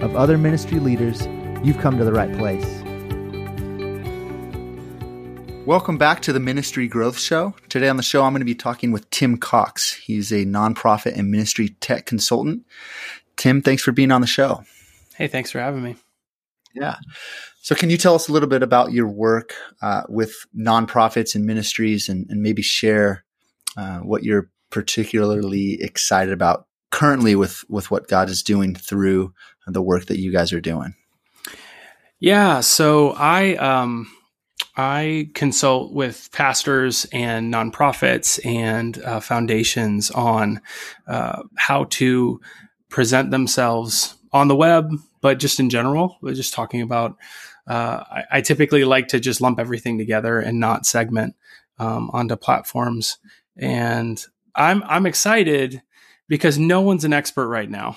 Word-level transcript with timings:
of 0.00 0.14
other 0.14 0.36
ministry 0.36 0.78
leaders, 0.78 1.26
you've 1.64 1.78
come 1.78 1.96
to 1.98 2.04
the 2.04 2.12
right 2.12 2.32
place. 2.36 2.66
Welcome 5.66 5.98
back 5.98 6.22
to 6.22 6.32
the 6.32 6.38
Ministry 6.38 6.86
Growth 6.86 7.18
Show. 7.18 7.54
Today 7.68 7.88
on 7.88 7.96
the 7.96 8.02
show, 8.02 8.22
I'm 8.22 8.32
going 8.32 8.40
to 8.40 8.44
be 8.44 8.54
talking 8.54 8.92
with 8.92 9.08
Tim 9.10 9.36
Cox. 9.36 9.94
He's 9.94 10.30
a 10.30 10.44
nonprofit 10.44 11.16
and 11.18 11.30
ministry 11.30 11.70
tech 11.80 12.06
consultant. 12.06 12.64
Tim, 13.36 13.62
thanks 13.62 13.82
for 13.82 13.90
being 13.90 14.12
on 14.12 14.20
the 14.20 14.26
show. 14.26 14.62
Hey, 15.16 15.28
thanks 15.28 15.50
for 15.50 15.58
having 15.58 15.82
me. 15.82 15.96
Yeah. 16.74 16.96
So, 17.62 17.74
can 17.74 17.90
you 17.90 17.96
tell 17.96 18.14
us 18.14 18.28
a 18.28 18.32
little 18.32 18.48
bit 18.48 18.62
about 18.62 18.92
your 18.92 19.08
work 19.08 19.54
uh, 19.82 20.02
with 20.08 20.46
nonprofits 20.56 21.34
and 21.34 21.44
ministries 21.44 22.08
and, 22.08 22.26
and 22.28 22.42
maybe 22.42 22.62
share 22.62 23.24
uh, 23.76 23.98
what 23.98 24.22
you're 24.22 24.50
particularly 24.70 25.82
excited 25.82 26.32
about 26.32 26.66
currently 26.90 27.34
with 27.34 27.64
with 27.68 27.90
what 27.90 28.08
God 28.08 28.30
is 28.30 28.42
doing 28.42 28.74
through 28.74 29.32
the 29.66 29.82
work 29.82 30.06
that 30.06 30.18
you 30.18 30.32
guys 30.32 30.52
are 30.52 30.60
doing? 30.60 30.94
Yeah, 32.18 32.60
so 32.60 33.10
I 33.10 33.56
um, 33.56 34.08
I 34.76 35.30
consult 35.34 35.92
with 35.92 36.30
pastors 36.32 37.06
and 37.12 37.52
nonprofits 37.52 38.44
and 38.44 38.98
uh, 39.02 39.20
foundations 39.20 40.10
on 40.10 40.60
uh, 41.06 41.42
how 41.56 41.84
to 41.84 42.40
present 42.88 43.30
themselves 43.30 44.16
on 44.32 44.48
the 44.48 44.56
web, 44.56 44.90
but 45.20 45.38
just 45.38 45.60
in 45.60 45.70
general, 45.70 46.16
we're 46.20 46.34
just 46.34 46.54
talking 46.54 46.80
about. 46.80 47.16
Uh, 47.66 48.04
I, 48.08 48.24
I, 48.30 48.40
typically 48.42 48.84
like 48.84 49.08
to 49.08 49.18
just 49.18 49.40
lump 49.40 49.58
everything 49.58 49.98
together 49.98 50.38
and 50.38 50.60
not 50.60 50.86
segment 50.86 51.34
um, 51.80 52.10
onto 52.12 52.36
platforms. 52.36 53.18
And 53.56 54.24
I'm 54.54 54.84
I'm 54.84 55.04
excited 55.04 55.82
because 56.28 56.58
no 56.58 56.80
one's 56.80 57.04
an 57.04 57.12
expert 57.12 57.48
right 57.48 57.68
now. 57.68 57.96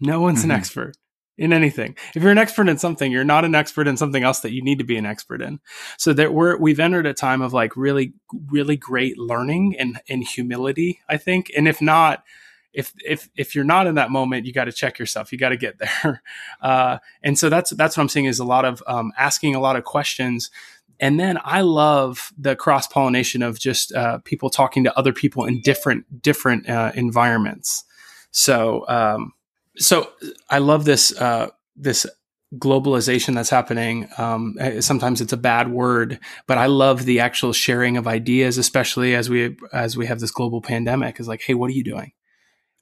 No 0.00 0.20
one's 0.20 0.40
mm-hmm. 0.40 0.50
an 0.50 0.56
expert 0.56 0.96
in 1.36 1.52
anything. 1.52 1.96
If 2.14 2.22
you're 2.22 2.32
an 2.32 2.38
expert 2.38 2.68
in 2.68 2.78
something, 2.78 3.10
you're 3.10 3.24
not 3.24 3.44
an 3.44 3.54
expert 3.54 3.88
in 3.88 3.96
something 3.96 4.22
else 4.22 4.40
that 4.40 4.52
you 4.52 4.62
need 4.62 4.78
to 4.78 4.84
be 4.84 4.96
an 4.96 5.06
expert 5.06 5.42
in. 5.42 5.60
So 5.98 6.12
that 6.12 6.32
we're 6.32 6.56
we've 6.56 6.80
entered 6.80 7.06
a 7.06 7.14
time 7.14 7.42
of 7.42 7.52
like 7.52 7.76
really 7.76 8.14
really 8.50 8.76
great 8.76 9.18
learning 9.18 9.76
and 9.78 10.00
and 10.08 10.22
humility, 10.22 11.00
I 11.08 11.16
think. 11.16 11.50
And 11.56 11.66
if 11.66 11.80
not, 11.80 12.24
if 12.72 12.92
if 13.04 13.28
if 13.36 13.54
you're 13.54 13.64
not 13.64 13.86
in 13.86 13.96
that 13.96 14.10
moment, 14.10 14.46
you 14.46 14.52
got 14.52 14.64
to 14.64 14.72
check 14.72 14.98
yourself. 14.98 15.32
You 15.32 15.38
got 15.38 15.50
to 15.50 15.56
get 15.56 15.78
there. 16.02 16.22
Uh, 16.60 16.98
and 17.22 17.38
so 17.38 17.48
that's 17.48 17.70
that's 17.70 17.96
what 17.96 18.02
I'm 18.02 18.08
seeing 18.08 18.26
is 18.26 18.38
a 18.38 18.44
lot 18.44 18.64
of 18.64 18.82
um, 18.86 19.12
asking 19.18 19.54
a 19.54 19.60
lot 19.60 19.76
of 19.76 19.84
questions 19.84 20.50
and 21.00 21.18
then 21.18 21.38
I 21.42 21.62
love 21.62 22.32
the 22.38 22.56
cross 22.56 22.86
pollination 22.86 23.42
of 23.42 23.58
just 23.58 23.92
uh, 23.92 24.18
people 24.18 24.50
talking 24.50 24.84
to 24.84 24.96
other 24.98 25.12
people 25.12 25.44
in 25.44 25.60
different 25.60 26.22
different 26.22 26.68
uh, 26.68 26.92
environments. 26.94 27.84
So 28.30 28.84
um, 28.88 29.32
so 29.76 30.10
I 30.50 30.58
love 30.58 30.84
this 30.84 31.18
uh, 31.18 31.50
this 31.76 32.06
globalization 32.58 33.34
that's 33.34 33.50
happening. 33.50 34.08
Um, 34.18 34.56
eh, 34.60 34.80
sometimes 34.80 35.20
it's 35.20 35.32
a 35.32 35.38
bad 35.38 35.70
word, 35.70 36.20
but 36.46 36.58
I 36.58 36.66
love 36.66 37.04
the 37.04 37.20
actual 37.20 37.52
sharing 37.52 37.96
of 37.96 38.06
ideas, 38.06 38.58
especially 38.58 39.14
as 39.14 39.28
we 39.28 39.56
as 39.72 39.96
we 39.96 40.06
have 40.06 40.20
this 40.20 40.30
global 40.30 40.60
pandemic. 40.60 41.18
Is 41.20 41.28
like, 41.28 41.42
hey, 41.42 41.54
what 41.54 41.70
are 41.70 41.74
you 41.74 41.84
doing? 41.84 42.12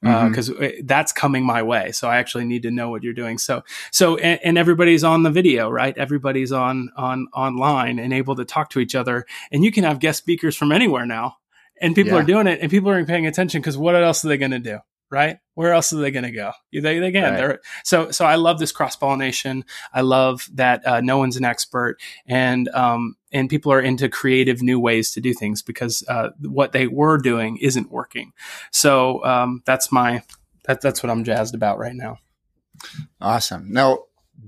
because 0.03 0.50
uh, 0.50 0.54
mm-hmm. 0.54 0.64
uh, 0.64 0.82
that's 0.84 1.12
coming 1.12 1.44
my 1.44 1.62
way. 1.62 1.92
So 1.92 2.08
I 2.08 2.16
actually 2.16 2.44
need 2.44 2.64
to 2.64 2.72
know 2.72 2.91
what 2.91 3.04
you're 3.04 3.12
doing. 3.12 3.38
So 3.38 3.62
so 3.92 4.16
and, 4.16 4.41
and, 4.42 4.59
everybody's 4.59 5.04
on 5.04 5.22
the 5.22 5.30
video, 5.30 5.70
right? 5.70 5.97
Everybody's 5.97 6.50
on 6.50 6.91
on 6.97 7.28
online 7.32 8.00
and 8.00 8.12
able 8.12 8.34
to 8.34 8.44
talk 8.44 8.70
to 8.70 8.80
each 8.80 8.97
other. 8.97 9.26
And 9.53 9.62
you 9.62 9.70
can 9.70 9.84
have 9.84 10.00
guest 10.00 10.19
speakers 10.19 10.56
from 10.56 10.72
anywhere 10.72 11.06
now, 11.06 11.36
and 11.80 11.94
people 11.94 12.14
yeah. 12.14 12.19
are 12.19 12.24
doing 12.24 12.48
it, 12.48 12.59
and 12.60 12.69
people 12.69 12.91
are 12.91 13.04
paying 13.04 13.28
attention 13.28 13.60
because 13.60 13.78
what 13.78 13.94
else 13.94 14.24
are 14.24 14.28
they 14.28 14.38
going 14.38 14.50
to 14.50 14.59
do? 14.59 14.80
right? 15.12 15.38
Where 15.54 15.72
else 15.72 15.92
are 15.92 15.96
they 15.96 16.10
going 16.10 16.24
to 16.24 16.30
go? 16.30 16.52
They, 16.72 16.80
they 16.80 16.98
again, 16.98 17.24
right. 17.24 17.36
they're 17.36 17.60
so 17.84 18.10
so. 18.10 18.24
I 18.24 18.36
love 18.36 18.58
this 18.58 18.72
cross 18.72 18.96
pollination. 18.96 19.64
I 19.92 20.00
love 20.00 20.48
that 20.54 20.86
uh, 20.86 21.00
no 21.00 21.18
one's 21.18 21.36
an 21.36 21.44
expert, 21.44 21.98
and 22.26 22.68
um, 22.70 23.16
and 23.32 23.50
people 23.50 23.72
are 23.72 23.80
into 23.80 24.08
creative 24.08 24.62
new 24.62 24.80
ways 24.80 25.12
to 25.12 25.20
do 25.20 25.34
things 25.34 25.62
because 25.62 26.04
uh, 26.08 26.30
what 26.41 26.72
they 26.72 26.86
were 26.86 27.18
doing 27.18 27.58
isn't 27.58 27.91
working. 27.91 28.32
So 28.70 29.24
um, 29.24 29.62
that's 29.66 29.92
my 29.92 30.22
that 30.64 30.80
that's 30.80 31.02
what 31.02 31.10
I'm 31.10 31.24
jazzed 31.24 31.54
about 31.54 31.78
right 31.78 31.94
now. 31.94 32.18
Awesome. 33.20 33.72
Now, 33.72 34.04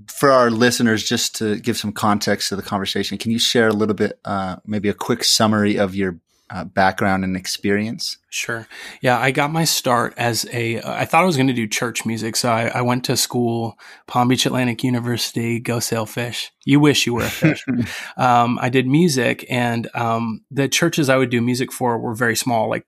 for 0.07 0.31
our 0.31 0.49
listeners, 0.49 1.03
just 1.03 1.35
to 1.37 1.59
give 1.59 1.77
some 1.77 1.91
context 1.91 2.49
to 2.49 2.55
the 2.55 2.61
conversation, 2.61 3.17
can 3.17 3.31
you 3.31 3.39
share 3.39 3.67
a 3.67 3.73
little 3.73 3.95
bit, 3.95 4.19
uh, 4.25 4.57
maybe 4.65 4.89
a 4.89 4.93
quick 4.93 5.23
summary 5.23 5.77
of 5.77 5.95
your 5.95 6.19
uh, 6.49 6.63
background 6.63 7.23
and 7.23 7.35
experience? 7.35 8.17
Sure. 8.29 8.67
Yeah, 9.01 9.17
I 9.17 9.31
got 9.31 9.51
my 9.51 9.63
start 9.63 10.13
as 10.17 10.45
a. 10.51 10.81
I 10.81 11.05
thought 11.05 11.23
I 11.23 11.25
was 11.25 11.37
going 11.37 11.47
to 11.47 11.53
do 11.53 11.67
church 11.67 12.05
music, 12.05 12.35
so 12.35 12.49
I, 12.49 12.67
I, 12.67 12.81
went 12.81 13.03
to 13.05 13.17
school, 13.17 13.79
Palm 14.07 14.27
Beach 14.27 14.45
Atlantic 14.45 14.83
University. 14.83 15.59
Go 15.59 15.79
sailfish. 15.79 16.51
You 16.65 16.79
wish 16.79 17.05
you 17.05 17.15
were 17.15 17.23
a 17.23 17.29
fish. 17.29 17.65
um, 18.17 18.59
I 18.61 18.69
did 18.69 18.87
music, 18.87 19.45
and 19.49 19.89
um, 19.95 20.45
the 20.51 20.67
churches 20.67 21.09
I 21.09 21.17
would 21.17 21.29
do 21.29 21.41
music 21.41 21.71
for 21.71 21.97
were 21.97 22.15
very 22.15 22.35
small, 22.35 22.69
like 22.69 22.85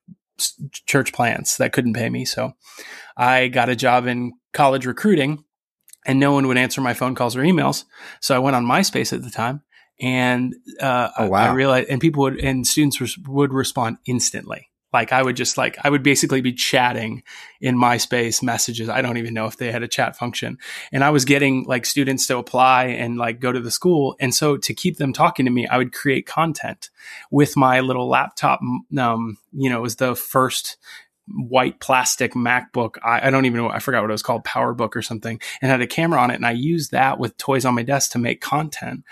church 0.85 1.13
plants 1.13 1.57
that 1.57 1.73
couldn't 1.73 1.93
pay 1.93 2.09
me. 2.09 2.25
So 2.25 2.53
I 3.15 3.47
got 3.47 3.69
a 3.69 3.75
job 3.75 4.05
in 4.05 4.33
college 4.53 4.85
recruiting, 4.85 5.43
and 6.05 6.19
no 6.19 6.31
one 6.31 6.47
would 6.47 6.57
answer 6.57 6.81
my 6.81 6.93
phone 6.93 7.15
calls 7.15 7.35
or 7.35 7.41
emails. 7.41 7.85
So 8.21 8.35
I 8.35 8.39
went 8.39 8.55
on 8.55 8.65
MySpace 8.65 9.13
at 9.13 9.23
the 9.23 9.31
time 9.31 9.63
and 9.99 10.55
uh, 10.79 11.09
oh, 11.17 11.27
wow. 11.29 11.45
I, 11.45 11.47
I 11.47 11.53
realized, 11.53 11.89
and 11.89 12.01
people 12.01 12.23
would, 12.23 12.39
and 12.39 12.65
students 12.65 13.01
res- 13.01 13.17
would 13.27 13.53
respond 13.53 13.97
instantly. 14.05 14.69
Like 14.93 15.11
I 15.11 15.21
would 15.21 15.35
just 15.35 15.57
like, 15.57 15.77
I 15.83 15.89
would 15.89 16.01
basically 16.01 16.39
be 16.39 16.53
chatting 16.53 17.21
in 17.59 17.77
MySpace 17.77 18.41
messages. 18.41 18.87
I 18.87 19.01
don't 19.01 19.17
even 19.17 19.33
know 19.33 19.45
if 19.45 19.57
they 19.57 19.71
had 19.71 19.83
a 19.83 19.87
chat 19.87 20.15
function. 20.15 20.57
And 20.93 21.03
I 21.03 21.09
was 21.09 21.25
getting 21.25 21.65
like 21.65 21.85
students 21.85 22.25
to 22.27 22.37
apply 22.37 22.85
and 22.85 23.17
like 23.17 23.41
go 23.41 23.51
to 23.51 23.59
the 23.59 23.69
school. 23.69 24.15
And 24.19 24.33
so 24.33 24.55
to 24.55 24.73
keep 24.73 24.97
them 24.97 25.11
talking 25.11 25.45
to 25.45 25.51
me, 25.51 25.67
I 25.67 25.77
would 25.77 25.91
create 25.91 26.25
content 26.25 26.89
with 27.29 27.57
my 27.57 27.81
little 27.81 28.07
laptop. 28.07 28.61
Um, 28.97 29.37
you 29.51 29.69
know, 29.69 29.77
it 29.77 29.81
was 29.81 29.97
the 29.97 30.15
first 30.15 30.77
white 31.27 31.79
plastic 31.79 32.33
MacBook. 32.33 32.95
I, 33.03 33.27
I, 33.27 33.29
don't 33.29 33.45
even 33.45 33.57
know. 33.57 33.69
I 33.69 33.79
forgot 33.79 34.01
what 34.01 34.09
it 34.09 34.13
was 34.13 34.21
called, 34.21 34.43
PowerBook 34.43 34.95
or 34.95 35.01
something, 35.01 35.39
and 35.61 35.69
had 35.71 35.81
a 35.81 35.87
camera 35.87 36.19
on 36.19 36.31
it. 36.31 36.35
And 36.35 36.45
I 36.45 36.51
used 36.51 36.91
that 36.91 37.19
with 37.19 37.37
toys 37.37 37.65
on 37.65 37.75
my 37.75 37.83
desk 37.83 38.11
to 38.11 38.19
make 38.19 38.41
content. 38.41 39.03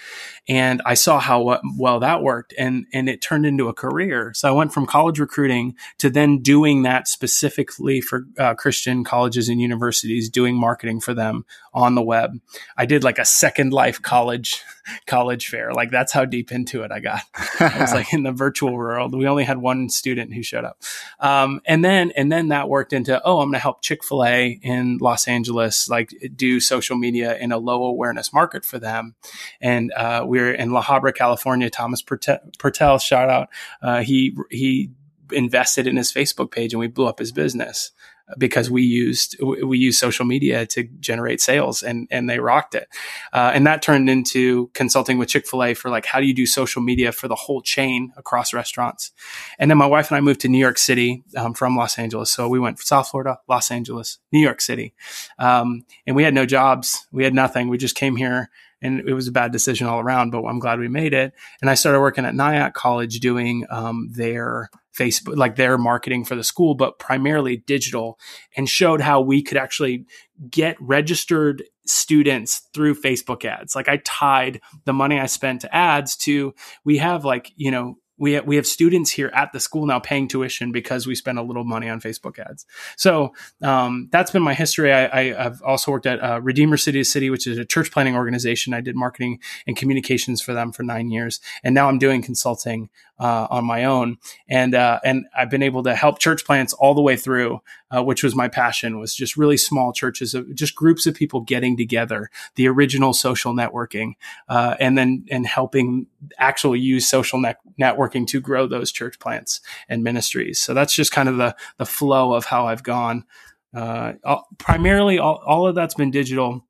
And 0.47 0.81
I 0.85 0.93
saw 0.93 1.19
how 1.19 1.59
well 1.77 1.99
that 1.99 2.21
worked, 2.21 2.53
and 2.57 2.85
and 2.93 3.09
it 3.09 3.21
turned 3.21 3.45
into 3.45 3.67
a 3.67 3.73
career. 3.73 4.31
So 4.33 4.47
I 4.47 4.51
went 4.51 4.73
from 4.73 4.85
college 4.85 5.19
recruiting 5.19 5.75
to 5.97 6.09
then 6.09 6.41
doing 6.41 6.83
that 6.83 7.07
specifically 7.07 8.01
for 8.01 8.25
uh, 8.37 8.53
Christian 8.55 9.03
colleges 9.03 9.49
and 9.49 9.59
universities, 9.59 10.29
doing 10.29 10.55
marketing 10.55 11.01
for 11.01 11.13
them 11.13 11.45
on 11.73 11.95
the 11.95 12.03
web. 12.03 12.39
I 12.77 12.85
did 12.85 13.03
like 13.03 13.19
a 13.19 13.25
Second 13.25 13.73
Life 13.73 14.01
college 14.01 14.63
college 15.06 15.47
fair. 15.47 15.73
Like 15.73 15.91
that's 15.91 16.12
how 16.12 16.25
deep 16.25 16.51
into 16.51 16.84
it 16.84 16.91
I 16.91 17.00
got. 17.00 17.22
I 17.59 17.78
was 17.79 17.94
like 17.94 18.13
in 18.13 18.23
the 18.23 18.31
virtual 18.31 18.73
world. 18.73 19.16
We 19.16 19.28
only 19.28 19.44
had 19.44 19.57
one 19.57 19.90
student 19.90 20.34
who 20.34 20.44
showed 20.44 20.66
up, 20.66 20.81
um, 21.19 21.62
and 21.66 21.84
then 21.84 22.12
and 22.16 22.31
then 22.31 22.50
that 22.50 22.69
worked 22.69 22.94
into 22.94 23.22
oh 23.24 23.40
i'm 23.40 23.47
going 23.47 23.53
to 23.53 23.59
help 23.59 23.81
chick-fil-a 23.81 24.59
in 24.62 24.97
los 25.00 25.28
angeles 25.28 25.90
like 25.90 26.13
do 26.35 26.59
social 26.59 26.97
media 26.97 27.38
in 27.38 27.51
a 27.51 27.57
low 27.57 27.84
awareness 27.84 28.33
market 28.33 28.65
for 28.65 28.80
them 28.80 29.15
and 29.62 29.92
uh, 29.94 30.24
we're 30.25 30.51
in 30.51 30.71
la 30.71 30.81
habra 30.81 31.13
california 31.13 31.69
thomas 31.69 32.01
pertel 32.01 33.01
shout 33.01 33.30
out 33.30 33.50
uh, 33.81 34.01
he 34.01 34.36
he 34.50 34.92
invested 35.31 35.88
in 35.88 35.95
his 35.95 36.12
facebook 36.12 36.51
page 36.51 36.74
and 36.74 36.80
we 36.80 36.88
blew 36.88 37.07
up 37.07 37.19
his 37.19 37.31
business 37.31 37.92
because 38.38 38.72
we 38.72 38.81
used 38.81 39.36
we 39.42 39.77
used 39.77 40.00
social 40.00 40.25
media 40.25 40.66
to 40.66 40.83
generate 41.00 41.39
sales 41.39 41.83
and 41.83 42.07
and 42.10 42.30
they 42.30 42.39
rocked 42.39 42.75
it. 42.75 42.88
Uh, 43.31 43.51
and 43.54 43.68
that 43.68 43.81
turned 43.81 44.10
into 44.10 44.68
consulting 44.74 45.18
with 45.18 45.30
chick-fil-a 45.30 45.74
for 45.74 45.89
like 45.89 46.06
how 46.06 46.19
do 46.19 46.25
you 46.25 46.33
do 46.33 46.45
social 46.45 46.81
media 46.81 47.12
for 47.12 47.27
the 47.27 47.36
whole 47.36 47.62
chain 47.62 48.12
across 48.18 48.54
restaurants? 48.54 49.12
And 49.60 49.69
then 49.69 49.77
my 49.77 49.86
wife 49.86 50.10
and 50.10 50.18
i 50.18 50.22
moved 50.22 50.42
to 50.42 50.50
new 50.50 50.57
york 50.57 50.77
city 50.77 51.24
um, 51.38 51.54
from 51.54 51.75
los 51.75 51.98
angeles. 52.00 52.31
So 52.31 52.48
we 52.48 52.60
went 52.60 52.80
south 52.80 53.10
florida 53.10 53.39
los 53.48 53.69
angeles 53.72 54.19
new 54.31 54.39
york 54.39 54.62
city. 54.62 54.94
Um, 55.38 55.86
and 56.07 56.16
we 56.16 56.24
had 56.24 56.33
no 56.33 56.45
jobs. 56.45 57.07
We 57.12 57.24
had 57.24 57.33
nothing. 57.33 57.69
We 57.69 57.78
just 57.78 57.95
came 57.95 58.16
here 58.16 58.50
and 58.81 59.07
it 59.07 59.13
was 59.13 59.28
a 59.28 59.31
bad 59.31 59.51
decision 59.51 59.88
all 59.88 60.00
around, 60.00 60.31
but 60.31 60.44
I'm 60.44 60.60
glad 60.60 60.80
we 60.80 60.88
made 60.88 61.13
it. 61.13 61.33
And 61.62 61.69
I 61.69 61.75
started 61.75 62.00
working 62.00 62.25
at 62.25 62.36
Nyack 62.36 62.74
College 62.74 63.19
doing 63.19 63.66
um, 63.69 64.10
their 64.12 64.69
Facebook, 64.97 65.36
like 65.36 65.56
their 65.56 65.77
marketing 65.77 66.25
for 66.25 66.36
the 66.36 66.44
school, 66.44 66.75
but 66.75 67.00
primarily 67.00 67.57
digital, 67.57 68.19
and 68.56 68.69
showed 68.69 69.01
how 69.01 69.21
we 69.21 69.44
could 69.44 69.57
actually 69.57 70.06
get 70.50 70.77
registered 70.80 71.63
students 71.86 72.68
through 72.74 72.95
Facebook 72.95 73.45
ads. 73.45 73.75
Like 73.75 73.89
I 73.89 73.97
tied 74.03 74.62
the 74.86 74.94
money 74.94 75.19
I 75.19 75.27
spent 75.27 75.62
to 75.62 75.75
ads 75.75 76.15
to 76.18 76.53
we 76.83 76.97
have 76.97 77.25
like, 77.25 77.51
you 77.56 77.71
know, 77.71 77.95
we 78.17 78.33
have, 78.33 78.45
we 78.45 78.56
have 78.56 78.65
students 78.65 79.12
here 79.12 79.31
at 79.33 79.51
the 79.51 79.59
school 79.59 79.85
now 79.85 80.00
paying 80.00 80.27
tuition 80.27 80.71
because 80.71 81.06
we 81.06 81.15
spend 81.15 81.38
a 81.38 81.44
little 81.44 81.63
money 81.63 81.89
on 81.89 82.00
Facebook 82.00 82.39
ads. 82.39 82.65
So 82.97 83.33
um, 83.62 84.09
that's 84.12 84.31
been 84.31 84.41
my 84.41 84.53
history. 84.53 84.94
I, 84.94 85.33
have 85.33 85.62
also 85.62 85.91
worked 85.91 86.06
at 86.06 86.23
uh, 86.23 86.39
Redeemer 86.41 86.77
City 86.77 87.00
to 87.00 87.06
City, 87.06 87.29
which 87.29 87.47
is 87.47 87.57
a 87.57 87.65
church 87.65 87.91
planting 87.91 88.15
organization. 88.15 88.73
I 88.73 88.81
did 88.81 88.95
marketing 88.95 89.39
and 89.67 89.75
communications 89.75 90.41
for 90.41 90.53
them 90.53 90.71
for 90.71 90.83
nine 90.83 91.09
years, 91.09 91.39
and 91.63 91.75
now 91.75 91.89
I'm 91.89 92.00
doing 92.00 92.21
consulting 92.21 92.89
uh, 93.19 93.47
on 93.50 93.65
my 93.65 93.85
own. 93.85 94.18
And 94.47 94.75
uh, 94.75 95.00
and 95.03 95.25
I've 95.38 95.50
been 95.50 95.63
able 95.63 95.83
to 95.83 95.95
help 95.95 96.19
church 96.19 96.45
plants 96.45 96.73
all 96.73 96.94
the 96.94 97.01
way 97.01 97.15
through, 97.15 97.61
uh, 97.95 98.03
which 98.03 98.24
was 98.24 98.36
my 98.36 98.47
passion. 98.47 99.00
Was 99.00 99.15
just 99.15 99.38
really 99.38 99.57
small 99.57 99.94
churches, 99.94 100.33
of, 100.33 100.53
just 100.56 100.75
groups 100.75 101.06
of 101.06 101.15
people 101.15 101.42
getting 101.42 101.77
together, 101.77 102.30
the 102.56 102.68
original 102.68 103.13
social 103.13 103.53
networking, 103.53 104.13
uh, 104.50 104.75
and 104.80 104.97
then 104.97 105.25
and 105.30 105.45
helping 105.45 106.07
actually 106.38 106.80
use 106.80 107.07
social 107.07 107.39
net- 107.39 107.59
networking 107.80 108.27
to 108.27 108.42
grow 108.42 108.68
those 108.68 108.92
church 108.92 109.19
plants 109.19 109.62
and 109.88 110.03
ministries. 110.03 110.62
So 110.62 110.74
that's 110.74 110.94
just 110.94 111.12
kind 111.12 111.30
of 111.30 111.38
the 111.38 111.56
the 111.77 111.86
flow 111.86 112.33
of 112.33 112.45
how 112.45 112.68
I've 112.68 112.83
gone. 112.83 113.25
Uh, 113.74 114.13
primarily, 114.57 115.19
all, 115.19 115.42
all 115.45 115.68
of 115.68 115.75
that's 115.75 115.95
been 115.95 116.12
digital 116.12 116.65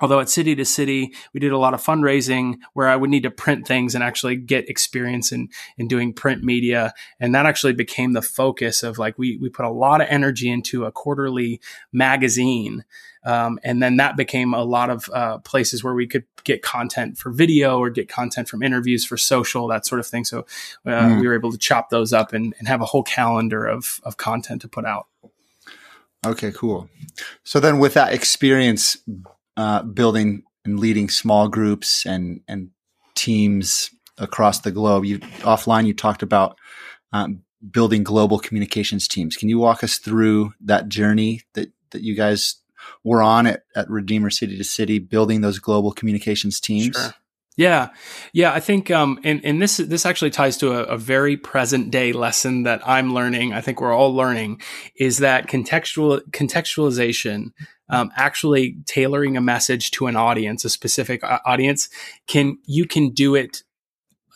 although 0.00 0.20
at 0.20 0.28
city 0.28 0.54
to 0.54 0.64
city 0.64 1.12
we 1.32 1.40
did 1.40 1.52
a 1.52 1.58
lot 1.58 1.74
of 1.74 1.82
fundraising 1.82 2.56
where 2.72 2.88
i 2.88 2.96
would 2.96 3.10
need 3.10 3.22
to 3.22 3.30
print 3.30 3.66
things 3.66 3.94
and 3.94 4.02
actually 4.04 4.36
get 4.36 4.68
experience 4.68 5.32
in 5.32 5.48
in 5.76 5.88
doing 5.88 6.12
print 6.12 6.42
media. 6.42 6.92
And 7.20 7.34
that 7.34 7.46
actually 7.46 7.72
became 7.72 8.12
the 8.12 8.22
focus 8.22 8.82
of 8.82 8.98
like 8.98 9.18
we 9.18 9.36
we 9.38 9.48
put 9.48 9.64
a 9.64 9.70
lot 9.70 10.00
of 10.00 10.08
energy 10.10 10.50
into 10.50 10.84
a 10.84 10.92
quarterly 10.92 11.60
magazine. 11.92 12.84
Um, 13.24 13.58
and 13.64 13.82
then 13.82 13.96
that 13.96 14.18
became 14.18 14.52
a 14.52 14.64
lot 14.64 14.90
of 14.90 15.08
uh, 15.10 15.38
places 15.38 15.82
where 15.82 15.94
we 15.94 16.06
could 16.06 16.24
get 16.44 16.60
content 16.60 17.16
for 17.16 17.30
video 17.30 17.78
or 17.78 17.88
get 17.88 18.06
content 18.06 18.50
from 18.50 18.62
interviews 18.62 19.06
for 19.06 19.16
social 19.16 19.66
that 19.68 19.86
sort 19.86 19.98
of 19.98 20.06
thing. 20.06 20.24
So 20.24 20.40
uh, 20.84 20.90
mm. 20.90 21.20
we 21.20 21.26
were 21.26 21.34
able 21.34 21.50
to 21.50 21.56
chop 21.56 21.88
those 21.88 22.12
up 22.12 22.34
and, 22.34 22.54
and 22.58 22.68
have 22.68 22.82
a 22.82 22.84
whole 22.84 23.02
calendar 23.02 23.64
of, 23.64 23.98
of 24.02 24.18
content 24.18 24.60
to 24.60 24.68
put 24.68 24.84
out. 24.84 25.06
Okay 26.26 26.52
cool. 26.52 26.90
So 27.44 27.60
then 27.60 27.78
with 27.78 27.94
that 27.94 28.12
experience 28.12 28.98
uh, 29.56 29.82
building 29.82 30.42
and 30.64 30.80
leading 30.80 31.08
small 31.08 31.48
groups 31.48 32.06
and 32.06 32.40
and 32.48 32.70
teams 33.14 33.90
across 34.18 34.60
the 34.60 34.70
globe. 34.70 35.04
You 35.04 35.18
offline 35.18 35.86
you 35.86 35.94
talked 35.94 36.22
about 36.22 36.58
um, 37.12 37.42
building 37.70 38.02
global 38.02 38.38
communications 38.38 39.08
teams. 39.08 39.36
Can 39.36 39.48
you 39.48 39.58
walk 39.58 39.84
us 39.84 39.98
through 39.98 40.52
that 40.60 40.88
journey 40.88 41.42
that 41.54 41.72
that 41.90 42.02
you 42.02 42.14
guys 42.14 42.56
were 43.02 43.22
on 43.22 43.46
at, 43.46 43.62
at 43.74 43.88
Redeemer 43.88 44.30
City 44.30 44.56
to 44.58 44.64
City, 44.64 44.98
building 44.98 45.40
those 45.40 45.58
global 45.58 45.92
communications 45.92 46.60
teams? 46.60 46.96
Sure. 46.96 47.14
Yeah, 47.56 47.90
yeah. 48.32 48.52
I 48.52 48.58
think, 48.58 48.90
um, 48.90 49.20
and 49.22 49.40
and 49.44 49.62
this 49.62 49.76
this 49.76 50.04
actually 50.04 50.32
ties 50.32 50.56
to 50.56 50.72
a, 50.72 50.94
a, 50.94 50.98
very 50.98 51.36
present 51.36 51.92
day 51.92 52.12
lesson 52.12 52.64
that 52.64 52.82
I'm 52.84 53.14
learning. 53.14 53.52
I 53.52 53.60
think 53.60 53.80
we're 53.80 53.94
all 53.94 54.12
learning 54.12 54.60
is 54.96 55.18
that 55.18 55.46
contextual 55.46 56.20
contextualization 56.32 57.52
um, 57.88 58.10
actually 58.16 58.76
tailoring 58.86 59.36
a 59.36 59.40
message 59.40 59.90
to 59.92 60.06
an 60.06 60.16
audience, 60.16 60.64
a 60.64 60.70
specific 60.70 61.22
uh, 61.22 61.38
audience, 61.44 61.88
can 62.26 62.58
you 62.64 62.86
can 62.86 63.10
do 63.10 63.34
it 63.34 63.62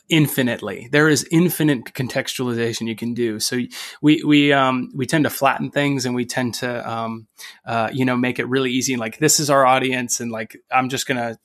infinitely. 0.09 0.89
There 0.91 1.09
is 1.09 1.27
infinite 1.31 1.85
contextualization 1.87 2.89
you 2.89 2.97
can 2.97 3.15
do. 3.15 3.39
So 3.41 3.61
we 4.01 4.23
we 4.25 4.53
um, 4.53 4.91
we 4.95 5.07
tend 5.07 5.25
to 5.25 5.31
flatten 5.31 5.71
things 5.71 6.07
and 6.07 6.15
we 6.15 6.25
tend 6.25 6.55
to 6.55 6.91
um, 6.91 7.27
uh, 7.67 7.91
you 7.93 8.05
know 8.05 8.17
make 8.17 8.39
it 8.39 8.49
really 8.49 8.71
easy. 8.71 8.97
Like 8.97 9.19
this 9.19 9.41
is 9.41 9.51
our 9.51 9.67
audience, 9.67 10.21
and 10.21 10.31
like 10.31 10.57
I'm 10.71 10.89
just 10.89 11.07
gonna 11.07 11.39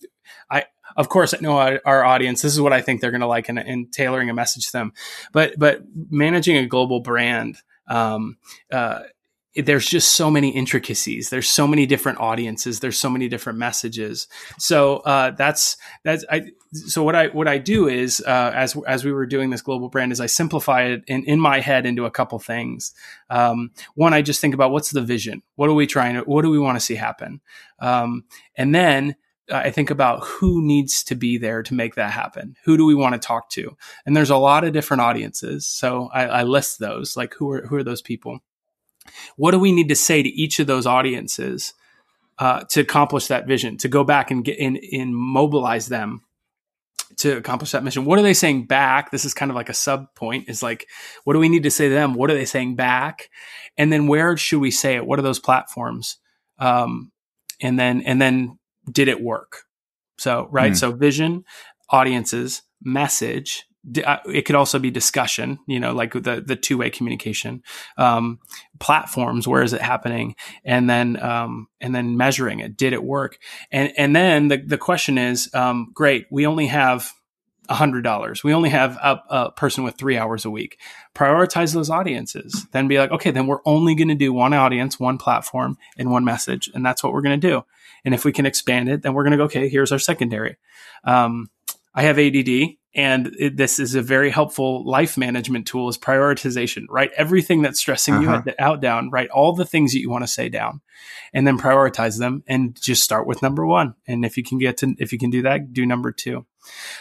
I. 0.50 0.66
Of 0.96 1.10
course, 1.10 1.34
I 1.34 1.38
know 1.42 1.58
our, 1.58 1.82
our 1.86 2.04
audience. 2.04 2.44
This 2.44 2.54
is 2.54 2.62
what 2.62 2.72
I 2.72 2.82
think 2.82 3.02
they're 3.02 3.10
going 3.10 3.22
to 3.22 3.26
like, 3.28 3.50
and, 3.50 3.92
tailoring 3.92 4.30
a 4.30 4.34
message 4.34 4.68
to 4.68 4.72
them. 4.74 4.94
But 5.32 5.58
but 5.58 5.82
managing 6.12 6.58
a 6.58 6.68
global 6.68 7.00
brand, 7.00 7.58
um, 7.88 8.38
uh, 8.72 9.00
there's 9.56 9.86
just 9.86 10.14
so 10.14 10.32
many 10.32 10.50
intricacies. 10.50 11.30
There's 11.30 11.48
so 11.48 11.68
many 11.68 11.86
different 11.86 12.20
audiences. 12.20 12.80
There's 12.80 12.98
so 12.98 13.10
many 13.10 13.28
different 13.28 13.60
messages. 13.60 14.28
So 14.58 14.98
uh, 14.98 15.32
that's 15.32 15.78
that's 16.04 16.26
I. 16.32 16.52
So 16.74 17.04
what 17.04 17.16
I 17.16 17.28
what 17.28 17.48
I 17.48 17.60
do 17.60 17.88
is 17.88 18.24
uh, 18.26 18.52
as 18.56 18.76
as 18.88 19.06
we 19.06 19.12
were 19.12 19.28
doing 19.28 19.52
this 19.52 19.62
global 19.62 19.90
brand 19.90 20.12
is 20.12 20.20
I 20.20 20.26
simplify 20.26 20.84
it 20.84 21.04
in, 21.08 21.24
in 21.26 21.40
my 21.40 21.60
head 21.60 21.86
into 21.86 22.06
a 22.06 22.12
couple 22.12 22.40
things. 22.40 22.94
Um, 23.30 23.72
one, 23.94 24.14
I 24.14 24.24
just 24.24 24.42
think 24.42 24.56
about 24.56 24.72
what's 24.72 24.92
the 24.92 25.02
vision. 25.02 25.44
What 25.56 25.70
are 25.70 25.74
we 25.74 25.86
trying 25.86 26.16
to? 26.16 26.22
What 26.22 26.42
do 26.42 26.50
we 26.50 26.60
want 26.60 26.78
to 26.78 26.84
see 26.84 26.96
happen? 26.96 27.42
Um, 27.80 28.24
and 28.56 28.74
then 28.74 29.16
I 29.52 29.70
think 29.72 29.92
about 29.92 30.24
who 30.24 30.66
needs 30.66 31.04
to 31.04 31.16
be 31.16 31.38
there 31.38 31.62
to 31.64 31.74
make 31.74 31.96
that 31.96 32.12
happen. 32.12 32.56
Who 32.64 32.78
do 32.78 32.86
we 32.86 32.96
want 32.96 33.14
to 33.14 33.20
talk 33.20 33.50
to? 33.52 33.76
And 34.06 34.16
there's 34.16 34.30
a 34.30 34.38
lot 34.38 34.64
of 34.64 34.74
different 34.74 35.02
audiences. 35.02 35.68
So 35.68 36.10
I, 36.14 36.26
I 36.26 36.44
list 36.44 36.80
those. 36.80 37.16
Like 37.16 37.36
who 37.36 37.52
are 37.52 37.68
who 37.68 37.76
are 37.76 37.84
those 37.84 38.02
people? 38.02 38.40
What 39.36 39.52
do 39.52 39.60
we 39.60 39.72
need 39.72 39.90
to 39.90 39.96
say 39.96 40.24
to 40.24 40.30
each 40.30 40.60
of 40.60 40.68
those 40.68 40.86
audiences 40.86 41.74
uh, 42.40 42.62
to 42.70 42.82
accomplish 42.82 43.28
that 43.28 43.48
vision? 43.48 43.78
To 43.78 43.88
go 43.88 44.04
back 44.04 44.32
and 44.32 44.44
get 44.44 44.58
in, 44.58 44.76
in 44.76 45.14
mobilize 45.14 45.88
them 45.88 46.22
to 47.18 47.38
accomplish 47.38 47.72
that 47.72 47.84
mission. 47.84 48.06
What 48.06 48.20
are 48.20 48.24
they 48.24 48.34
saying 48.34 48.66
back? 48.66 49.12
This 49.12 49.26
is 49.26 49.34
kind 49.34 49.52
of 49.52 49.56
like 49.56 49.70
a 49.70 49.74
sub 49.74 50.14
point. 50.16 50.50
Is 50.50 50.64
like, 50.64 50.88
what 51.24 51.34
do 51.34 51.40
we 51.40 51.50
need 51.50 51.64
to 51.64 51.72
say 51.72 51.88
to 51.88 51.94
them? 51.94 52.14
What 52.14 52.32
are 52.32 52.36
they 52.36 52.46
saying 52.46 52.76
back? 52.76 53.30
And 53.78 53.92
then 53.92 54.08
where 54.08 54.36
should 54.38 54.60
we 54.60 54.72
say 54.72 54.96
it? 54.96 55.06
What 55.06 55.20
are 55.20 55.24
those 55.24 55.40
platforms? 55.40 56.18
Um, 56.60 57.12
and 57.62 57.80
then 57.80 58.02
and 58.02 58.22
then 58.22 58.58
did 58.92 59.08
it 59.08 59.22
work? 59.22 59.64
So 60.18 60.48
right. 60.52 60.74
Mm. 60.74 60.78
So 60.78 60.92
vision, 60.92 61.44
audiences, 61.90 62.62
message, 62.82 63.66
it 63.86 64.46
could 64.46 64.56
also 64.56 64.80
be 64.80 64.92
discussion, 64.92 65.60
you 65.68 65.80
know, 65.80 65.94
like 65.94 66.14
the 66.14 66.44
the 66.46 66.56
two 66.56 66.78
way 66.78 66.90
communication, 66.90 67.64
um, 67.98 68.40
platforms. 68.80 69.48
Where 69.48 69.64
is 69.64 69.74
it 69.74 69.82
happening? 69.82 70.36
And 70.64 70.90
then 70.90 71.22
um, 71.22 71.68
and 71.82 71.94
then 71.94 72.18
measuring 72.18 72.60
it. 72.60 72.78
Did 72.78 72.94
it 72.94 73.04
work? 73.04 73.38
And 73.72 73.92
and 73.98 74.16
then 74.16 74.48
the 74.48 74.58
the 74.58 74.78
question 74.78 75.18
is, 75.18 75.54
um, 75.54 75.92
great. 75.94 76.28
We 76.32 76.48
only 76.48 76.68
have 76.68 77.12
a 77.70 77.76
hundred 77.76 78.04
dollars. 78.04 78.44
We 78.44 78.54
only 78.54 78.70
have 78.70 78.98
a, 78.98 79.22
a, 79.30 79.52
person 79.52 79.84
with 79.84 79.96
three 79.96 80.18
hours 80.18 80.44
a 80.44 80.50
week. 80.50 80.80
Prioritize 81.16 81.74
those 81.74 81.90
audiences. 81.90 82.68
Then 82.72 82.90
be 82.90 82.98
like, 82.98 83.12
okay, 83.12 83.32
then 83.32 83.48
we're 83.48 83.62
only 83.66 83.96
going 83.96 84.10
to 84.10 84.16
do 84.16 84.34
one 84.34 84.54
audience, 84.54 85.00
one 85.00 85.18
platform, 85.18 85.78
and 85.98 86.12
one 86.12 86.26
message, 86.26 86.70
and 86.74 86.86
that's 86.86 87.02
what 87.02 87.14
we're 87.14 87.22
going 87.22 87.40
to 87.40 87.48
do. 87.48 87.64
And 88.04 88.14
if 88.14 88.26
we 88.26 88.34
can 88.34 88.46
expand 88.46 88.90
it, 88.90 89.02
then 89.02 89.14
we're 89.14 89.24
going 89.24 89.32
to 89.32 89.38
go. 89.38 89.44
Okay, 89.46 89.70
here's 89.70 89.92
our 89.92 90.00
secondary. 90.00 90.58
Um, 91.06 91.50
I 91.94 92.04
have 92.04 92.20
ADD 92.20 92.76
and 92.96 93.36
it, 93.40 93.58
this 93.58 93.80
is 93.80 93.96
a 93.96 94.02
very 94.02 94.30
helpful 94.30 94.86
life 94.86 95.18
management 95.18 95.66
tool 95.66 95.90
is 95.90 95.98
prioritization. 95.98 96.86
Write 96.90 97.12
everything 97.18 97.62
that's 97.62 97.80
stressing 97.80 98.14
uh-huh. 98.16 98.44
you 98.46 98.54
out 98.60 98.82
down. 98.82 99.10
Write 99.10 99.30
all 99.30 99.54
the 99.54 99.66
things 99.66 99.94
that 99.94 100.00
you 100.00 100.10
want 100.10 100.24
to 100.24 100.28
say 100.28 100.50
down 100.50 100.82
and 101.34 101.48
then 101.48 101.58
prioritize 101.58 102.20
them 102.20 102.44
and 102.48 102.80
just 102.80 103.04
start 103.04 103.26
with 103.26 103.42
number 103.42 103.66
one. 103.66 103.96
And 104.08 104.24
if 104.24 104.38
you 104.38 104.44
can 104.44 104.60
get 104.60 104.78
to 104.78 104.96
if 105.00 105.12
you 105.12 105.20
can 105.20 105.30
do 105.30 105.42
that 105.44 105.74
do 105.74 105.86
number 105.86 106.12
two. 106.12 106.46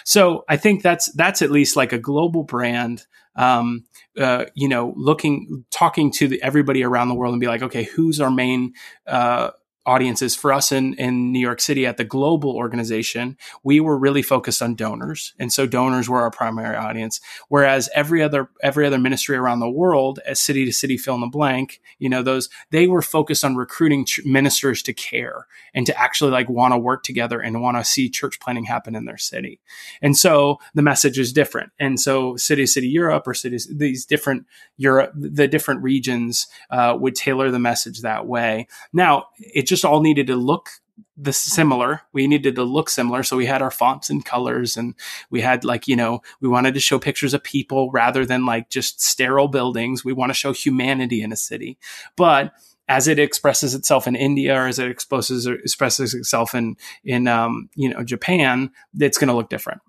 So 0.04 0.44
i 0.49 0.56
think 0.56 0.82
that's 0.82 1.12
that's 1.12 1.42
at 1.42 1.50
least 1.50 1.76
like 1.76 1.92
a 1.92 1.99
global 1.99 2.42
brand 2.42 3.06
um, 3.37 3.84
uh, 4.18 4.44
you 4.54 4.68
know, 4.68 4.92
looking, 4.96 5.64
talking 5.70 6.11
to 6.12 6.28
the, 6.28 6.42
everybody 6.42 6.84
around 6.84 7.08
the 7.08 7.14
world 7.14 7.32
and 7.32 7.40
be 7.40 7.46
like, 7.46 7.62
okay, 7.62 7.84
who's 7.84 8.20
our 8.20 8.30
main, 8.30 8.75
uh, 9.06 9.50
audiences 9.84 10.36
for 10.36 10.52
us 10.52 10.70
in, 10.70 10.94
in 10.94 11.32
New 11.32 11.40
York 11.40 11.60
City 11.60 11.86
at 11.86 11.96
the 11.96 12.04
global 12.04 12.56
organization, 12.56 13.36
we 13.64 13.80
were 13.80 13.98
really 13.98 14.22
focused 14.22 14.62
on 14.62 14.76
donors. 14.76 15.34
And 15.38 15.52
so 15.52 15.66
donors 15.66 16.08
were 16.08 16.20
our 16.20 16.30
primary 16.30 16.76
audience. 16.76 17.20
Whereas 17.48 17.88
every 17.94 18.22
other, 18.22 18.48
every 18.62 18.86
other 18.86 18.98
ministry 18.98 19.36
around 19.36 19.58
the 19.58 19.70
world, 19.70 20.20
as 20.24 20.40
city 20.40 20.64
to 20.64 20.72
city 20.72 20.96
fill 20.96 21.16
in 21.16 21.20
the 21.20 21.26
blank, 21.26 21.80
you 21.98 22.08
know, 22.08 22.22
those, 22.22 22.48
they 22.70 22.86
were 22.86 23.02
focused 23.02 23.44
on 23.44 23.56
recruiting 23.56 24.06
ministers 24.24 24.82
to 24.82 24.92
care 24.92 25.46
and 25.74 25.84
to 25.86 26.00
actually 26.00 26.30
like 26.30 26.48
want 26.48 26.72
to 26.72 26.78
work 26.78 27.02
together 27.02 27.40
and 27.40 27.60
want 27.60 27.76
to 27.76 27.84
see 27.84 28.08
church 28.08 28.38
planting 28.38 28.64
happen 28.64 28.94
in 28.94 29.04
their 29.04 29.18
city. 29.18 29.60
And 30.00 30.16
so 30.16 30.58
the 30.74 30.82
message 30.82 31.18
is 31.18 31.32
different. 31.32 31.72
And 31.80 31.98
so 31.98 32.36
city 32.36 32.62
to 32.62 32.66
city 32.66 32.88
Europe 32.88 33.26
or 33.26 33.34
cities, 33.34 33.68
these 33.68 34.06
different 34.06 34.46
Europe, 34.76 35.12
the 35.16 35.48
different 35.48 35.82
regions, 35.82 36.46
uh, 36.70 36.96
would 36.98 37.16
tailor 37.16 37.50
the 37.50 37.58
message 37.58 38.02
that 38.02 38.26
way. 38.26 38.68
Now 38.92 39.26
it 39.38 39.71
just 39.72 39.86
all 39.86 40.02
needed 40.02 40.26
to 40.26 40.36
look 40.36 40.68
the 41.16 41.32
similar. 41.32 42.02
We 42.12 42.26
needed 42.26 42.56
to 42.56 42.62
look 42.62 42.90
similar. 42.90 43.22
So 43.22 43.38
we 43.38 43.46
had 43.46 43.62
our 43.62 43.70
fonts 43.70 44.10
and 44.10 44.22
colors 44.22 44.76
and 44.76 44.94
we 45.30 45.40
had 45.40 45.64
like, 45.64 45.88
you 45.88 45.96
know, 45.96 46.20
we 46.42 46.48
wanted 46.50 46.74
to 46.74 46.80
show 46.80 46.98
pictures 46.98 47.32
of 47.32 47.42
people 47.42 47.90
rather 47.90 48.26
than 48.26 48.44
like 48.44 48.68
just 48.68 49.00
sterile 49.00 49.48
buildings. 49.48 50.04
We 50.04 50.12
want 50.12 50.28
to 50.28 50.34
show 50.34 50.52
humanity 50.52 51.22
in 51.22 51.32
a 51.32 51.36
city. 51.36 51.78
But 52.18 52.52
as 52.86 53.08
it 53.08 53.18
expresses 53.18 53.74
itself 53.74 54.06
in 54.06 54.14
India 54.14 54.54
or 54.54 54.66
as 54.66 54.78
it 54.78 54.90
exposes 54.90 55.48
or 55.48 55.54
expresses 55.54 56.12
itself 56.12 56.54
in, 56.54 56.76
in, 57.02 57.26
um, 57.28 57.70
you 57.74 57.88
know, 57.88 58.04
Japan, 58.04 58.70
it's 58.98 59.16
going 59.16 59.28
to 59.28 59.34
look 59.34 59.48
different. 59.48 59.80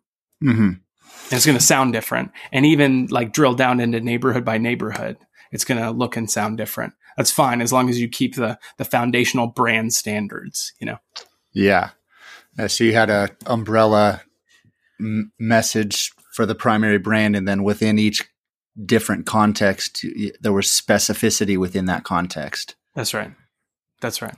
Mm-hmm. 0.42 0.72
It's 1.30 1.46
going 1.46 1.58
to 1.58 1.64
sound 1.64 1.92
different. 1.92 2.32
And 2.54 2.66
even 2.66 3.08
like 3.08 3.34
drill 3.34 3.54
down 3.54 3.82
into 3.82 4.00
neighborhood 4.00 4.46
by 4.46 4.60
neighborhood, 4.60 5.18
it's 5.52 5.66
going 5.66 5.82
to 5.82 5.92
look 5.92 6.16
and 6.16 6.32
sound 6.32 6.58
different 6.58 6.94
that's 7.18 7.32
fine 7.32 7.62
as 7.62 7.72
long 7.72 7.90
as 7.90 8.00
you 8.00 8.08
keep 8.08 8.36
the 8.36 8.58
the 8.78 8.86
foundational 8.86 9.48
brand 9.48 9.94
standards 9.94 10.74
you 10.80 10.86
know 10.86 10.98
Yeah. 11.54 11.92
Uh, 12.58 12.68
so 12.68 12.84
you 12.84 12.94
had 12.94 13.10
a 13.10 13.30
umbrella 13.46 14.22
m- 15.00 15.32
message 15.40 16.12
for 16.34 16.46
the 16.46 16.56
primary 16.56 16.98
brand, 16.98 17.36
and 17.36 17.48
then 17.48 17.64
within 17.64 18.00
each 18.00 18.28
different 18.86 19.26
context, 19.26 20.06
there 20.42 20.54
was 20.54 20.68
specificity 20.68 21.58
within 21.58 21.86
that 21.86 22.04
context. 22.04 22.76
That's 22.96 23.14
right. 23.14 23.32
That's 24.02 24.22
right. 24.22 24.36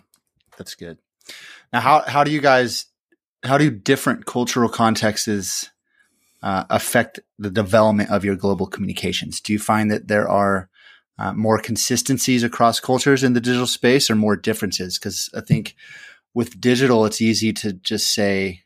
That's 0.58 0.76
good. 0.76 0.98
Now, 1.74 1.80
how 1.80 2.02
how 2.02 2.24
do 2.24 2.32
you 2.32 2.42
guys 2.42 2.86
how 3.44 3.58
do 3.58 3.70
different 3.70 4.26
cultural 4.26 4.70
contexts 4.70 5.70
uh, 6.44 6.66
affect 6.70 7.20
the 7.40 7.50
development 7.50 8.12
of 8.12 8.26
your 8.26 8.36
global 8.36 8.68
communications? 8.68 9.42
Do 9.42 9.54
you 9.54 9.60
find 9.60 9.90
that 9.92 10.08
there 10.08 10.30
are 10.30 10.70
uh, 11.18 11.34
more 11.34 11.58
consistencies 11.58 12.44
across 12.44 12.80
cultures 12.80 13.24
in 13.24 13.34
the 13.34 13.42
digital 13.42 13.68
space, 13.68 14.10
or 14.10 14.16
more 14.16 14.36
differences? 14.36 14.98
Because 14.98 15.30
I 15.36 15.42
think 15.42 15.76
with 16.34 16.60
digital, 16.60 17.06
it's 17.06 17.22
easy 17.22 17.54
to 17.54 17.74
just 17.74 18.14
say, 18.14 18.64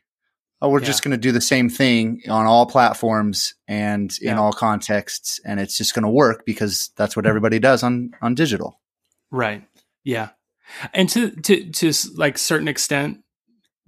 "Oh, 0.60 0.68
we're 0.68 0.80
yeah. 0.80 0.86
just 0.86 1.02
going 1.02 1.12
to 1.12 1.16
do 1.16 1.32
the 1.32 1.40
same 1.40 1.68
thing 1.68 2.22
on 2.28 2.46
all 2.46 2.66
platforms 2.66 3.54
and 3.68 4.16
in 4.20 4.36
all 4.36 4.52
contexts, 4.52 5.40
and 5.44 5.60
it's 5.60 5.76
just 5.76 5.94
going 5.94 6.04
to 6.04 6.10
work 6.10 6.44
because 6.44 6.90
that's 6.96 7.16
what 7.16 7.26
everybody 7.26 7.58
does 7.58 7.82
on 7.82 8.10
on 8.20 8.34
digital." 8.34 8.80
Right. 9.30 9.64
Yeah. 10.04 10.30
And 10.92 11.08
to 11.10 11.30
to 11.30 11.70
to 11.70 11.92
like 12.16 12.38
certain 12.38 12.68
extent, 12.68 13.20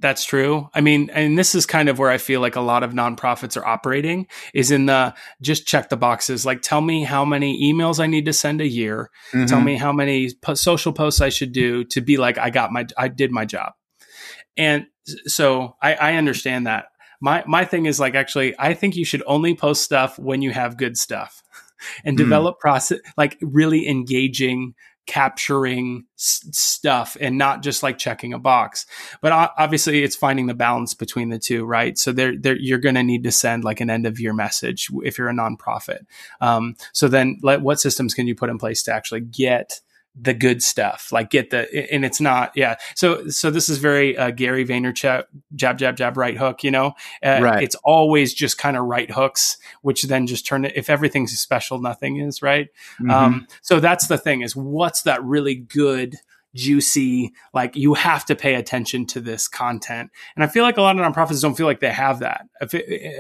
that's 0.03 0.25
true. 0.25 0.69
I 0.75 0.81
mean, 0.81 1.09
and 1.11 1.39
this 1.39 1.55
is 1.55 1.65
kind 1.65 1.89
of 1.89 1.99
where 1.99 2.11
I 2.11 2.19
feel 2.19 2.41
like 2.41 2.57
a 2.57 2.61
lot 2.61 2.83
of 2.83 2.93
nonprofits 2.93 3.57
are 3.57 3.65
operating 3.65 4.27
is 4.53 4.73
in 4.73 4.87
the 4.87 5.15
just 5.41 5.67
check 5.67 5.89
the 5.89 5.97
boxes. 5.97 6.45
Like, 6.45 6.61
tell 6.61 6.81
me 6.81 7.05
how 7.05 7.25
many 7.25 7.73
emails 7.73 8.01
I 8.01 8.09
need 8.09 8.27
to 8.27 8.33
send 8.33 8.61
a 8.61 8.67
year. 8.67 9.11
Mm-hmm. 9.33 9.47
Tell 9.47 9.61
me 9.61 9.77
how 9.77 9.93
many 9.93 10.35
po- 10.35 10.55
social 10.55 10.93
posts 10.93 11.21
I 11.21 11.29
should 11.29 11.53
do 11.53 11.85
to 11.85 12.01
be 12.01 12.17
like, 12.17 12.37
I 12.37 12.51
got 12.51 12.73
my, 12.73 12.87
I 12.99 13.09
did 13.09 13.31
my 13.31 13.45
job. 13.45 13.73
And 14.57 14.87
so 15.27 15.77
I, 15.81 15.95
I 15.95 16.15
understand 16.15 16.67
that. 16.67 16.87
My, 17.21 17.45
my 17.47 17.65
thing 17.65 17.87
is 17.87 18.01
like, 18.01 18.17
actually, 18.17 18.55
I 18.59 18.75
think 18.75 18.97
you 18.97 19.05
should 19.05 19.23
only 19.27 19.55
post 19.55 19.85
stuff 19.85 20.19
when 20.19 20.43
you 20.43 20.51
have 20.51 20.77
good 20.77 20.99
stuff 20.99 21.43
and 22.05 22.17
mm. 22.17 22.19
develop 22.19 22.59
process, 22.59 22.99
like 23.17 23.39
really 23.41 23.89
engaging 23.89 24.75
capturing 25.07 26.05
s- 26.19 26.45
stuff 26.53 27.17
and 27.21 27.37
not 27.37 27.63
just 27.63 27.83
like 27.83 27.99
checking 27.99 28.33
a 28.33 28.39
box. 28.39 28.87
But 29.21 29.33
obviously, 29.59 30.03
it's 30.03 30.17
finding 30.17 30.47
the 30.47 30.55
balance 30.55 30.95
between 30.95 31.31
the 31.31 31.39
two, 31.39 31.65
right? 31.65 31.99
So 31.99 32.13
there, 32.13 32.37
there 32.39 32.57
you're 32.57 32.79
going 32.79 32.95
to 32.95 33.03
need 33.03 33.25
to 33.25 33.33
send 33.33 33.65
like 33.65 33.81
an 33.81 33.91
end 33.91 34.07
of 34.07 34.21
year 34.21 34.33
message 34.33 34.89
if 35.05 35.19
you're 35.19 35.29
a 35.29 35.35
nonprofit. 35.35 36.01
Um, 36.41 36.77
so 36.93 37.09
then, 37.09 37.39
let, 37.43 37.63
what 37.63 37.81
systems 37.81 38.15
can 38.15 38.27
you 38.27 38.35
put 38.35 38.51
in 38.51 38.59
place 38.59 38.83
to 38.85 38.95
actually 38.95 39.21
get 39.21 39.81
the 40.21 40.35
good 40.35 40.63
stuff 40.63 41.11
like 41.11 41.31
get 41.31 41.51
the 41.51 41.93
and 41.93 42.05
it's 42.05 42.21
not 42.21 42.53
yeah 42.55 42.77
so 42.95 43.27
so 43.29 43.51
this 43.51 43.71
is 43.71 43.79
very 43.79 44.17
uh, 44.17 44.31
gary 44.31 44.65
vaynerchuk 44.65 45.25
jab 45.55 45.79
jab 45.79 45.97
jab 45.97 46.19
right 46.19 46.37
hook 46.37 46.63
you 46.63 46.71
know 46.71 46.93
uh, 47.25 47.39
right. 47.43 47.63
it's 47.63 47.77
always 47.77 48.35
just 48.35 48.59
kind 48.59 48.77
of 48.77 48.85
right 48.85 49.11
hooks 49.11 49.57
which 49.81 50.03
then 50.05 50.27
just 50.27 50.47
turn 50.47 50.67
it 50.67 50.73
if 50.77 50.91
everything's 50.91 51.39
special 51.39 51.81
nothing 51.81 52.17
is 52.17 52.43
right 52.43 52.69
mm-hmm. 53.01 53.11
um, 53.11 53.47
so 53.63 53.81
that's 53.81 54.07
the 54.09 54.19
thing 54.19 54.43
is 54.43 54.55
what's 54.55 55.03
that 55.03 55.23
really 55.25 55.55
good 55.55 56.17
juicy, 56.55 57.33
like 57.55 57.77
you 57.77 57.95
have 57.95 58.25
to 58.27 58.35
pay 58.35 58.55
attention 58.55 59.07
to 59.07 59.21
this 59.21 59.49
content. 59.49 60.11
And 60.35 60.45
I 60.45 60.47
feel 60.47 60.63
like 60.63 60.77
a 60.77 60.83
lot 60.83 60.99
of 60.99 61.05
nonprofits 61.05 61.41
don't 61.41 61.57
feel 61.57 61.67
like 61.67 61.81
they 61.81 61.93
have 61.93 62.19
that. 62.21 62.47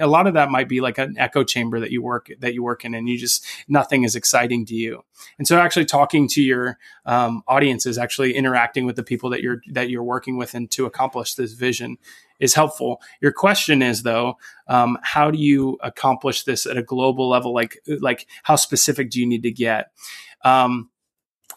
A 0.00 0.06
lot 0.06 0.26
of 0.26 0.34
that 0.34 0.50
might 0.50 0.68
be 0.68 0.80
like 0.80 0.98
an 0.98 1.16
echo 1.18 1.42
chamber 1.42 1.80
that 1.80 1.90
you 1.90 2.02
work 2.02 2.30
that 2.40 2.54
you 2.54 2.62
work 2.62 2.84
in, 2.84 2.94
and 2.94 3.08
you 3.08 3.18
just 3.18 3.44
nothing 3.68 4.04
is 4.04 4.14
exciting 4.14 4.66
to 4.66 4.74
you. 4.74 5.04
And 5.38 5.46
so, 5.46 5.58
actually 5.58 5.86
talking 5.86 6.28
to 6.28 6.42
your 6.42 6.78
um, 7.06 7.42
audience 7.48 7.86
is 7.86 7.98
actually 7.98 8.34
interacting 8.34 8.86
with 8.86 8.96
the 8.96 9.02
people 9.02 9.30
that 9.30 9.42
you're 9.42 9.62
that 9.70 9.88
you're 9.88 10.02
working 10.02 10.36
with, 10.36 10.54
and 10.54 10.70
to 10.72 10.86
accomplish 10.86 11.34
this 11.34 11.52
vision 11.52 11.96
is 12.38 12.54
helpful. 12.54 13.00
Your 13.20 13.32
question 13.32 13.82
is 13.82 14.02
though, 14.02 14.36
um, 14.66 14.98
how 15.02 15.30
do 15.30 15.38
you 15.38 15.78
accomplish 15.82 16.42
this 16.42 16.66
at 16.66 16.76
a 16.76 16.82
global 16.82 17.28
level? 17.28 17.54
Like 17.54 17.78
like 18.00 18.26
how 18.42 18.56
specific 18.56 19.10
do 19.10 19.20
you 19.20 19.26
need 19.26 19.42
to 19.44 19.52
get? 19.52 19.90
Um, 20.44 20.90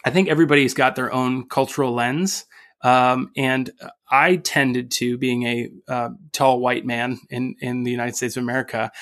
I 0.04 0.10
think 0.10 0.28
everybody's 0.28 0.74
got 0.74 0.96
their 0.96 1.12
own 1.12 1.48
cultural 1.48 1.92
lens. 1.92 2.44
Um, 2.82 3.30
and 3.36 3.70
I 4.10 4.36
tended 4.36 4.90
to, 4.92 5.18
being 5.18 5.42
a 5.44 5.70
uh, 5.88 6.10
tall 6.32 6.60
white 6.60 6.86
man 6.86 7.18
in, 7.30 7.56
in 7.60 7.82
the 7.82 7.90
United 7.90 8.14
States 8.14 8.36
of 8.36 8.42
America, 8.42 8.92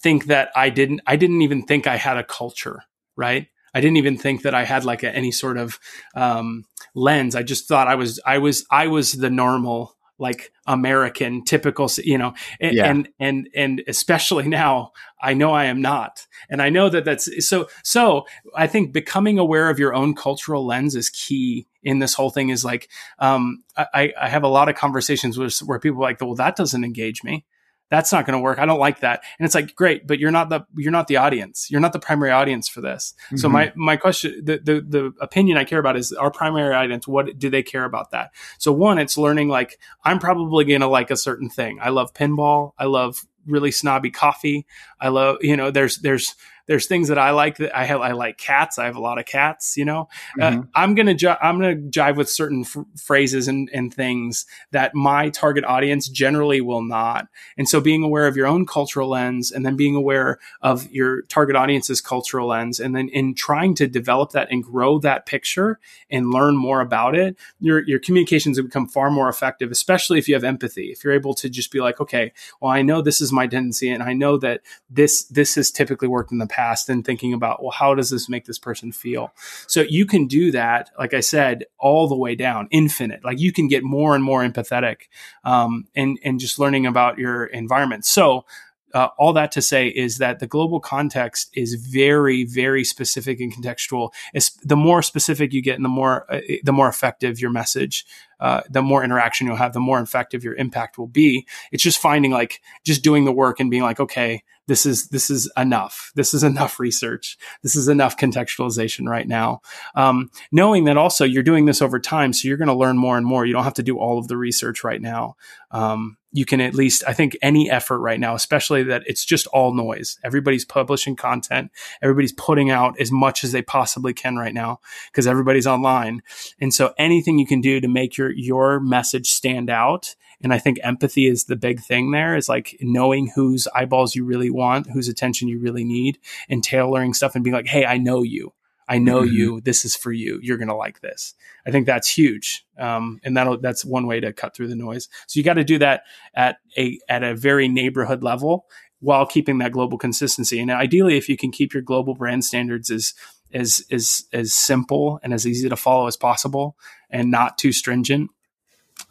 think 0.00 0.26
that 0.26 0.50
I 0.54 0.68
didn't, 0.68 1.00
I 1.06 1.16
didn't 1.16 1.42
even 1.42 1.62
think 1.62 1.86
I 1.86 1.96
had 1.96 2.18
a 2.18 2.24
culture, 2.24 2.82
right? 3.16 3.46
I 3.72 3.80
didn't 3.80 3.98
even 3.98 4.18
think 4.18 4.42
that 4.42 4.54
I 4.54 4.64
had 4.64 4.84
like 4.84 5.02
a, 5.02 5.14
any 5.14 5.30
sort 5.30 5.56
of 5.56 5.78
um, 6.14 6.64
lens. 6.94 7.34
I 7.34 7.42
just 7.42 7.68
thought 7.68 7.88
I 7.88 7.94
was, 7.94 8.20
I 8.26 8.38
was, 8.38 8.66
I 8.70 8.88
was 8.88 9.12
the 9.12 9.30
normal 9.30 9.96
like 10.20 10.52
American 10.66 11.44
typical, 11.44 11.90
you 12.04 12.18
know, 12.18 12.34
and, 12.60 12.76
yeah. 12.76 12.90
and, 12.90 13.08
and, 13.18 13.48
and 13.54 13.82
especially 13.88 14.46
now 14.46 14.92
I 15.20 15.34
know 15.34 15.52
I 15.52 15.64
am 15.64 15.82
not. 15.82 16.26
And 16.48 16.62
I 16.62 16.68
know 16.68 16.88
that 16.88 17.04
that's 17.04 17.46
so, 17.46 17.68
so 17.82 18.26
I 18.54 18.66
think 18.66 18.92
becoming 18.92 19.38
aware 19.38 19.70
of 19.70 19.78
your 19.78 19.94
own 19.94 20.14
cultural 20.14 20.66
lens 20.66 20.94
is 20.94 21.10
key 21.10 21.66
in 21.82 21.98
this 21.98 22.14
whole 22.14 22.30
thing 22.30 22.50
is 22.50 22.64
like, 22.64 22.88
um, 23.18 23.64
I, 23.76 24.12
I 24.20 24.28
have 24.28 24.42
a 24.42 24.48
lot 24.48 24.68
of 24.68 24.76
conversations 24.76 25.38
with, 25.38 25.58
where 25.60 25.78
people 25.78 25.98
are 25.98 26.08
like, 26.08 26.20
well, 26.20 26.34
that 26.34 26.56
doesn't 26.56 26.84
engage 26.84 27.24
me 27.24 27.46
that's 27.90 28.12
not 28.12 28.24
going 28.24 28.38
to 28.38 28.42
work. 28.42 28.58
I 28.58 28.66
don't 28.66 28.78
like 28.78 29.00
that. 29.00 29.22
And 29.38 29.44
it's 29.44 29.54
like, 29.54 29.74
great, 29.74 30.06
but 30.06 30.18
you're 30.18 30.30
not 30.30 30.48
the, 30.48 30.60
you're 30.76 30.92
not 30.92 31.08
the 31.08 31.18
audience. 31.18 31.68
You're 31.70 31.80
not 31.80 31.92
the 31.92 31.98
primary 31.98 32.30
audience 32.30 32.68
for 32.68 32.80
this. 32.80 33.14
Mm-hmm. 33.26 33.36
So 33.36 33.48
my, 33.48 33.72
my 33.74 33.96
question, 33.96 34.42
the, 34.44 34.58
the, 34.58 34.80
the 34.80 35.12
opinion 35.20 35.58
I 35.58 35.64
care 35.64 35.80
about 35.80 35.96
is 35.96 36.12
our 36.12 36.30
primary 36.30 36.74
audience. 36.74 37.06
What 37.06 37.38
do 37.38 37.50
they 37.50 37.62
care 37.62 37.84
about 37.84 38.12
that? 38.12 38.30
So 38.58 38.72
one, 38.72 38.98
it's 38.98 39.18
learning 39.18 39.48
like, 39.48 39.78
I'm 40.04 40.18
probably 40.18 40.64
going 40.64 40.80
to 40.80 40.88
like 40.88 41.10
a 41.10 41.16
certain 41.16 41.50
thing. 41.50 41.78
I 41.82 41.90
love 41.90 42.14
pinball. 42.14 42.72
I 42.78 42.84
love 42.84 43.26
really 43.46 43.70
snobby 43.72 44.10
coffee. 44.10 44.66
I 45.00 45.08
love, 45.08 45.38
you 45.40 45.56
know, 45.56 45.70
there's, 45.70 45.96
there's, 45.98 46.34
there's 46.70 46.86
things 46.86 47.08
that 47.08 47.18
I 47.18 47.32
like 47.32 47.56
that 47.56 47.76
I 47.76 47.84
have. 47.84 48.00
I 48.00 48.12
like 48.12 48.38
cats. 48.38 48.78
I 48.78 48.84
have 48.84 48.94
a 48.94 49.00
lot 49.00 49.18
of 49.18 49.24
cats. 49.24 49.76
You 49.76 49.84
know, 49.84 50.08
uh, 50.40 50.44
mm-hmm. 50.44 50.60
uh, 50.60 50.64
I'm 50.72 50.94
gonna 50.94 51.14
ju- 51.14 51.34
I'm 51.42 51.58
gonna 51.58 51.74
jive 51.74 52.14
with 52.14 52.30
certain 52.30 52.60
f- 52.60 52.84
phrases 52.96 53.48
and, 53.48 53.68
and 53.74 53.92
things 53.92 54.46
that 54.70 54.94
my 54.94 55.30
target 55.30 55.64
audience 55.64 56.08
generally 56.08 56.60
will 56.60 56.84
not. 56.84 57.26
And 57.58 57.68
so, 57.68 57.80
being 57.80 58.04
aware 58.04 58.28
of 58.28 58.36
your 58.36 58.46
own 58.46 58.66
cultural 58.66 59.08
lens, 59.08 59.50
and 59.50 59.66
then 59.66 59.74
being 59.74 59.96
aware 59.96 60.38
of 60.62 60.88
your 60.92 61.22
target 61.22 61.56
audience's 61.56 62.00
cultural 62.00 62.46
lens, 62.46 62.78
and 62.78 62.94
then 62.94 63.08
in 63.08 63.34
trying 63.34 63.74
to 63.74 63.88
develop 63.88 64.30
that 64.30 64.46
and 64.52 64.62
grow 64.62 65.00
that 65.00 65.26
picture 65.26 65.80
and 66.08 66.30
learn 66.30 66.56
more 66.56 66.80
about 66.80 67.16
it, 67.16 67.36
your 67.58 67.82
your 67.82 67.98
communications 67.98 68.58
have 68.58 68.66
become 68.66 68.86
far 68.86 69.10
more 69.10 69.28
effective. 69.28 69.72
Especially 69.72 70.20
if 70.20 70.28
you 70.28 70.34
have 70.34 70.44
empathy. 70.44 70.92
If 70.92 71.02
you're 71.02 71.14
able 71.14 71.34
to 71.34 71.50
just 71.50 71.72
be 71.72 71.80
like, 71.80 72.00
okay, 72.00 72.32
well, 72.60 72.70
I 72.70 72.82
know 72.82 73.02
this 73.02 73.20
is 73.20 73.32
my 73.32 73.48
tendency, 73.48 73.90
and 73.90 74.04
I 74.04 74.12
know 74.12 74.38
that 74.38 74.60
this 74.88 75.24
this 75.24 75.56
has 75.56 75.72
typically 75.72 76.06
worked 76.06 76.30
in 76.30 76.38
the 76.38 76.46
past 76.46 76.59
past 76.60 76.88
and 76.90 77.04
thinking 77.04 77.32
about, 77.32 77.62
well, 77.62 77.70
how 77.70 77.94
does 77.94 78.10
this 78.10 78.28
make 78.28 78.44
this 78.44 78.58
person 78.58 78.92
feel? 78.92 79.32
So 79.66 79.80
you 79.80 80.04
can 80.04 80.26
do 80.26 80.52
that, 80.52 80.90
like 80.98 81.14
I 81.14 81.20
said, 81.20 81.64
all 81.78 82.06
the 82.06 82.16
way 82.16 82.34
down, 82.34 82.68
infinite. 82.70 83.24
Like 83.24 83.40
you 83.40 83.52
can 83.52 83.66
get 83.68 83.82
more 83.82 84.14
and 84.14 84.22
more 84.22 84.42
empathetic 84.42 85.08
um, 85.44 85.86
and, 85.94 86.18
and 86.22 86.38
just 86.38 86.58
learning 86.58 86.86
about 86.86 87.18
your 87.18 87.46
environment. 87.46 88.04
So 88.04 88.44
uh, 88.94 89.08
all 89.18 89.32
that 89.32 89.52
to 89.52 89.62
say 89.62 89.88
is 89.88 90.18
that 90.18 90.38
the 90.38 90.46
global 90.46 90.80
context 90.80 91.50
is 91.54 91.74
very, 91.74 92.44
very 92.44 92.84
specific 92.84 93.40
and 93.40 93.54
contextual. 93.54 94.12
It's, 94.34 94.50
the 94.62 94.76
more 94.76 95.02
specific 95.02 95.52
you 95.52 95.62
get, 95.62 95.76
and 95.76 95.84
the 95.84 95.88
more 95.88 96.32
uh, 96.32 96.40
the 96.62 96.72
more 96.72 96.88
effective 96.88 97.40
your 97.40 97.50
message, 97.50 98.04
uh, 98.40 98.62
the 98.70 98.82
more 98.82 99.04
interaction 99.04 99.46
you'll 99.46 99.56
have, 99.56 99.72
the 99.72 99.80
more 99.80 100.00
effective 100.00 100.42
your 100.42 100.54
impact 100.54 100.98
will 100.98 101.06
be. 101.06 101.46
It's 101.72 101.82
just 101.82 101.98
finding 101.98 102.30
like 102.30 102.60
just 102.84 103.02
doing 103.02 103.24
the 103.24 103.32
work 103.32 103.60
and 103.60 103.70
being 103.70 103.82
like, 103.82 104.00
okay, 104.00 104.42
this 104.66 104.86
is 104.86 105.08
this 105.08 105.30
is 105.30 105.50
enough. 105.56 106.12
This 106.14 106.32
is 106.32 106.42
enough 106.52 106.80
research. 106.80 107.36
This 107.62 107.76
is 107.76 107.88
enough 107.88 108.16
contextualization 108.16 109.06
right 109.08 109.28
now. 109.28 109.60
Um, 109.94 110.30
knowing 110.50 110.84
that 110.84 110.96
also 110.96 111.24
you're 111.24 111.42
doing 111.42 111.66
this 111.66 111.82
over 111.82 111.98
time, 111.98 112.32
so 112.32 112.48
you're 112.48 112.56
going 112.56 112.68
to 112.68 112.74
learn 112.74 112.96
more 112.96 113.16
and 113.18 113.26
more. 113.26 113.44
You 113.44 113.52
don't 113.52 113.64
have 113.64 113.74
to 113.74 113.82
do 113.82 113.98
all 113.98 114.18
of 114.18 114.28
the 114.28 114.36
research 114.36 114.84
right 114.84 115.02
now. 115.02 115.36
Um, 115.70 116.16
you 116.32 116.44
can 116.44 116.60
at 116.60 116.74
least, 116.74 117.02
I 117.06 117.12
think, 117.12 117.36
any 117.42 117.70
effort 117.70 117.98
right 117.98 118.20
now, 118.20 118.34
especially 118.34 118.82
that 118.84 119.02
it's 119.06 119.24
just 119.24 119.46
all 119.48 119.74
noise. 119.74 120.18
Everybody's 120.22 120.64
publishing 120.64 121.16
content. 121.16 121.70
Everybody's 122.02 122.32
putting 122.32 122.70
out 122.70 122.98
as 123.00 123.10
much 123.10 123.42
as 123.44 123.52
they 123.52 123.62
possibly 123.62 124.14
can 124.14 124.36
right 124.36 124.54
now 124.54 124.80
because 125.10 125.26
everybody's 125.26 125.66
online. 125.66 126.22
And 126.60 126.72
so 126.72 126.94
anything 126.98 127.38
you 127.38 127.46
can 127.46 127.60
do 127.60 127.80
to 127.80 127.88
make 127.88 128.16
your 128.16 128.30
your 128.30 128.80
message 128.80 129.28
stand 129.28 129.70
out 129.70 130.14
and 130.42 130.54
I 130.54 130.58
think 130.58 130.78
empathy 130.82 131.26
is 131.26 131.44
the 131.44 131.56
big 131.56 131.80
thing 131.80 132.10
there 132.10 132.34
is 132.34 132.48
like 132.48 132.76
knowing 132.80 133.30
whose 133.34 133.68
eyeballs 133.74 134.14
you 134.14 134.24
really 134.24 134.50
want, 134.50 134.90
whose 134.90 135.08
attention 135.08 135.48
you 135.48 135.58
really 135.58 135.84
need, 135.84 136.18
and 136.48 136.64
tailoring 136.64 137.14
stuff 137.14 137.34
and 137.34 137.44
being 137.44 137.54
like, 137.54 137.66
hey, 137.66 137.84
I 137.84 137.98
know 137.98 138.22
you. 138.22 138.52
I 138.90 138.98
know 138.98 139.22
mm-hmm. 139.22 139.32
you. 139.32 139.60
This 139.60 139.84
is 139.84 139.94
for 139.96 140.12
you. 140.12 140.40
You're 140.42 140.58
going 140.58 140.68
to 140.68 140.74
like 140.74 141.00
this. 141.00 141.34
I 141.66 141.70
think 141.70 141.86
that's 141.86 142.10
huge. 142.10 142.66
Um, 142.76 143.20
and 143.22 143.36
that 143.36 143.62
that's 143.62 143.84
one 143.84 144.06
way 144.06 144.20
to 144.20 144.32
cut 144.32 144.54
through 144.54 144.68
the 144.68 144.76
noise. 144.76 145.08
So 145.28 145.38
you 145.38 145.44
got 145.44 145.54
to 145.54 145.64
do 145.64 145.78
that 145.78 146.02
at 146.34 146.56
a, 146.76 146.98
at 147.08 147.22
a 147.22 147.36
very 147.36 147.68
neighborhood 147.68 148.22
level 148.24 148.66
while 148.98 149.26
keeping 149.26 149.58
that 149.58 149.72
global 149.72 149.96
consistency. 149.96 150.60
And 150.60 150.70
ideally, 150.70 151.16
if 151.16 151.28
you 151.28 151.36
can 151.36 151.52
keep 151.52 151.72
your 151.72 151.82
global 151.82 152.14
brand 152.14 152.44
standards 152.44 152.90
as, 152.90 153.14
as, 153.54 153.82
as, 153.90 154.24
as 154.32 154.52
simple 154.52 155.20
and 155.22 155.32
as 155.32 155.46
easy 155.46 155.68
to 155.68 155.76
follow 155.76 156.06
as 156.06 156.16
possible 156.16 156.76
and 157.08 157.30
not 157.30 157.56
too 157.58 157.72
stringent, 157.72 158.30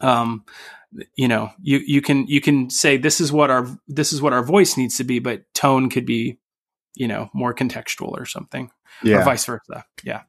um, 0.00 0.44
you 1.14 1.28
know, 1.28 1.52
you 1.62 1.78
you 1.78 2.02
can 2.02 2.26
you 2.26 2.40
can 2.40 2.68
say 2.68 2.96
this 2.96 3.20
is 3.20 3.30
what 3.30 3.50
our 3.50 3.66
this 3.86 4.12
is 4.12 4.20
what 4.20 4.32
our 4.32 4.42
voice 4.42 4.76
needs 4.76 4.96
to 4.96 5.04
be, 5.04 5.20
but 5.20 5.42
tone 5.54 5.88
could 5.88 6.04
be, 6.04 6.38
you 6.96 7.08
know, 7.08 7.30
more 7.32 7.54
contextual 7.54 8.12
or 8.18 8.26
something, 8.26 8.70
Yeah. 9.02 9.20
or 9.20 9.24
vice 9.24 9.44
versa. 9.44 9.84
Yeah, 10.04 10.22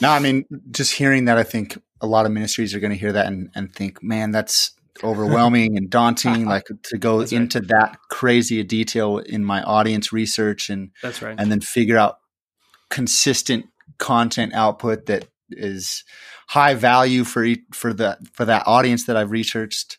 No, 0.00 0.10
I 0.10 0.18
mean, 0.18 0.44
just 0.70 0.92
hearing 0.94 1.26
that, 1.26 1.36
I 1.38 1.42
think 1.42 1.78
a 2.00 2.06
lot 2.06 2.26
of 2.26 2.32
ministries 2.32 2.74
are 2.74 2.80
going 2.80 2.92
to 2.92 2.98
hear 2.98 3.12
that 3.12 3.26
and, 3.26 3.50
and 3.54 3.74
think, 3.74 4.02
man, 4.02 4.30
that's 4.30 4.72
overwhelming 5.04 5.76
and 5.76 5.88
daunting. 5.90 6.44
like 6.46 6.64
to 6.84 6.98
go 6.98 7.18
That's 7.20 7.32
right. 7.32 7.40
into 7.42 7.60
that 7.60 7.98
crazy 8.10 8.60
a 8.60 8.64
detail 8.64 9.18
in 9.18 9.44
my 9.44 9.62
audience 9.62 10.12
research 10.12 10.68
and 10.70 10.90
that's 11.02 11.22
right. 11.22 11.36
and 11.38 11.50
then 11.50 11.60
figure 11.60 11.96
out 11.96 12.18
consistent 12.90 13.66
content 13.98 14.52
output 14.54 15.06
that 15.06 15.28
is 15.50 16.04
high 16.48 16.74
value 16.74 17.24
for 17.24 17.46
for 17.72 17.92
the 17.92 18.18
for 18.32 18.44
that 18.44 18.64
audience 18.66 19.06
that 19.06 19.16
I've 19.16 19.30
researched. 19.30 19.98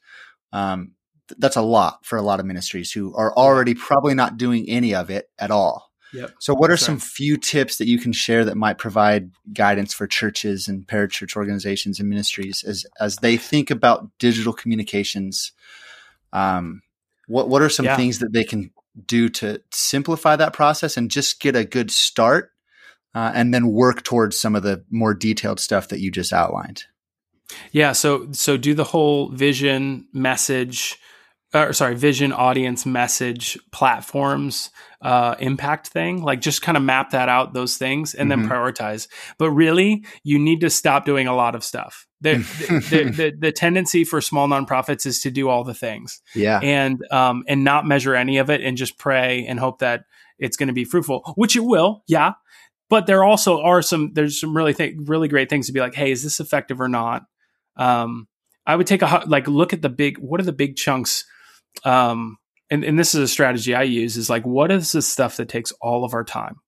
Um, 0.53 0.93
that's 1.37 1.55
a 1.55 1.61
lot 1.61 2.05
for 2.05 2.17
a 2.17 2.21
lot 2.21 2.39
of 2.39 2.45
ministries 2.45 2.91
who 2.91 3.15
are 3.15 3.33
already 3.35 3.73
probably 3.73 4.13
not 4.13 4.37
doing 4.37 4.67
any 4.69 4.93
of 4.93 5.09
it 5.09 5.29
at 5.39 5.51
all. 5.51 5.91
Yep. 6.13 6.31
So, 6.39 6.53
what 6.53 6.69
are 6.69 6.77
some 6.77 6.95
right. 6.95 7.03
few 7.03 7.37
tips 7.37 7.77
that 7.77 7.87
you 7.87 7.97
can 7.97 8.11
share 8.11 8.43
that 8.45 8.57
might 8.57 8.77
provide 8.77 9.31
guidance 9.53 9.93
for 9.93 10.07
churches 10.07 10.67
and 10.67 10.85
parachurch 10.85 11.35
organizations 11.35 11.99
and 11.99 12.09
ministries 12.09 12.63
as 12.63 12.85
as 12.99 13.17
they 13.17 13.37
think 13.37 13.71
about 13.71 14.09
digital 14.19 14.53
communications? 14.53 15.53
Um, 16.33 16.81
what 17.27 17.47
what 17.49 17.61
are 17.61 17.69
some 17.69 17.85
Yeah. 17.85 17.95
things 17.95 18.19
that 18.19 18.33
they 18.33 18.43
can 18.43 18.71
do 19.05 19.29
to 19.29 19.61
simplify 19.71 20.35
that 20.35 20.53
process 20.53 20.97
and 20.97 21.09
just 21.09 21.39
get 21.39 21.55
a 21.55 21.63
good 21.63 21.91
start, 21.91 22.51
uh, 23.15 23.31
and 23.33 23.53
then 23.53 23.71
work 23.71 24.03
towards 24.03 24.37
some 24.37 24.53
of 24.53 24.63
the 24.63 24.83
more 24.89 25.13
detailed 25.13 25.61
stuff 25.61 25.87
that 25.87 25.99
you 26.01 26.11
just 26.11 26.33
outlined? 26.33 26.83
Yeah, 27.71 27.93
so 27.93 28.27
so 28.31 28.57
do 28.57 28.73
the 28.73 28.83
whole 28.83 29.29
vision 29.29 30.07
message 30.13 30.97
or 31.53 31.73
sorry, 31.73 31.95
vision 31.95 32.31
audience 32.31 32.85
message 32.85 33.57
platforms 33.71 34.69
uh 35.01 35.35
impact 35.39 35.87
thing. 35.87 36.21
Like 36.21 36.41
just 36.41 36.61
kind 36.61 36.77
of 36.77 36.83
map 36.83 37.09
that 37.11 37.27
out 37.29 37.53
those 37.53 37.77
things 37.77 38.13
and 38.13 38.29
Mhm. 38.31 38.41
then 38.41 38.49
prioritize. 38.49 39.07
But 39.37 39.51
really, 39.51 40.05
you 40.23 40.37
need 40.39 40.61
to 40.61 40.69
stop 40.69 41.05
doing 41.05 41.27
a 41.27 41.35
lot 41.35 41.55
of 41.55 41.63
stuff. 41.63 42.07
The 42.21 42.35
the, 42.91 43.03
the, 43.09 43.33
the 43.39 43.51
tendency 43.51 44.03
for 44.03 44.21
small 44.21 44.47
nonprofits 44.47 45.07
is 45.07 45.21
to 45.21 45.31
do 45.31 45.49
all 45.49 45.63
the 45.63 45.73
things 45.73 46.21
Yeah, 46.35 46.59
and 46.61 47.03
um 47.11 47.43
and 47.47 47.63
not 47.63 47.87
measure 47.87 48.13
any 48.15 48.37
of 48.37 48.51
it 48.51 48.61
and 48.61 48.77
just 48.77 48.99
pray 48.99 49.43
and 49.47 49.59
hope 49.59 49.79
that 49.79 50.03
it's 50.37 50.55
going 50.55 50.67
to 50.67 50.73
be 50.73 50.83
fruitful, 50.85 51.33
which 51.35 51.55
it 51.55 51.61
will. 51.63 52.03
Yeah. 52.07 52.33
But 52.89 53.07
there 53.07 53.23
also 53.23 53.61
are 53.61 53.81
some 53.81 54.11
there's 54.13 54.39
some 54.39 54.55
really 54.55 54.73
th- 54.75 54.95
really 55.05 55.27
great 55.29 55.49
things 55.49 55.65
to 55.67 55.73
be 55.73 55.79
like, 55.79 55.95
"Hey, 55.95 56.11
is 56.11 56.21
this 56.21 56.39
effective 56.39 56.79
or 56.79 56.87
not?" 56.87 57.23
um, 57.75 58.27
I 58.67 58.75
would 58.75 58.85
take 58.85 59.01
a 59.01 59.23
like 59.25 59.47
look 59.47 59.73
at 59.73 59.81
the 59.81 59.89
big 59.89 60.19
what 60.19 60.39
are 60.39 60.43
the 60.45 60.51
big 60.53 60.75
chunks 60.75 61.25
um, 61.83 62.37
and, 62.69 62.83
and 62.83 62.97
this 62.97 63.13
is 63.13 63.21
a 63.21 63.27
strategy 63.27 63.75
I 63.75 63.83
use 63.83 64.17
is 64.17 64.29
like 64.29 64.45
what 64.45 64.71
is 64.71 64.91
the 64.91 65.01
stuff 65.01 65.37
that 65.37 65.49
takes 65.49 65.71
all 65.81 66.03
of 66.03 66.13
our 66.13 66.23
time? 66.23 66.61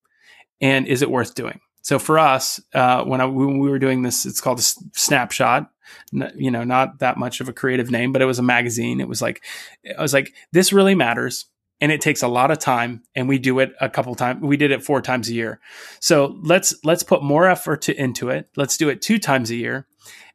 And 0.62 0.88
is 0.88 1.02
it 1.02 1.10
worth 1.10 1.34
doing? 1.34 1.60
So 1.82 2.00
for 2.00 2.20
us 2.20 2.62
uh, 2.74 3.04
when, 3.04 3.22
I, 3.22 3.26
when 3.26 3.60
we 3.60 3.70
were 3.70 3.80
doing 3.80 4.04
this 4.04 4.26
it's 4.26 4.42
called 4.42 4.60
a 4.60 4.64
snapshot. 4.94 5.70
You 6.12 6.52
know 6.52 6.64
not 6.64 7.00
that 7.00 7.18
much 7.18 7.40
of 7.40 7.50
a 7.50 7.54
creative 7.54 7.90
name 7.90 8.12
but 8.12 8.22
it 8.22 8.26
was 8.26 8.40
a 8.40 8.44
magazine. 8.44 9.00
It 9.00 9.08
was 9.08 9.22
like 9.22 9.44
I 9.98 10.02
was 10.02 10.14
like 10.14 10.34
this 10.52 10.74
really 10.74 10.96
matters 10.96 11.46
and 11.82 11.92
it 11.92 12.02
takes 12.02 12.22
a 12.22 12.28
lot 12.28 12.52
of 12.52 12.60
time 12.60 13.04
and 13.16 13.28
we 13.28 13.40
do 13.40 13.60
it 13.60 13.74
a 13.82 13.90
couple 13.90 14.16
times 14.16 14.42
we 14.42 14.58
did 14.58 14.72
it 14.72 14.84
four 14.84 15.02
times 15.02 15.30
a 15.30 15.34
year. 15.34 15.60
So 16.00 16.38
let's 16.42 16.74
let's 16.84 17.04
put 17.04 17.24
more 17.24 17.48
effort 17.48 17.84
to, 17.84 17.96
into 17.96 18.30
it. 18.30 18.50
Let's 18.56 18.78
do 18.78 18.90
it 18.90 19.02
two 19.02 19.20
times 19.20 19.52
a 19.52 19.56
year 19.56 19.88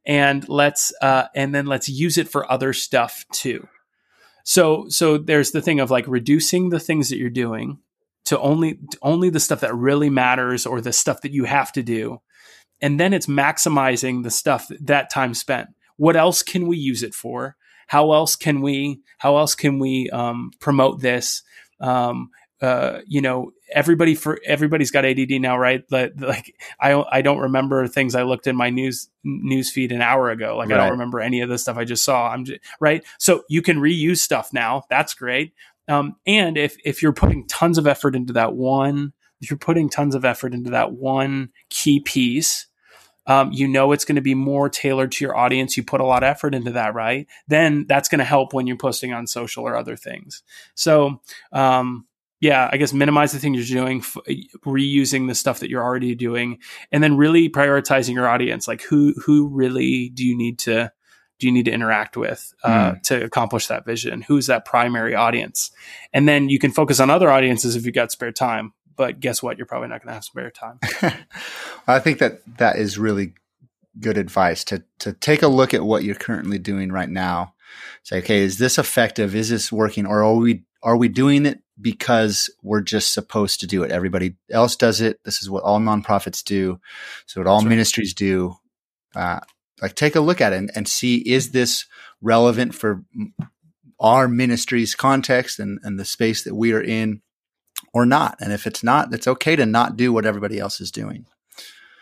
and 0.06 0.48
let's 0.48 0.92
uh, 1.02 1.24
and 1.34 1.54
then 1.54 1.66
let's 1.66 1.88
use 1.88 2.16
it 2.16 2.28
for 2.28 2.50
other 2.50 2.72
stuff 2.72 3.24
too 3.32 3.68
so 4.48 4.86
so 4.88 5.18
there's 5.18 5.50
the 5.50 5.60
thing 5.60 5.78
of 5.78 5.90
like 5.90 6.08
reducing 6.08 6.70
the 6.70 6.80
things 6.80 7.10
that 7.10 7.18
you're 7.18 7.28
doing 7.28 7.80
to 8.24 8.40
only 8.40 8.78
to 8.92 8.98
only 9.02 9.28
the 9.28 9.40
stuff 9.40 9.60
that 9.60 9.74
really 9.74 10.08
matters 10.08 10.64
or 10.64 10.80
the 10.80 10.90
stuff 10.90 11.20
that 11.20 11.32
you 11.32 11.44
have 11.44 11.70
to 11.72 11.82
do. 11.82 12.22
And 12.80 12.98
then 12.98 13.12
it's 13.12 13.26
maximizing 13.26 14.22
the 14.22 14.30
stuff 14.30 14.70
that 14.80 15.10
time 15.10 15.34
spent. 15.34 15.68
What 15.98 16.16
else 16.16 16.42
can 16.42 16.66
we 16.66 16.78
use 16.78 17.02
it 17.02 17.14
for? 17.14 17.56
How 17.88 18.12
else 18.12 18.36
can 18.36 18.62
we 18.62 19.02
how 19.18 19.36
else 19.36 19.54
can 19.54 19.78
we 19.78 20.08
um, 20.08 20.52
promote 20.60 21.02
this? 21.02 21.42
Um, 21.78 22.30
uh, 22.62 23.00
you 23.06 23.20
know 23.20 23.52
everybody 23.72 24.14
for 24.14 24.38
everybody's 24.44 24.90
got 24.90 25.04
ADD 25.04 25.30
now 25.32 25.58
right? 25.58 25.84
Like, 25.90 26.12
like 26.20 26.54
I 26.80 27.02
I 27.10 27.22
don't 27.22 27.38
remember 27.38 27.86
things 27.86 28.14
I 28.14 28.22
looked 28.22 28.46
in 28.46 28.56
my 28.56 28.70
news 28.70 29.08
news 29.24 29.70
feed 29.70 29.92
an 29.92 30.02
hour 30.02 30.30
ago. 30.30 30.56
Like 30.56 30.70
I 30.70 30.76
don't 30.76 30.92
remember 30.92 31.20
any 31.20 31.40
of 31.40 31.48
the 31.48 31.58
stuff 31.58 31.76
I 31.76 31.84
just 31.84 32.04
saw. 32.04 32.28
I'm 32.28 32.44
just, 32.44 32.60
right? 32.80 33.04
So 33.18 33.42
you 33.48 33.62
can 33.62 33.78
reuse 33.78 34.18
stuff 34.18 34.52
now. 34.52 34.84
That's 34.90 35.14
great. 35.14 35.52
Um, 35.88 36.16
and 36.26 36.58
if 36.58 36.76
if 36.84 37.02
you're 37.02 37.12
putting 37.12 37.46
tons 37.46 37.78
of 37.78 37.86
effort 37.86 38.14
into 38.14 38.32
that 38.34 38.54
one 38.54 39.12
if 39.40 39.50
you're 39.50 39.58
putting 39.58 39.88
tons 39.88 40.14
of 40.16 40.24
effort 40.24 40.52
into 40.52 40.70
that 40.70 40.92
one 40.92 41.50
key 41.70 42.00
piece 42.00 42.66
um, 43.28 43.52
you 43.52 43.68
know 43.68 43.92
it's 43.92 44.06
going 44.06 44.16
to 44.16 44.22
be 44.22 44.34
more 44.34 44.70
tailored 44.70 45.12
to 45.12 45.24
your 45.24 45.36
audience. 45.36 45.76
You 45.76 45.82
put 45.84 46.00
a 46.00 46.04
lot 46.04 46.22
of 46.22 46.28
effort 46.28 46.54
into 46.54 46.72
that 46.72 46.94
right? 46.94 47.26
Then 47.46 47.84
that's 47.86 48.08
going 48.08 48.20
to 48.20 48.24
help 48.24 48.54
when 48.54 48.66
you're 48.66 48.78
posting 48.78 49.12
on 49.12 49.26
social 49.26 49.64
or 49.64 49.76
other 49.76 49.96
things. 49.96 50.42
So 50.74 51.20
um, 51.52 52.06
yeah 52.40 52.68
i 52.72 52.76
guess 52.76 52.92
minimize 52.92 53.32
the 53.32 53.38
things 53.38 53.70
you're 53.70 53.82
doing 53.82 53.98
f- 53.98 54.16
reusing 54.64 55.28
the 55.28 55.34
stuff 55.34 55.60
that 55.60 55.70
you're 55.70 55.82
already 55.82 56.14
doing 56.14 56.58
and 56.92 57.02
then 57.02 57.16
really 57.16 57.48
prioritizing 57.48 58.14
your 58.14 58.28
audience. 58.28 58.68
Like 58.68 58.82
who 58.82 59.14
who 59.24 59.48
really 59.48 60.10
do 60.10 60.24
you 60.24 60.36
need 60.36 60.58
to 60.60 60.92
do 61.38 61.46
you 61.46 61.52
need 61.52 61.66
to 61.66 61.70
interact 61.70 62.16
with 62.16 62.52
uh, 62.64 62.94
to 63.04 63.22
accomplish 63.22 63.68
that 63.68 63.86
vision? 63.86 64.22
Who's 64.22 64.48
that 64.48 64.64
primary 64.64 65.14
audience? 65.14 65.70
And 66.12 66.28
then 66.28 66.48
you 66.48 66.58
can 66.58 66.72
focus 66.72 66.98
on 66.98 67.10
other 67.10 67.30
audiences 67.30 67.76
if 67.76 67.84
you've 67.86 67.94
got 67.94 68.10
spare 68.10 68.32
time 68.32 68.72
but 68.96 69.20
guess 69.20 69.40
what? 69.40 69.56
You're 69.56 69.66
probably 69.66 69.86
not 69.86 70.02
going 70.02 70.08
to 70.08 70.14
have 70.14 70.24
spare 70.24 70.50
time. 70.50 70.80
I 71.86 72.00
think 72.00 72.18
that 72.18 72.40
that 72.58 72.78
is 72.78 72.98
really 72.98 73.34
good 74.00 74.18
advice 74.18 74.64
to 74.64 74.82
to 74.98 75.12
take 75.12 75.42
a 75.42 75.46
look 75.46 75.72
at 75.72 75.84
what 75.84 76.02
you're 76.02 76.16
currently 76.16 76.58
doing 76.58 76.90
right 76.90 77.08
now. 77.08 77.54
Say, 78.02 78.18
okay, 78.18 78.40
is 78.40 78.58
this 78.58 78.76
effective? 78.76 79.36
Is 79.36 79.50
this 79.50 79.70
working, 79.70 80.04
or 80.04 80.24
are 80.24 80.34
we 80.34 80.64
are 80.82 80.96
we 80.96 81.08
doing 81.08 81.46
it 81.46 81.60
because 81.80 82.50
we're 82.62 82.80
just 82.80 83.12
supposed 83.12 83.60
to 83.60 83.66
do 83.66 83.82
it? 83.82 83.90
Everybody 83.90 84.36
else 84.50 84.76
does 84.76 85.00
it. 85.00 85.20
This 85.24 85.42
is 85.42 85.50
what 85.50 85.64
all 85.64 85.80
nonprofits 85.80 86.42
do. 86.44 86.80
So 87.26 87.40
what 87.40 87.46
all 87.46 87.56
That's 87.56 87.64
right. 87.64 87.70
ministries 87.70 88.14
do. 88.14 88.56
Uh, 89.14 89.40
like, 89.82 89.94
take 89.94 90.16
a 90.16 90.20
look 90.20 90.40
at 90.40 90.52
it 90.52 90.56
and, 90.56 90.70
and 90.74 90.88
see 90.88 91.16
is 91.16 91.50
this 91.50 91.86
relevant 92.20 92.74
for 92.74 93.04
our 94.00 94.28
ministry's 94.28 94.94
context 94.94 95.58
and, 95.58 95.78
and 95.82 95.98
the 95.98 96.04
space 96.04 96.44
that 96.44 96.54
we 96.54 96.72
are 96.72 96.82
in, 96.82 97.22
or 97.92 98.04
not? 98.04 98.36
And 98.40 98.52
if 98.52 98.66
it's 98.66 98.82
not, 98.82 99.12
it's 99.14 99.28
okay 99.28 99.56
to 99.56 99.66
not 99.66 99.96
do 99.96 100.12
what 100.12 100.26
everybody 100.26 100.58
else 100.58 100.80
is 100.80 100.90
doing. 100.90 101.26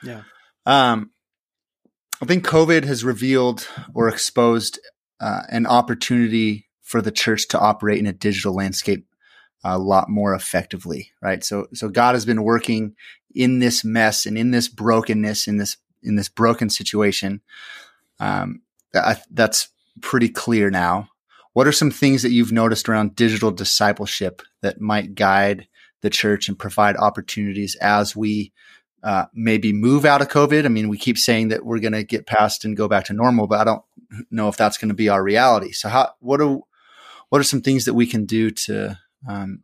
yeah 0.02 0.22
Um, 0.64 1.10
I 2.22 2.24
think 2.24 2.46
COVID 2.46 2.84
has 2.84 3.04
revealed 3.04 3.68
or 3.94 4.08
exposed 4.08 4.80
uh, 5.20 5.42
an 5.50 5.66
opportunity 5.66 6.65
for 6.87 7.03
the 7.03 7.11
church 7.11 7.49
to 7.49 7.59
operate 7.59 7.99
in 7.99 8.07
a 8.07 8.12
digital 8.12 8.55
landscape 8.55 9.05
a 9.64 9.77
lot 9.77 10.09
more 10.09 10.35
effectively, 10.35 11.11
right? 11.20 11.42
So, 11.42 11.66
so 11.75 11.88
God 11.88 12.14
has 12.14 12.25
been 12.25 12.44
working 12.44 12.94
in 13.35 13.59
this 13.59 13.85
mess 13.85 14.25
and 14.25 14.38
in 14.38 14.53
this 14.53 14.68
brokenness, 14.68 15.49
in 15.49 15.57
this 15.57 15.77
in 16.05 16.14
this 16.14 16.29
broken 16.29 16.70
situation. 16.70 17.40
Um, 18.20 18.62
that, 18.92 19.27
that's 19.33 19.68
pretty 20.01 20.29
clear 20.29 20.70
now. 20.70 21.09
What 21.55 21.66
are 21.66 21.72
some 21.72 21.90
things 21.90 22.22
that 22.22 22.31
you've 22.31 22.53
noticed 22.53 22.88
around 22.88 23.16
digital 23.16 23.51
discipleship 23.51 24.40
that 24.61 24.81
might 24.81 25.16
guide 25.16 25.66
the 26.03 26.11
church 26.11 26.49
and 26.49 26.57
provide 26.57 26.96
opportunities 26.96 27.75
as 27.81 28.14
we 28.14 28.53
uh, 29.03 29.25
maybe 29.35 29.72
move 29.72 30.05
out 30.05 30.20
of 30.20 30.29
COVID. 30.29 30.64
I 30.64 30.68
mean, 30.68 30.88
we 30.88 30.99
keep 30.99 31.18
saying 31.18 31.49
that 31.49 31.64
we're 31.64 31.81
going 31.81 31.92
to 31.92 32.05
get 32.05 32.27
past 32.27 32.64
and 32.64 32.77
go 32.77 32.87
back 32.87 33.07
to 33.07 33.12
normal, 33.12 33.49
but 33.49 33.61
I 33.61 33.64
don't 33.64 33.83
know 34.31 34.49
if 34.49 34.57
that's 34.57 34.79
going 34.79 34.88
to 34.90 34.94
be 34.94 35.09
our 35.09 35.22
reality. 35.22 35.72
So, 35.72 35.88
how 35.88 36.12
what 36.20 36.40
are 36.40 36.59
what 37.28 37.40
are 37.40 37.44
some 37.44 37.62
things 37.62 37.84
that 37.84 37.94
we 37.94 38.06
can 38.06 38.24
do 38.26 38.50
to 38.50 38.98
um, 39.28 39.62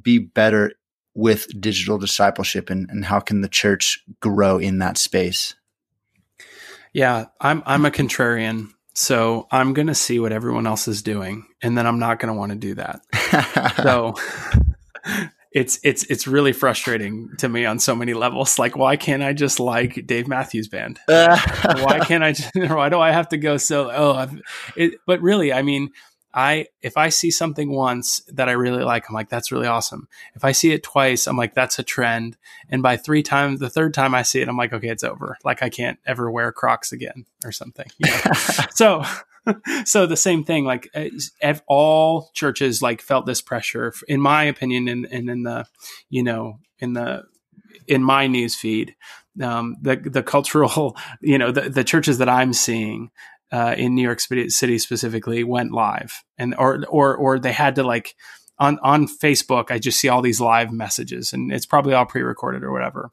be 0.00 0.18
better 0.18 0.72
with 1.14 1.46
digital 1.60 1.98
discipleship, 1.98 2.70
and, 2.70 2.90
and 2.90 3.04
how 3.04 3.20
can 3.20 3.40
the 3.40 3.48
church 3.48 4.02
grow 4.20 4.58
in 4.58 4.78
that 4.78 4.98
space? 4.98 5.54
Yeah, 6.92 7.26
I'm 7.40 7.62
I'm 7.66 7.84
a 7.84 7.90
contrarian, 7.90 8.68
so 8.94 9.46
I'm 9.50 9.74
going 9.74 9.88
to 9.88 9.94
see 9.94 10.18
what 10.18 10.32
everyone 10.32 10.66
else 10.66 10.88
is 10.88 11.02
doing, 11.02 11.46
and 11.62 11.76
then 11.78 11.86
I'm 11.86 11.98
not 11.98 12.18
going 12.18 12.32
to 12.32 12.38
want 12.38 12.52
to 12.52 12.58
do 12.58 12.74
that. 12.74 13.00
So 13.82 14.14
it's 15.54 15.78
it's 15.84 16.02
it's 16.04 16.26
really 16.26 16.52
frustrating 16.52 17.30
to 17.38 17.48
me 17.48 17.64
on 17.64 17.78
so 17.78 17.94
many 17.94 18.12
levels. 18.12 18.58
Like, 18.58 18.76
why 18.76 18.96
can't 18.96 19.22
I 19.22 19.32
just 19.32 19.60
like 19.60 20.04
Dave 20.04 20.26
Matthews 20.26 20.66
Band? 20.66 20.98
why 21.06 22.00
can't 22.04 22.24
I? 22.24 22.32
Just, 22.32 22.50
why 22.54 22.88
do 22.88 22.98
I 22.98 23.12
have 23.12 23.28
to 23.28 23.36
go 23.36 23.56
so? 23.56 23.90
Oh, 23.90 24.14
I've, 24.14 24.42
it, 24.76 24.94
but 25.06 25.22
really, 25.22 25.52
I 25.52 25.62
mean, 25.62 25.90
I 26.34 26.66
if 26.82 26.96
I 26.96 27.10
see 27.10 27.30
something 27.30 27.70
once 27.70 28.20
that 28.28 28.48
I 28.48 28.52
really 28.52 28.82
like, 28.82 29.08
I'm 29.08 29.14
like, 29.14 29.28
that's 29.28 29.52
really 29.52 29.68
awesome. 29.68 30.08
If 30.34 30.44
I 30.44 30.52
see 30.52 30.72
it 30.72 30.82
twice, 30.82 31.26
I'm 31.26 31.36
like, 31.36 31.54
that's 31.54 31.78
a 31.78 31.84
trend. 31.84 32.36
And 32.68 32.82
by 32.82 32.96
three 32.96 33.22
times, 33.22 33.60
the 33.60 33.70
third 33.70 33.94
time 33.94 34.14
I 34.14 34.22
see 34.22 34.40
it, 34.40 34.48
I'm 34.48 34.56
like, 34.56 34.72
okay, 34.72 34.88
it's 34.88 35.04
over. 35.04 35.38
Like 35.44 35.62
I 35.62 35.68
can't 35.68 35.98
ever 36.06 36.30
wear 36.30 36.50
Crocs 36.50 36.92
again 36.92 37.26
or 37.44 37.52
something. 37.52 37.86
You 37.98 38.10
know? 38.10 38.32
so 38.74 39.04
so 39.84 40.06
the 40.06 40.16
same 40.16 40.44
thing, 40.44 40.64
like 40.64 40.90
if 40.94 41.62
all 41.66 42.30
churches 42.34 42.82
like 42.82 43.00
felt 43.00 43.26
this 43.26 43.40
pressure, 43.40 43.92
in 44.08 44.20
my 44.20 44.44
opinion, 44.44 44.88
and, 44.88 45.06
and 45.06 45.30
in 45.30 45.42
the, 45.42 45.66
you 46.08 46.22
know, 46.22 46.58
in 46.78 46.94
the, 46.94 47.24
in 47.86 48.02
my 48.02 48.26
news 48.26 48.54
feed, 48.54 48.94
um, 49.42 49.76
the, 49.80 49.96
the 49.96 50.22
cultural, 50.22 50.96
you 51.20 51.38
know, 51.38 51.50
the, 51.50 51.68
the 51.68 51.84
churches 51.84 52.18
that 52.18 52.28
I'm 52.28 52.52
seeing, 52.52 53.10
uh, 53.54 53.74
in 53.78 53.94
New 53.94 54.02
York 54.02 54.20
City 54.20 54.78
specifically 54.78 55.44
went 55.44 55.72
live. 55.72 56.24
And, 56.38 56.54
or, 56.56 56.84
or, 56.88 57.16
or 57.16 57.38
they 57.38 57.52
had 57.52 57.76
to 57.76 57.84
like, 57.84 58.14
on, 58.58 58.78
on 58.82 59.06
Facebook, 59.06 59.70
I 59.70 59.78
just 59.78 60.00
see 60.00 60.08
all 60.08 60.22
these 60.22 60.40
live 60.40 60.72
messages 60.72 61.32
and 61.32 61.52
it's 61.52 61.66
probably 61.66 61.94
all 61.94 62.06
pre-recorded 62.06 62.64
or 62.64 62.72
whatever. 62.72 63.10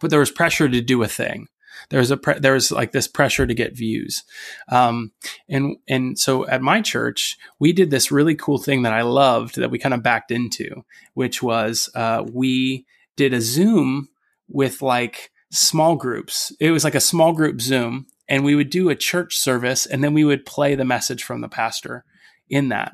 But 0.00 0.10
there 0.10 0.20
was 0.20 0.30
pressure 0.30 0.68
to 0.68 0.80
do 0.80 1.02
a 1.02 1.08
thing. 1.08 1.48
There's 1.90 2.10
a 2.10 2.16
pre- 2.16 2.40
there's 2.40 2.72
like 2.72 2.90
this 2.90 3.06
pressure 3.06 3.46
to 3.46 3.54
get 3.54 3.76
views. 3.76 4.24
Um, 4.68 5.12
and 5.48 5.76
and 5.88 6.18
so 6.18 6.46
at 6.48 6.60
my 6.60 6.80
church 6.80 7.36
we 7.60 7.72
did 7.72 7.90
this 7.90 8.10
really 8.10 8.34
cool 8.34 8.58
thing 8.58 8.82
that 8.82 8.92
i 8.92 9.02
loved 9.02 9.56
that 9.56 9.70
we 9.70 9.78
kind 9.78 9.94
of 9.94 10.02
backed 10.02 10.32
into 10.32 10.84
which 11.14 11.40
was 11.42 11.88
uh, 11.94 12.24
we 12.32 12.84
did 13.16 13.32
a 13.32 13.40
zoom 13.40 14.08
with 14.48 14.82
like 14.82 15.30
small 15.50 15.96
groups. 15.96 16.52
It 16.60 16.70
was 16.70 16.84
like 16.84 16.94
a 16.94 17.00
small 17.00 17.32
group 17.32 17.60
zoom 17.60 18.06
and 18.28 18.44
we 18.44 18.54
would 18.54 18.70
do 18.70 18.90
a 18.90 18.96
church 18.96 19.36
service 19.36 19.86
and 19.86 20.02
then 20.02 20.14
we 20.14 20.24
would 20.24 20.46
play 20.46 20.74
the 20.74 20.84
message 20.84 21.22
from 21.22 21.40
the 21.40 21.48
pastor 21.48 22.04
in 22.48 22.68
that 22.68 22.92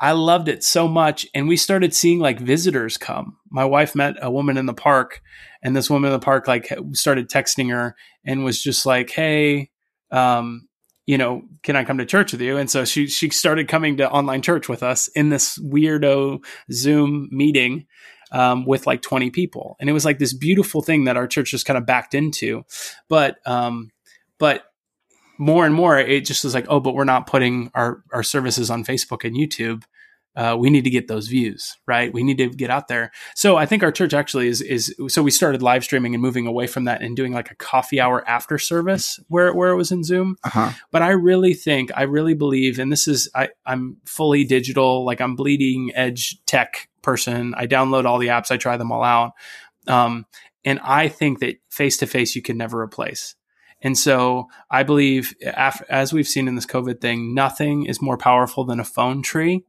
I 0.00 0.12
loved 0.12 0.48
it 0.48 0.64
so 0.64 0.88
much. 0.88 1.26
And 1.34 1.48
we 1.48 1.56
started 1.56 1.94
seeing 1.94 2.18
like 2.18 2.40
visitors 2.40 2.96
come. 2.96 3.38
My 3.50 3.64
wife 3.64 3.94
met 3.94 4.16
a 4.20 4.30
woman 4.30 4.56
in 4.56 4.66
the 4.66 4.74
park, 4.74 5.22
and 5.62 5.74
this 5.74 5.88
woman 5.88 6.08
in 6.08 6.18
the 6.18 6.24
park 6.24 6.48
like 6.48 6.72
started 6.92 7.28
texting 7.28 7.70
her 7.70 7.96
and 8.24 8.44
was 8.44 8.62
just 8.62 8.84
like, 8.84 9.10
Hey, 9.10 9.70
um, 10.10 10.68
you 11.06 11.18
know, 11.18 11.42
can 11.62 11.76
I 11.76 11.84
come 11.84 11.98
to 11.98 12.06
church 12.06 12.32
with 12.32 12.40
you? 12.40 12.56
And 12.56 12.70
so 12.70 12.84
she 12.84 13.06
she 13.06 13.30
started 13.30 13.68
coming 13.68 13.96
to 13.98 14.10
online 14.10 14.42
church 14.42 14.68
with 14.68 14.82
us 14.82 15.08
in 15.08 15.28
this 15.28 15.58
weirdo 15.58 16.44
Zoom 16.72 17.28
meeting 17.30 17.86
um, 18.32 18.64
with 18.66 18.86
like 18.86 19.00
20 19.00 19.30
people. 19.30 19.76
And 19.78 19.88
it 19.88 19.92
was 19.92 20.04
like 20.04 20.18
this 20.18 20.34
beautiful 20.34 20.82
thing 20.82 21.04
that 21.04 21.16
our 21.16 21.28
church 21.28 21.50
just 21.50 21.66
kind 21.66 21.78
of 21.78 21.86
backed 21.86 22.14
into. 22.14 22.64
But 23.08 23.36
um, 23.46 23.90
but 24.38 24.64
more 25.38 25.66
and 25.66 25.74
more, 25.74 25.98
it 25.98 26.24
just 26.24 26.44
was 26.44 26.54
like, 26.54 26.66
oh, 26.68 26.80
but 26.80 26.94
we're 26.94 27.04
not 27.04 27.26
putting 27.26 27.70
our, 27.74 28.02
our 28.12 28.22
services 28.22 28.70
on 28.70 28.84
Facebook 28.84 29.24
and 29.24 29.36
YouTube. 29.36 29.82
Uh, 30.36 30.56
we 30.58 30.68
need 30.68 30.82
to 30.82 30.90
get 30.90 31.06
those 31.06 31.28
views, 31.28 31.76
right? 31.86 32.12
We 32.12 32.24
need 32.24 32.38
to 32.38 32.48
get 32.48 32.68
out 32.68 32.88
there. 32.88 33.12
So 33.36 33.56
I 33.56 33.66
think 33.66 33.84
our 33.84 33.92
church 33.92 34.12
actually 34.12 34.48
is 34.48 34.60
is 34.60 34.92
so 35.06 35.22
we 35.22 35.30
started 35.30 35.62
live 35.62 35.84
streaming 35.84 36.12
and 36.12 36.20
moving 36.20 36.48
away 36.48 36.66
from 36.66 36.84
that 36.84 37.02
and 37.02 37.16
doing 37.16 37.32
like 37.32 37.52
a 37.52 37.54
coffee 37.54 38.00
hour 38.00 38.28
after 38.28 38.58
service 38.58 39.20
where 39.28 39.54
where 39.54 39.70
it 39.70 39.76
was 39.76 39.92
in 39.92 40.02
Zoom. 40.02 40.36
Uh-huh. 40.42 40.72
But 40.90 41.02
I 41.02 41.10
really 41.10 41.54
think 41.54 41.92
I 41.94 42.02
really 42.02 42.34
believe, 42.34 42.80
and 42.80 42.90
this 42.90 43.06
is 43.06 43.30
I 43.32 43.50
I'm 43.64 43.98
fully 44.06 44.42
digital, 44.42 45.04
like 45.04 45.20
I'm 45.20 45.36
bleeding 45.36 45.92
edge 45.94 46.44
tech 46.46 46.88
person. 47.00 47.54
I 47.56 47.68
download 47.68 48.04
all 48.04 48.18
the 48.18 48.28
apps, 48.28 48.50
I 48.50 48.56
try 48.56 48.76
them 48.76 48.90
all 48.90 49.04
out, 49.04 49.34
um, 49.86 50.26
and 50.64 50.80
I 50.80 51.06
think 51.06 51.38
that 51.40 51.58
face 51.70 51.96
to 51.98 52.08
face 52.08 52.34
you 52.34 52.42
can 52.42 52.56
never 52.56 52.80
replace. 52.80 53.36
And 53.84 53.96
so 53.96 54.48
I 54.70 54.82
believe, 54.82 55.34
as 55.44 56.12
we've 56.12 56.26
seen 56.26 56.48
in 56.48 56.56
this 56.56 56.66
COVID 56.66 57.00
thing, 57.00 57.34
nothing 57.34 57.84
is 57.84 58.02
more 58.02 58.16
powerful 58.16 58.64
than 58.64 58.80
a 58.80 58.84
phone 58.84 59.22
tree. 59.22 59.62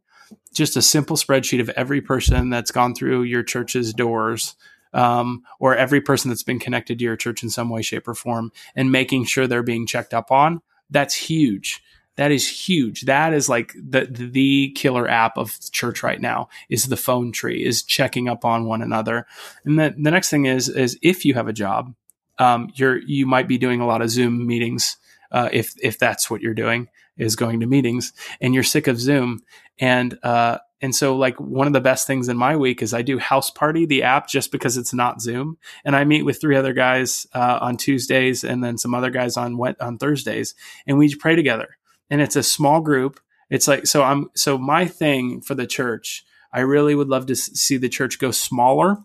Just 0.54 0.78
a 0.78 0.82
simple 0.82 1.17
spreadsheet 1.17 1.60
of 1.60 1.69
every 1.69 2.01
person 2.01 2.49
that's 2.49 2.71
gone 2.71 2.95
through 2.95 3.23
your 3.23 3.43
church's 3.43 3.93
doors, 3.93 4.56
um, 4.93 5.43
or 5.60 5.75
every 5.75 5.99
person 5.99 6.30
that's 6.30 6.43
been 6.43 6.60
connected 6.60 6.97
to 6.97 7.04
your 7.04 7.17
church 7.17 7.43
in 7.43 7.49
some 7.49 7.69
way, 7.69 7.82
shape, 7.82 8.08
or 8.08 8.15
form, 8.15 8.51
and 8.73 8.89
making 8.89 9.25
sure 9.25 9.45
they're 9.45 9.62
being 9.62 9.86
checked 9.86 10.13
up 10.13 10.32
on. 10.32 10.62
That's 10.89 11.13
huge. 11.13 11.84
That 12.15 12.32
is 12.32 12.47
huge. 12.47 13.01
That 13.01 13.34
is 13.34 13.49
like 13.49 13.73
the 13.73 14.08
the 14.10 14.71
killer 14.78 15.08
app 15.10 15.38
of 15.38 15.60
church 15.71 16.01
right 16.01 16.21
now 16.21 16.47
is 16.69 16.86
the 16.86 16.95
phone 16.95 17.34
tree, 17.34 17.65
is 17.65 17.84
checking 17.84 18.30
up 18.30 18.45
on 18.45 18.65
one 18.65 18.82
another. 18.82 19.28
And 19.65 19.78
then 19.78 20.01
the 20.01 20.12
next 20.12 20.30
thing 20.30 20.45
is 20.45 20.69
is 20.69 20.97
if 21.01 21.25
you 21.25 21.34
have 21.34 21.49
a 21.49 21.54
job, 21.54 21.93
um, 22.38 22.69
you're 22.76 22.98
you 22.98 23.26
might 23.26 23.48
be 23.48 23.58
doing 23.58 23.82
a 23.82 23.88
lot 23.88 24.02
of 24.02 24.10
Zoom 24.10 24.45
meetings 24.45 24.98
uh, 25.32 25.50
if 25.52 25.74
if 25.82 26.00
that's 26.00 26.30
what 26.30 26.41
you're 26.41 26.54
doing 26.54 26.89
is 27.17 27.36
going 27.36 27.60
to 27.62 27.65
meetings 27.65 28.13
and 28.41 28.54
you're 28.54 28.63
sick 28.63 28.88
of 28.88 29.00
Zoom. 29.00 29.41
And 29.80 30.17
uh, 30.24 30.60
and 30.82 30.95
so 30.95 31.15
like 31.15 31.39
one 31.39 31.67
of 31.67 31.74
the 31.74 31.82
best 31.82 32.08
things 32.08 32.30
in 32.30 32.38
my 32.38 32.56
week 32.56 32.82
is 32.82 32.93
I 32.93 33.02
do 33.02 33.17
House 33.17 33.50
Party 33.50 33.86
the 33.86 34.04
app 34.04 34.28
just 34.28 34.52
because 34.52 34.78
it's 34.78 34.93
not 34.93 35.21
Zoom. 35.21 35.58
And 35.84 35.95
I 35.95 36.04
meet 36.04 36.24
with 36.24 36.39
three 36.39 36.56
other 36.56 36.74
guys 36.74 37.26
uh, 37.34 37.60
on 37.62 37.78
Tuesdays 37.78 38.43
and 38.43 38.63
then 38.63 38.78
some 38.78 38.93
other 38.93 39.10
guys 39.10 39.38
on 39.38 39.60
on 39.80 39.98
Thursdays 39.98 40.56
and 40.86 40.98
we 40.98 41.13
pray 41.15 41.36
together. 41.36 41.78
And 42.10 42.21
it's 42.21 42.36
a 42.36 42.43
small 42.43 42.82
group. 42.82 43.19
It's 43.50 43.67
like 43.67 43.88
so 43.88 44.04
I'm 44.04 44.30
so 44.36 44.58
my 44.58 44.86
thing 44.86 45.41
for 45.41 45.56
the 45.56 45.67
church 45.67 46.26
I 46.52 46.62
really 46.62 46.95
would 46.95 47.10
love 47.10 47.26
to 47.26 47.36
see 47.36 47.76
the 47.76 47.89
church 47.89 48.17
go 48.17 48.32
smaller 48.32 48.98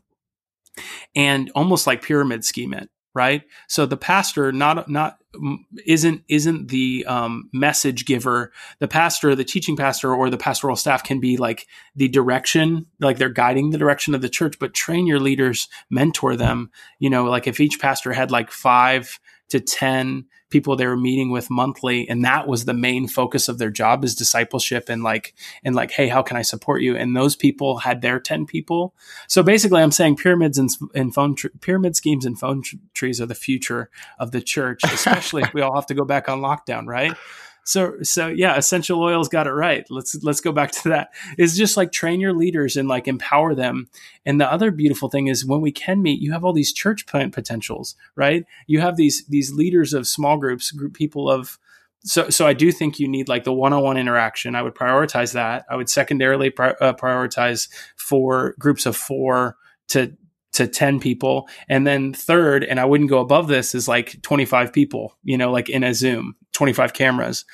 and 1.16 1.51
almost 1.55 1.87
like 1.87 2.03
pyramid 2.03 2.45
scheme 2.45 2.73
it 2.73 2.88
right? 3.14 3.42
So 3.68 3.87
the 3.87 3.96
pastor 3.96 4.53
not 4.53 4.88
not 4.88 5.18
isn't 5.87 6.23
isn't 6.29 6.68
the 6.68 7.05
um, 7.07 7.49
message 7.53 8.05
giver. 8.05 8.53
The 8.79 8.88
pastor 8.88 9.35
the 9.35 9.44
teaching 9.44 9.77
pastor 9.77 10.14
or 10.14 10.31
the 10.31 10.38
pastoral 10.38 10.77
staff 10.77 11.05
can 11.05 11.20
be 11.20 11.37
like 11.37 11.66
the 11.94 12.09
direction 12.09 12.87
like 13.01 13.18
they're 13.18 13.29
guiding 13.29 13.70
the 13.70 13.79
direction 13.79 14.14
of 14.14 14.23
the 14.23 14.29
church 14.29 14.59
but 14.59 14.75
train 14.75 15.07
your 15.07 15.20
leaders 15.20 15.68
mentor 15.90 16.37
them. 16.37 16.70
You 16.99 17.11
know 17.11 17.25
like 17.25 17.46
if 17.46 17.61
each 17.61 17.81
pastor 17.81 18.12
had 18.12 18.31
like 18.31 18.51
five 18.51 19.18
to 19.51 19.61
10 19.61 20.27
people 20.51 20.75
they 20.75 20.87
were 20.87 20.97
meeting 20.97 21.31
with 21.31 21.49
monthly 21.49 22.09
and 22.09 22.25
that 22.25 22.47
was 22.47 22.65
the 22.65 22.75
main 22.75 23.07
focus 23.07 23.49
of 23.49 23.59
their 23.59 23.71
job 23.71 24.05
is 24.05 24.15
discipleship 24.15 24.89
and 24.89 25.03
like 25.03 25.35
and 25.65 25.77
like 25.77 25.93
hey 25.93 26.09
how 26.09 26.23
can 26.23 26.37
i 26.37 26.43
support 26.43 26.83
you? 26.83 26.97
And 26.97 27.17
those 27.17 27.37
people 27.37 27.79
had 27.79 28.03
their 28.03 28.19
10 28.19 28.47
people. 28.47 28.95
So 29.29 29.43
basically 29.43 29.83
i'm 29.83 29.93
saying 29.93 30.17
pyramids 30.17 30.59
and, 30.59 30.71
and 30.95 31.15
phone 31.15 31.35
tr- 31.35 31.49
pyramid 31.61 31.97
schemes 31.97 32.25
and 32.25 32.39
phone 32.39 32.63
tr- 32.63 32.77
trees 32.95 33.21
are 33.21 33.27
the 33.27 33.35
future 33.35 33.91
of 34.19 34.33
the 34.33 34.41
church 34.41 34.81
especially 34.85 35.43
if 35.43 35.55
we 35.55 35.61
all 35.61 35.75
have 35.75 35.87
to 35.87 35.95
go 35.95 36.05
back 36.05 36.29
on 36.29 36.41
lockdown 36.41 36.87
right 36.87 37.17
so 37.64 37.94
so 38.03 38.29
yeah 38.29 38.57
essential 38.57 39.01
oils 39.03 39.29
got 39.29 39.46
it 39.46 39.53
right 39.53 39.87
let's 39.90 40.16
let's 40.23 40.40
go 40.40 40.53
back 40.53 40.70
to 40.70 40.88
that 40.88 41.11
it's 41.38 41.57
just 41.57 41.77
like 41.77 41.92
train 41.92 42.20
your 42.20 42.33
leaders 42.33 42.77
and 42.77 42.88
like 42.88 43.07
empower 43.07 43.55
them 43.55 43.88
and 44.25 44.40
the 44.40 44.51
other 44.51 44.70
beautiful 44.70 45.09
thing 45.09 45.27
is 45.27 45.46
when 45.46 45.61
we 45.61 45.73
can 45.73 46.03
meet 46.03 46.20
you 46.20 46.33
have 46.33 46.44
all 46.44 46.53
these 46.53 46.73
church 46.73 47.07
plant 47.07 47.33
potentials 47.33 47.96
right 48.16 48.44
you 48.66 48.81
have 48.81 48.96
these 48.96 49.25
these 49.27 49.53
leaders 49.53 49.92
of 49.92 50.07
small 50.07 50.37
groups 50.37 50.70
group 50.70 50.94
people 50.94 51.31
of 51.31 51.59
so 52.05 52.31
so 52.31 52.46
I 52.46 52.55
do 52.55 52.73
think 52.73 52.99
you 52.99 53.07
need 53.09 53.29
like 53.29 53.44
the 53.44 53.53
one-on-one 53.53 53.96
interaction. 53.96 54.55
I 54.55 54.62
would 54.62 54.75
prioritize 54.75 55.35
that. 55.35 55.66
I 55.68 55.77
would 55.77 55.90
secondarily 55.90 56.51
pri- 56.51 56.75
uh, 56.81 56.94
prioritize 56.94 57.68
for 57.96 58.55
groups 58.59 58.87
of 58.87 58.96
4 58.96 59.57
to 59.88 60.16
to 60.53 60.67
10 60.67 61.01
people 61.01 61.49
and 61.69 61.87
then 61.87 62.13
third 62.13 62.65
and 62.65 62.81
I 62.81 62.85
wouldn't 62.85 63.11
go 63.11 63.21
above 63.21 63.49
this 63.49 63.75
is 63.75 63.87
like 63.89 64.21
25 64.23 64.73
people, 64.73 65.17
you 65.23 65.39
know, 65.39 65.51
like 65.53 65.69
in 65.69 65.85
a 65.85 65.95
Zoom. 65.95 66.35
25 66.53 66.93
cameras. 66.93 67.45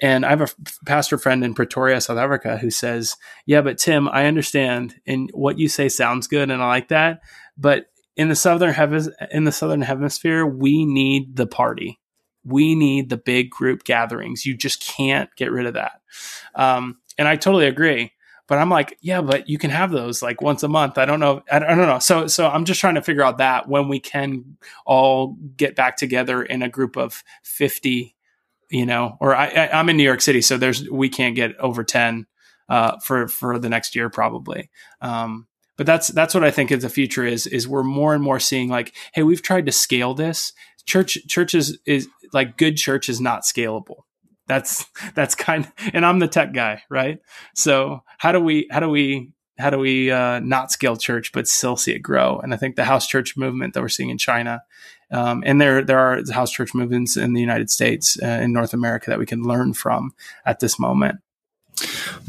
And 0.00 0.24
I 0.24 0.30
have 0.30 0.40
a 0.40 0.48
pastor 0.86 1.18
friend 1.18 1.44
in 1.44 1.54
Pretoria, 1.54 2.00
South 2.00 2.18
Africa, 2.18 2.56
who 2.56 2.70
says, 2.70 3.16
"Yeah, 3.46 3.62
but 3.62 3.78
Tim, 3.78 4.08
I 4.08 4.26
understand, 4.26 4.94
and 5.06 5.28
what 5.34 5.58
you 5.58 5.68
say 5.68 5.88
sounds 5.88 6.28
good, 6.28 6.50
and 6.50 6.62
I 6.62 6.66
like 6.68 6.88
that. 6.88 7.20
But 7.56 7.86
in 8.16 8.28
the 8.28 8.36
southern 8.36 8.72
heavens, 8.72 9.10
in 9.32 9.44
the 9.44 9.52
southern 9.52 9.82
hemisphere, 9.82 10.46
we 10.46 10.86
need 10.86 11.36
the 11.36 11.46
party. 11.46 11.98
We 12.44 12.74
need 12.74 13.10
the 13.10 13.16
big 13.16 13.50
group 13.50 13.84
gatherings. 13.84 14.46
You 14.46 14.56
just 14.56 14.80
can't 14.80 15.30
get 15.36 15.50
rid 15.50 15.66
of 15.66 15.74
that." 15.74 16.00
Um, 16.54 16.98
and 17.18 17.26
I 17.26 17.36
totally 17.36 17.66
agree. 17.66 18.12
But 18.48 18.58
I'm 18.58 18.70
like, 18.70 18.98
yeah, 19.00 19.20
but 19.20 19.48
you 19.48 19.58
can 19.58 19.70
have 19.70 19.92
those 19.92 20.22
like 20.22 20.42
once 20.42 20.64
a 20.64 20.68
month. 20.68 20.98
I 20.98 21.04
don't 21.04 21.20
know. 21.20 21.42
I 21.52 21.60
don't, 21.60 21.70
I 21.70 21.74
don't 21.76 21.86
know. 21.86 21.98
So, 22.00 22.26
so 22.26 22.48
I'm 22.48 22.64
just 22.64 22.80
trying 22.80 22.96
to 22.96 23.02
figure 23.02 23.22
out 23.22 23.38
that 23.38 23.68
when 23.68 23.88
we 23.88 24.00
can 24.00 24.56
all 24.84 25.36
get 25.56 25.76
back 25.76 25.96
together 25.96 26.42
in 26.42 26.62
a 26.62 26.68
group 26.68 26.96
of 26.96 27.22
50 27.44 28.16
you 28.70 28.86
know, 28.86 29.16
or 29.20 29.34
I, 29.34 29.46
I 29.46 29.80
am 29.80 29.88
in 29.88 29.96
New 29.96 30.02
York 30.02 30.20
City, 30.20 30.40
so 30.40 30.58
there's 30.58 30.88
we 30.90 31.08
can't 31.08 31.34
get 31.34 31.56
over 31.56 31.84
ten 31.84 32.26
uh, 32.68 32.98
for 32.98 33.28
for 33.28 33.58
the 33.58 33.68
next 33.68 33.96
year 33.96 34.10
probably. 34.10 34.70
Um, 35.00 35.46
but 35.76 35.86
that's 35.86 36.08
that's 36.08 36.34
what 36.34 36.44
I 36.44 36.50
think 36.50 36.70
is 36.70 36.82
the 36.82 36.88
future 36.88 37.24
is 37.24 37.46
is 37.46 37.66
we're 37.66 37.82
more 37.82 38.14
and 38.14 38.22
more 38.22 38.40
seeing 38.40 38.68
like, 38.68 38.94
hey, 39.12 39.22
we've 39.22 39.42
tried 39.42 39.66
to 39.66 39.72
scale 39.72 40.14
this. 40.14 40.52
Church 40.84 41.18
churches 41.28 41.78
is 41.86 42.08
like 42.32 42.56
good 42.56 42.76
church 42.76 43.08
is 43.08 43.20
not 43.20 43.42
scalable. 43.42 44.02
That's 44.48 44.86
that's 45.14 45.34
kind 45.34 45.66
of, 45.66 45.72
and 45.92 46.04
I'm 46.04 46.18
the 46.18 46.28
tech 46.28 46.52
guy, 46.52 46.82
right? 46.90 47.20
So 47.54 48.02
how 48.18 48.32
do 48.32 48.40
we 48.40 48.66
how 48.70 48.80
do 48.80 48.88
we 48.88 49.30
how 49.58 49.70
do 49.70 49.78
we 49.78 50.10
uh, 50.10 50.40
not 50.40 50.70
scale 50.70 50.96
church 50.96 51.32
but 51.32 51.46
still 51.46 51.76
see 51.76 51.92
it 51.92 52.00
grow? 52.00 52.38
And 52.38 52.52
I 52.54 52.56
think 52.56 52.76
the 52.76 52.84
house 52.84 53.06
church 53.06 53.36
movement 53.36 53.74
that 53.74 53.82
we're 53.82 53.88
seeing 53.88 54.10
in 54.10 54.18
China 54.18 54.62
um, 55.10 55.42
and 55.46 55.60
there, 55.60 55.82
there 55.82 55.98
are 55.98 56.22
house 56.32 56.50
church 56.50 56.74
movements 56.74 57.16
in 57.16 57.32
the 57.32 57.40
United 57.40 57.70
States, 57.70 58.18
uh, 58.22 58.26
in 58.26 58.52
North 58.52 58.74
America, 58.74 59.10
that 59.10 59.18
we 59.18 59.26
can 59.26 59.42
learn 59.42 59.72
from 59.72 60.12
at 60.44 60.60
this 60.60 60.78
moment. 60.78 61.20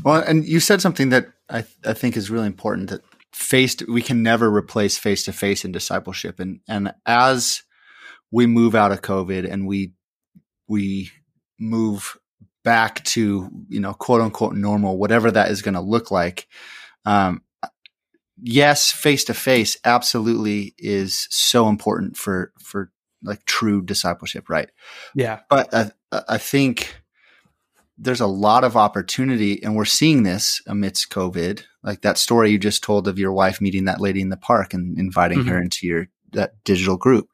Well, 0.04 0.22
and 0.22 0.46
you 0.46 0.60
said 0.60 0.82
something 0.82 1.10
that 1.10 1.28
I, 1.50 1.66
I 1.86 1.94
think 1.94 2.16
is 2.16 2.30
really 2.30 2.48
important 2.48 2.90
that 2.90 3.02
face 3.34 3.76
to, 3.76 3.86
we 3.92 4.02
can 4.02 4.24
never 4.24 4.50
replace 4.50 4.98
face 4.98 5.24
to 5.26 5.34
face 5.34 5.66
in 5.66 5.72
discipleship, 5.72 6.40
and 6.40 6.60
and 6.68 6.94
as 7.06 7.64
we 8.32 8.46
move 8.46 8.76
out 8.76 8.92
of 8.92 9.02
COVID 9.02 9.52
and 9.52 9.68
we 9.68 9.94
we 10.68 11.12
move 11.60 12.18
back 12.64 13.04
to 13.04 13.50
you 13.68 13.80
know 13.80 13.94
quote 13.94 14.22
unquote 14.22 14.56
normal, 14.56 14.98
whatever 14.98 15.32
that 15.32 15.52
is 15.52 15.62
going 15.62 15.76
to 15.76 15.82
look 15.82 16.12
like. 16.12 16.48
Um, 17.06 17.44
yes, 18.42 18.92
face 18.92 19.24
to 19.26 19.34
face 19.34 19.78
absolutely 19.84 20.74
is 20.78 21.28
so 21.30 21.68
important 21.68 22.18
for 22.18 22.54
for 22.60 22.92
like 23.24 23.46
true 23.46 23.82
discipleship, 23.82 24.50
right? 24.50 24.70
Yeah. 25.14 25.42
But 25.50 25.74
I, 25.74 25.92
I 26.12 26.38
think 26.38 26.96
there's 27.98 28.22
a 28.22 28.28
lot 28.28 28.64
of 28.64 28.78
opportunity, 28.78 29.62
and 29.62 29.76
we're 29.76 29.86
seeing 29.86 30.24
this 30.24 30.62
amidst 30.68 31.10
COVID. 31.10 31.64
Like 31.84 32.02
that 32.02 32.18
story 32.18 32.52
you 32.52 32.58
just 32.58 32.84
told 32.84 33.08
of 33.08 33.20
your 33.20 33.34
wife 33.34 33.62
meeting 33.62 33.86
that 33.86 34.02
lady 34.02 34.22
in 34.22 34.30
the 34.30 34.38
park 34.38 34.74
and 34.74 34.98
inviting 34.98 35.40
mm-hmm. 35.40 35.50
her 35.50 35.62
into 35.62 35.88
your 35.88 36.08
that 36.34 36.54
digital 36.64 36.98
group. 36.98 37.30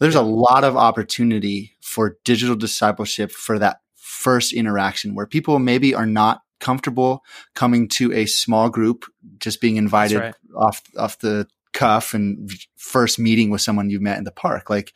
There's 0.00 0.14
a 0.14 0.22
lot 0.22 0.64
of 0.64 0.76
opportunity 0.76 1.76
for 1.80 2.18
digital 2.24 2.56
discipleship 2.56 3.30
for 3.30 3.58
that 3.58 3.78
first 3.94 4.52
interaction 4.52 5.14
where 5.14 5.26
people 5.26 5.58
maybe 5.58 5.94
are 5.94 6.06
not 6.06 6.40
comfortable 6.60 7.22
coming 7.54 7.88
to 7.88 8.12
a 8.12 8.26
small 8.26 8.70
group, 8.70 9.04
just 9.38 9.60
being 9.60 9.76
invited 9.76 10.18
right. 10.18 10.34
off 10.56 10.82
off 10.96 11.18
the 11.18 11.46
cuff 11.72 12.14
and 12.14 12.50
first 12.76 13.18
meeting 13.18 13.50
with 13.50 13.60
someone 13.60 13.90
you 13.90 14.00
met 14.00 14.18
in 14.18 14.24
the 14.24 14.30
park. 14.30 14.70
Like, 14.70 14.92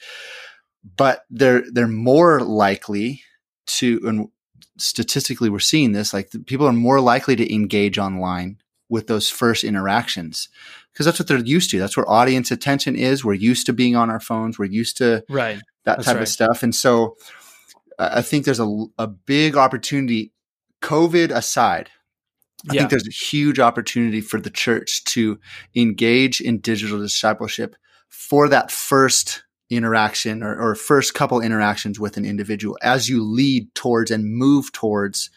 but 0.96 1.24
they're 1.28 1.64
they're 1.70 1.88
more 1.88 2.40
likely 2.40 3.22
to, 3.66 4.00
and 4.04 4.28
statistically 4.78 5.50
we're 5.50 5.58
seeing 5.58 5.92
this, 5.92 6.14
like 6.14 6.30
people 6.46 6.66
are 6.66 6.72
more 6.72 7.00
likely 7.00 7.36
to 7.36 7.54
engage 7.54 7.98
online 7.98 8.58
with 8.88 9.06
those 9.06 9.28
first 9.28 9.64
interactions 9.64 10.48
because 10.92 11.06
that's 11.06 11.18
what 11.18 11.28
they're 11.28 11.38
used 11.38 11.70
to. 11.70 11.78
That's 11.78 11.96
where 11.96 12.10
audience 12.10 12.50
attention 12.50 12.96
is. 12.96 13.24
We're 13.24 13.34
used 13.34 13.66
to 13.66 13.72
being 13.72 13.94
on 13.94 14.10
our 14.10 14.20
phones. 14.20 14.58
We're 14.58 14.66
used 14.66 14.96
to 14.98 15.24
right. 15.28 15.60
that 15.84 15.98
that's 15.98 16.06
type 16.06 16.16
right. 16.16 16.22
of 16.22 16.28
stuff. 16.28 16.62
And 16.62 16.74
so 16.74 17.16
I 17.98 18.22
think 18.22 18.44
there's 18.44 18.60
a, 18.60 18.84
a 18.98 19.06
big 19.06 19.56
opportunity, 19.56 20.32
COVID 20.82 21.30
aside. 21.30 21.90
I 22.68 22.74
yeah. 22.74 22.80
think 22.80 22.90
there's 22.90 23.06
a 23.06 23.12
huge 23.12 23.60
opportunity 23.60 24.20
for 24.20 24.40
the 24.40 24.50
church 24.50 25.04
to 25.04 25.38
engage 25.76 26.40
in 26.40 26.58
digital 26.58 26.98
discipleship 26.98 27.76
for 28.08 28.48
that 28.48 28.70
first 28.70 29.44
interaction 29.70 30.42
or, 30.42 30.58
or 30.58 30.74
first 30.74 31.14
couple 31.14 31.40
interactions 31.40 32.00
with 32.00 32.16
an 32.16 32.24
individual 32.24 32.76
as 32.82 33.08
you 33.08 33.22
lead 33.22 33.72
towards 33.74 34.10
and 34.10 34.24
move 34.24 34.72
towards 34.72 35.30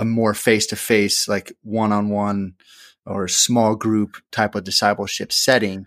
a 0.00 0.04
more 0.04 0.32
face 0.32 0.66
to 0.68 0.76
face, 0.76 1.28
like 1.28 1.52
one 1.62 1.92
on 1.92 2.08
one 2.08 2.54
or 3.04 3.28
small 3.28 3.76
group 3.76 4.16
type 4.32 4.54
of 4.54 4.64
discipleship 4.64 5.30
setting. 5.30 5.86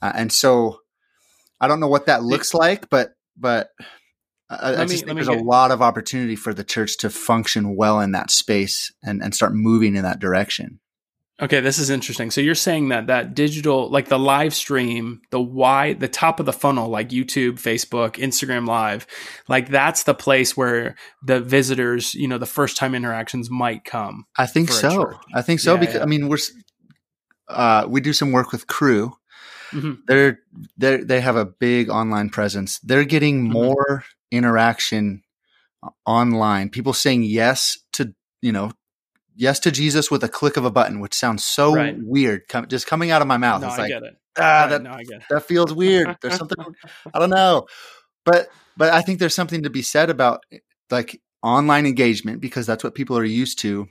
Uh, 0.00 0.12
and 0.14 0.32
so 0.32 0.78
I 1.60 1.66
don't 1.66 1.80
know 1.80 1.88
what 1.88 2.06
that 2.06 2.22
looks 2.22 2.54
like, 2.54 2.88
but, 2.88 3.16
but 3.36 3.70
I, 4.48 4.76
I 4.76 4.84
me, 4.84 4.86
just 4.86 5.04
think 5.04 5.16
there's 5.16 5.28
get, 5.28 5.40
a 5.40 5.42
lot 5.42 5.72
of 5.72 5.82
opportunity 5.82 6.36
for 6.36 6.54
the 6.54 6.62
church 6.62 6.98
to 6.98 7.10
function 7.10 7.74
well 7.74 7.98
in 8.00 8.12
that 8.12 8.30
space 8.30 8.92
and, 9.02 9.22
and 9.22 9.34
start 9.34 9.54
moving 9.54 9.96
in 9.96 10.04
that 10.04 10.20
direction. 10.20 10.78
Okay, 11.40 11.60
this 11.60 11.78
is 11.78 11.88
interesting. 11.88 12.32
So 12.32 12.40
you're 12.40 12.56
saying 12.56 12.88
that 12.88 13.06
that 13.06 13.32
digital, 13.32 13.88
like 13.90 14.08
the 14.08 14.18
live 14.18 14.52
stream, 14.52 15.20
the 15.30 15.40
why, 15.40 15.92
the 15.92 16.08
top 16.08 16.40
of 16.40 16.46
the 16.46 16.52
funnel, 16.52 16.88
like 16.88 17.10
YouTube, 17.10 17.60
Facebook, 17.60 18.14
Instagram 18.14 18.66
Live, 18.66 19.06
like 19.46 19.68
that's 19.68 20.02
the 20.02 20.14
place 20.14 20.56
where 20.56 20.96
the 21.22 21.40
visitors, 21.40 22.12
you 22.14 22.26
know, 22.26 22.38
the 22.38 22.46
first 22.46 22.76
time 22.76 22.92
interactions 22.92 23.50
might 23.50 23.84
come. 23.84 24.26
I 24.36 24.46
think 24.46 24.70
so. 24.70 25.14
I 25.32 25.42
think 25.42 25.60
so 25.60 25.74
yeah, 25.74 25.80
because 25.80 25.94
yeah. 25.94 26.02
I 26.02 26.06
mean 26.06 26.28
we're 26.28 26.38
uh, 27.48 27.86
we 27.88 28.00
do 28.00 28.12
some 28.12 28.32
work 28.32 28.50
with 28.50 28.66
Cru. 28.66 29.12
Mm-hmm. 29.70 29.92
They're 30.08 30.40
they 30.76 30.98
they 30.98 31.20
have 31.20 31.36
a 31.36 31.44
big 31.44 31.88
online 31.88 32.30
presence. 32.30 32.80
They're 32.80 33.04
getting 33.04 33.44
mm-hmm. 33.44 33.52
more 33.52 34.04
interaction 34.32 35.22
uh, 35.84 35.90
online. 36.04 36.70
People 36.70 36.94
saying 36.94 37.22
yes 37.22 37.78
to 37.92 38.12
you 38.42 38.50
know 38.50 38.72
yes 39.38 39.60
to 39.60 39.70
Jesus 39.70 40.10
with 40.10 40.22
a 40.24 40.28
click 40.28 40.56
of 40.56 40.64
a 40.64 40.70
button, 40.70 41.00
which 41.00 41.14
sounds 41.14 41.44
so 41.44 41.74
right. 41.74 41.96
weird. 41.98 42.42
just 42.68 42.86
coming 42.86 43.10
out 43.10 43.22
of 43.22 43.28
my 43.28 43.38
mouth. 43.38 43.62
No, 43.62 43.68
it's 43.68 43.78
I 43.78 43.82
like, 43.82 43.90
get 43.90 44.02
it. 44.02 44.16
ah, 44.36 44.66
that, 44.66 44.82
no, 44.82 44.96
it. 44.98 45.22
that 45.30 45.44
feels 45.44 45.72
weird. 45.72 46.16
There's 46.20 46.36
something, 46.38 46.58
I 47.14 47.18
don't 47.18 47.30
know. 47.30 47.66
But, 48.24 48.48
but 48.76 48.92
I 48.92 49.00
think 49.00 49.20
there's 49.20 49.34
something 49.34 49.62
to 49.62 49.70
be 49.70 49.80
said 49.80 50.10
about 50.10 50.44
like 50.90 51.22
online 51.42 51.86
engagement 51.86 52.40
because 52.40 52.66
that's 52.66 52.84
what 52.84 52.94
people 52.94 53.16
are 53.16 53.24
used 53.24 53.60
to 53.60 53.88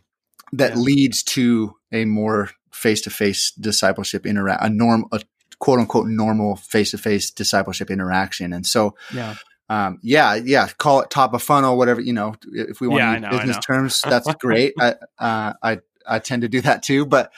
that 0.52 0.76
yeah. 0.76 0.82
leads 0.82 1.24
to 1.24 1.74
a 1.92 2.06
more 2.06 2.52
face 2.72 3.02
to 3.02 3.10
face 3.10 3.52
discipleship 3.52 4.26
interact, 4.26 4.64
a 4.64 4.70
norm, 4.70 5.06
a 5.12 5.22
quote 5.60 5.80
unquote 5.80 6.08
normal 6.08 6.58
face 6.58 6.92
to 6.92 6.98
face 6.98 7.32
discipleship 7.32 7.90
interaction. 7.90 8.54
And 8.54 8.66
so, 8.66 8.96
yeah 9.14 9.36
um, 9.70 10.00
yeah, 10.02 10.36
yeah, 10.36 10.68
call 10.78 11.02
it 11.02 11.10
top 11.10 11.34
of 11.34 11.44
funnel, 11.44 11.78
whatever, 11.78 12.00
you 12.02 12.14
know, 12.14 12.36
if 12.52 12.80
we 12.80 12.88
want 12.88 13.00
yeah, 13.02 13.08
to 13.08 13.20
use 13.20 13.22
know, 13.22 13.30
business 13.30 13.66
terms, 13.66 14.02
that's 14.10 14.34
great. 14.36 14.74
I, 14.80 14.96
uh, 15.20 15.54
I, 15.62 15.80
I 16.06 16.20
tend 16.20 16.44
to 16.44 16.50
do 16.50 16.62
that 16.62 16.84
too, 16.84 17.06
but, 17.06 17.32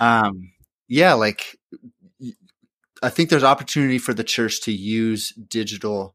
um, 0.00 0.52
yeah, 0.88 1.14
like 1.14 1.58
I 3.02 3.10
think 3.10 3.28
there's 3.28 3.44
opportunity 3.44 3.98
for 3.98 4.14
the 4.14 4.24
church 4.24 4.62
to 4.62 4.72
use 4.72 5.30
digital, 5.32 6.14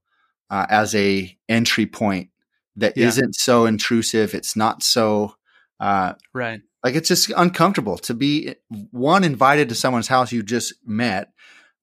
uh, 0.49 0.65
as 0.69 0.95
a 0.95 1.37
entry 1.47 1.85
point 1.85 2.29
that 2.75 2.97
yeah. 2.97 3.05
not 3.05 3.35
so 3.35 3.65
intrusive. 3.65 4.33
It's 4.33 4.55
not 4.55 4.81
so, 4.83 5.35
uh, 5.79 6.13
right. 6.33 6.61
Like 6.83 6.95
it's 6.95 7.09
just 7.09 7.31
uncomfortable 7.35 7.97
to 7.99 8.13
be 8.13 8.55
one 8.91 9.23
invited 9.23 9.69
to 9.69 9.75
someone's 9.75 10.07
house 10.07 10.31
you 10.31 10.43
just 10.43 10.73
met, 10.85 11.31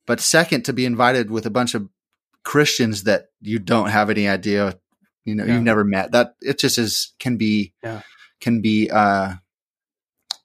but 0.07 0.20
second 0.20 0.64
to 0.64 0.72
be 0.72 0.87
invited 0.87 1.31
with 1.31 1.44
a 1.44 1.51
bunch 1.51 1.75
of 1.75 1.88
Christians 2.47 3.03
that 3.03 3.27
you 3.41 3.59
don't 3.59 3.91
have 3.91 4.09
any 4.09 4.29
idea, 4.29 4.79
you 5.25 5.35
know, 5.35 5.45
yeah. 5.45 5.55
you've 5.55 5.65
never 5.65 5.85
met. 5.85 6.13
That 6.13 6.37
it 6.41 6.61
just 6.61 6.79
is 6.79 7.13
can 7.19 7.37
be 7.37 7.75
yeah. 7.83 8.03
can 8.41 8.63
be 8.63 8.89
uh 8.89 9.35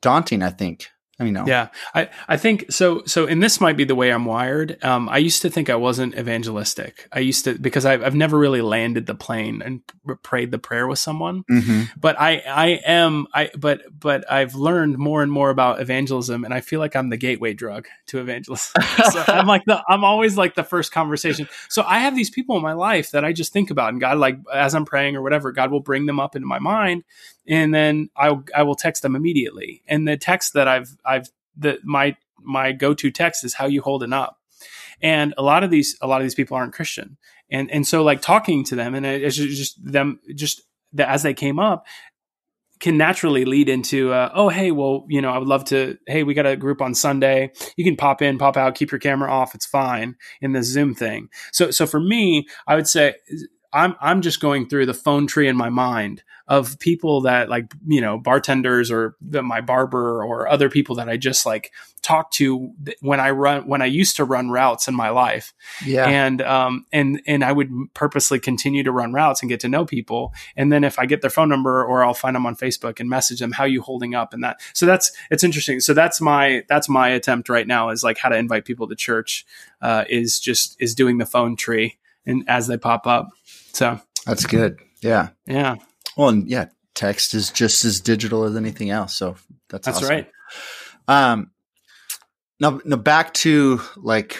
daunting, 0.02 0.42
I 0.42 0.50
think. 0.50 0.88
I 1.22 1.24
mean, 1.24 1.34
no. 1.34 1.46
Yeah, 1.46 1.68
I, 1.94 2.10
I 2.28 2.38
think 2.38 2.72
so. 2.72 3.04
So, 3.06 3.28
and 3.28 3.44
this 3.44 3.62
might 3.62 3.78
be 3.78 3.84
the 3.84 3.94
way 3.94 4.12
I'm 4.12 4.26
wired. 4.26 4.84
Um, 4.84 5.08
I 5.08 5.20
used 5.20 5.44
to 5.44 5.52
think 5.52 5.70
I 5.70 5.76
wasn't 5.76 6.18
evangelistic. 6.18 7.08
I 7.12 7.20
used 7.20 7.46
to 7.46 7.60
because 7.60 7.86
I've, 7.86 8.04
I've 8.04 8.16
never 8.16 8.40
really 8.40 8.62
landed 8.62 9.06
the 9.06 9.14
plane 9.14 9.62
and 9.62 9.82
prayed 10.24 10.50
the 10.50 10.58
prayer 10.58 10.88
with 10.88 10.98
someone. 10.98 11.44
Mm-hmm. 11.44 11.84
But 11.96 12.20
I 12.20 12.38
I 12.38 12.68
am 12.86 13.28
I 13.36 13.52
but 13.56 13.84
but 13.98 14.30
I've 14.32 14.56
learned 14.56 14.98
more 14.98 15.22
and 15.22 15.32
more 15.32 15.52
about 15.52 15.80
evangelism, 15.80 16.44
and 16.44 16.56
I 16.56 16.62
feel 16.62 16.80
like 16.80 16.96
I'm 16.96 17.10
the 17.10 17.18
gateway 17.18 17.54
drug 17.54 17.88
to 18.08 18.20
evangelism. 18.20 18.82
so 19.12 19.24
I'm 19.28 19.46
like 19.46 19.66
the 19.66 19.84
I'm 19.88 20.04
always 20.04 20.38
like 20.38 20.56
the 20.56 20.64
first 20.64 20.92
conversation. 20.92 21.48
So 21.70 21.84
I 21.84 22.00
have 22.00 22.16
these 22.16 22.32
people 22.32 22.56
in 22.56 22.64
my 22.64 22.74
life 22.74 23.12
that 23.12 23.24
I 23.24 23.32
just 23.32 23.54
think 23.54 23.70
about, 23.70 23.90
and 23.90 24.02
God 24.02 24.18
like 24.18 24.40
as 24.52 24.74
I'm 24.74 24.86
praying 24.86 25.16
or 25.16 25.22
whatever, 25.22 25.52
God 25.52 25.70
will 25.70 25.82
bring 25.82 26.08
them 26.08 26.20
up 26.20 26.36
into 26.36 26.48
my 26.48 26.58
mind, 26.58 27.04
and 27.48 27.74
then 27.74 28.10
I 28.16 28.38
I 28.56 28.64
will 28.64 28.76
text 28.76 29.04
them 29.04 29.16
immediately. 29.16 29.84
And 29.88 30.08
the 30.08 30.18
text 30.18 30.54
that 30.54 30.68
I've 30.68 30.96
I've 31.06 31.30
the 31.56 31.80
my 31.84 32.16
my 32.40 32.72
go 32.72 32.94
to 32.94 33.12
text 33.12 33.44
is 33.44 33.54
how 33.54 33.68
you 33.68 33.82
holding 33.82 34.14
up. 34.14 34.38
And 35.02 35.34
a 35.38 35.42
lot 35.42 35.64
of 35.64 35.72
these 35.72 35.98
a 36.02 36.08
lot 36.08 36.22
of 36.22 36.26
these 36.26 36.36
people 36.36 36.58
aren't 36.58 36.74
Christian, 36.74 37.18
and 37.52 37.70
and 37.72 37.86
so 37.86 38.04
like 38.04 38.22
talking 38.22 38.64
to 38.66 38.76
them 38.76 38.96
and 38.96 39.06
it's 39.06 39.36
just 39.36 39.84
them 39.84 40.20
just 40.34 40.62
the, 40.94 41.08
as 41.08 41.24
they 41.24 41.34
came 41.34 41.60
up 41.60 41.86
can 42.80 42.98
naturally 42.98 43.46
lead 43.46 43.70
into 43.70 44.12
uh, 44.12 44.32
oh 44.34 44.50
hey 44.50 44.72
well 44.72 45.06
you 45.08 45.22
know 45.22 45.30
i 45.30 45.38
would 45.38 45.48
love 45.48 45.64
to 45.66 45.98
hey 46.08 46.24
we 46.24 46.34
got 46.34 46.48
a 46.48 46.56
group 46.56 46.82
on 46.82 46.96
sunday 46.96 47.52
you 47.76 47.84
can 47.84 47.96
pop 47.96 48.22
in 48.22 48.38
pop 48.38 48.58
out 48.58 48.76
keep 48.76 48.92
your 48.92 49.00
camera 49.00 49.32
off 49.32 49.54
it's 49.54 49.66
fine 49.66 50.16
in 50.42 50.54
the 50.54 50.64
zoom 50.64 50.96
thing 50.96 51.30
so 51.52 51.70
so 51.70 51.86
for 51.86 52.00
me 52.00 52.48
i 52.68 52.76
would 52.76 52.88
say 52.88 53.14
i'm 53.74 53.96
i'm 54.00 54.22
just 54.22 54.40
going 54.40 54.68
through 54.68 54.86
the 54.86 54.94
phone 54.94 55.28
tree 55.28 55.48
in 55.48 55.56
my 55.56 55.70
mind 55.70 56.24
of 56.52 56.78
people 56.80 57.22
that 57.22 57.50
like 57.50 57.74
you 57.88 58.02
know 58.02 58.18
bartenders 58.18 58.92
or 58.92 59.16
the, 59.22 59.42
my 59.42 59.62
barber 59.62 60.22
or 60.22 60.50
other 60.50 60.70
people 60.70 60.96
that 60.96 61.08
I 61.08 61.16
just 61.16 61.46
like 61.46 61.72
talk 62.02 62.30
to 62.32 62.74
when 63.00 63.22
I 63.22 63.30
run 63.30 63.68
when 63.68 63.82
I 63.82 63.86
used 63.86 64.18
to 64.18 64.26
run 64.26 64.50
routes 64.50 64.90
in 64.90 64.94
my 64.94 65.12
life. 65.12 65.54
Yeah. 65.86 66.08
And 66.08 66.42
um 66.42 66.86
and 66.92 67.22
and 67.26 67.46
I 67.46 67.54
would 67.54 67.72
purposely 67.94 68.38
continue 68.38 68.84
to 68.84 68.92
run 68.92 69.14
routes 69.14 69.42
and 69.42 69.50
get 69.50 69.62
to 69.62 69.70
know 69.70 69.86
people. 69.86 70.34
And 70.58 70.74
then 70.74 70.84
if 70.84 71.00
I 71.00 71.06
get 71.06 71.22
their 71.22 71.30
phone 71.30 71.48
number 71.48 71.86
or 71.86 72.04
I'll 72.04 72.14
find 72.14 72.36
them 72.36 72.46
on 72.46 72.58
Facebook 72.58 73.00
and 73.00 73.10
message 73.10 73.40
them 73.40 73.54
how 73.54 73.64
you 73.64 73.82
holding 73.82 74.14
up 74.14 74.34
and 74.34 74.44
that. 74.44 74.60
So 74.74 74.86
that's 74.86 75.10
it's 75.30 75.46
interesting. 75.46 75.80
So 75.80 75.94
that's 75.94 76.20
my 76.20 76.66
that's 76.68 76.90
my 76.90 77.08
attempt 77.08 77.48
right 77.48 77.66
now 77.66 77.92
is 77.92 78.04
like 78.04 78.18
how 78.18 78.28
to 78.28 78.36
invite 78.36 78.66
people 78.66 78.90
to 78.90 78.96
church 78.96 79.46
uh 79.82 80.04
is 80.10 80.38
just 80.38 80.76
is 80.82 80.94
doing 80.94 81.18
the 81.18 81.26
phone 81.26 81.56
tree 81.56 81.98
and 82.26 82.44
as 82.48 82.68
they 82.68 82.78
pop 82.78 83.08
up. 83.08 83.30
So 83.74 84.00
that's 84.26 84.46
good. 84.46 84.80
Yeah. 85.02 85.30
Yeah. 85.48 85.76
Well, 86.18 86.30
and 86.30 86.48
yeah, 86.48 86.66
text 86.94 87.34
is 87.34 87.52
just 87.52 87.86
as 87.86 88.00
digital 88.02 88.44
as 88.44 88.56
anything 88.56 88.90
else. 88.90 89.16
So 89.16 89.36
that's 89.70 89.86
that's 89.86 89.98
awesome. 89.98 90.10
right. 90.10 90.28
Um, 91.08 91.52
now, 92.60 92.80
now 92.86 92.98
back 92.98 93.34
to 93.36 93.82
like 93.98 94.38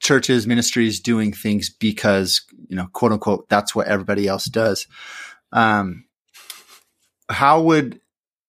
churches, 0.00 0.46
ministries 0.46 1.00
doing 1.00 1.32
things 1.32 1.68
because 1.70 2.42
you 2.68 2.76
know, 2.76 2.88
quote 2.92 3.12
unquote, 3.12 3.48
that's 3.48 3.74
what 3.74 3.86
everybody 3.86 4.26
else 4.26 4.46
does. 4.46 4.86
Um, 5.52 6.04
how 7.28 7.62
would 7.62 8.00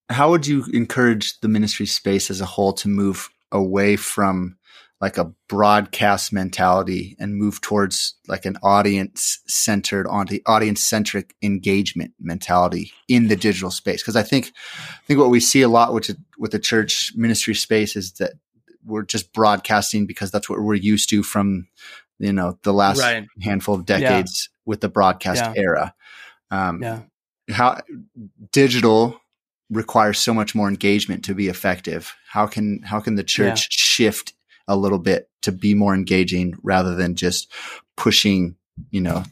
how 0.10 0.32
would 0.32 0.48
you 0.48 0.66
encourage 0.74 1.40
the 1.42 1.48
ministry 1.48 1.86
space 1.86 2.32
as 2.32 2.42
a 2.42 2.46
whole 2.46 2.74
to 2.74 2.88
move 2.88 3.30
away 3.52 3.96
from 3.96 4.58
like 5.02 5.18
a 5.18 5.32
broadcast 5.48 6.34
mentality 6.34 7.16
and 7.20 7.36
move 7.36 7.62
towards 7.62 8.16
like 8.28 8.46
an 8.46 8.58
audience 8.62 9.40
centered 9.48 10.06
on 10.08 10.26
the 10.28 10.42
audience 10.46 10.82
centric 10.82 11.36
engagement 11.42 12.14
mentality 12.20 12.92
in 13.08 13.28
the 13.28 13.36
digital 13.36 13.72
space 13.72 14.02
because 14.02 14.16
i 14.16 14.24
think 14.24 14.52
i 14.84 15.06
think 15.06 15.20
what 15.20 15.30
we 15.30 15.40
see 15.40 15.62
a 15.62 15.70
lot 15.70 15.94
with 15.94 16.10
with 16.38 16.52
the 16.52 16.60
church 16.60 17.14
ministry 17.16 17.56
space 17.56 17.96
is 17.96 18.14
that 18.14 18.34
we're 18.86 19.04
just 19.04 19.34
broadcasting 19.34 20.06
because 20.06 20.32
that's 20.32 20.50
what 20.50 20.60
we're 20.60 20.74
used 20.74 21.10
to 21.10 21.24
from 21.24 21.68
you 22.20 22.34
know 22.34 22.58
the 22.64 22.74
last 22.74 23.00
right. 23.00 23.26
handful 23.42 23.76
of 23.76 23.86
decades 23.86 24.50
yeah. 24.50 24.62
with 24.66 24.82
the 24.82 24.90
broadcast 24.90 25.44
yeah. 25.44 25.54
era 25.56 25.94
um, 26.52 26.82
yeah. 26.82 27.02
how 27.50 27.80
digital 28.52 29.20
requires 29.70 30.18
so 30.18 30.34
much 30.34 30.56
more 30.56 30.68
engagement 30.68 31.24
to 31.24 31.36
be 31.36 31.48
effective 31.48 32.16
how 32.28 32.48
can 32.48 32.82
how 32.84 33.00
can 33.00 33.16
the 33.16 33.24
church 33.24 33.72
shift 33.72 34.34
a 34.70 34.78
little 34.78 35.00
bit 35.00 35.30
to 35.42 35.52
be 35.52 35.74
more 35.74 35.94
engaging 35.94 36.54
rather 36.64 36.96
than 36.96 37.16
just 37.16 37.52
pushing, 37.98 38.56
you 38.92 39.02
know, 39.02 39.24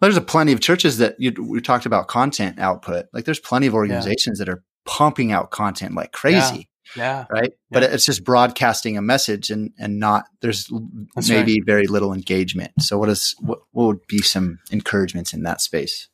there's 0.00 0.16
a 0.16 0.20
plenty 0.20 0.52
of 0.52 0.60
churches 0.60 0.98
that 0.98 1.16
you, 1.18 1.32
we 1.40 1.60
talked 1.60 1.86
about 1.86 2.06
content 2.06 2.60
output. 2.60 3.06
Like 3.12 3.24
there's 3.24 3.40
plenty 3.40 3.66
of 3.66 3.74
organizations 3.74 4.38
yeah. 4.38 4.44
that 4.44 4.52
are 4.52 4.62
pumping 4.84 5.32
out 5.32 5.50
content 5.50 5.94
like 5.96 6.12
crazy. 6.12 6.68
Yeah. 6.94 7.02
yeah. 7.02 7.24
Right. 7.30 7.50
Yeah. 7.50 7.80
But 7.80 7.82
it's 7.84 8.04
just 8.04 8.22
broadcasting 8.22 8.96
a 8.96 9.02
message 9.02 9.50
and, 9.50 9.72
and 9.78 9.98
not, 9.98 10.26
there's 10.40 10.70
That's 11.16 11.28
maybe 11.28 11.54
right. 11.54 11.66
very 11.66 11.86
little 11.88 12.12
engagement. 12.12 12.70
So 12.80 12.98
what 12.98 13.08
is, 13.08 13.34
what, 13.40 13.60
what 13.72 13.86
would 13.86 14.06
be 14.06 14.18
some 14.18 14.60
encouragements 14.70 15.32
in 15.32 15.42
that 15.42 15.60
space? 15.60 16.08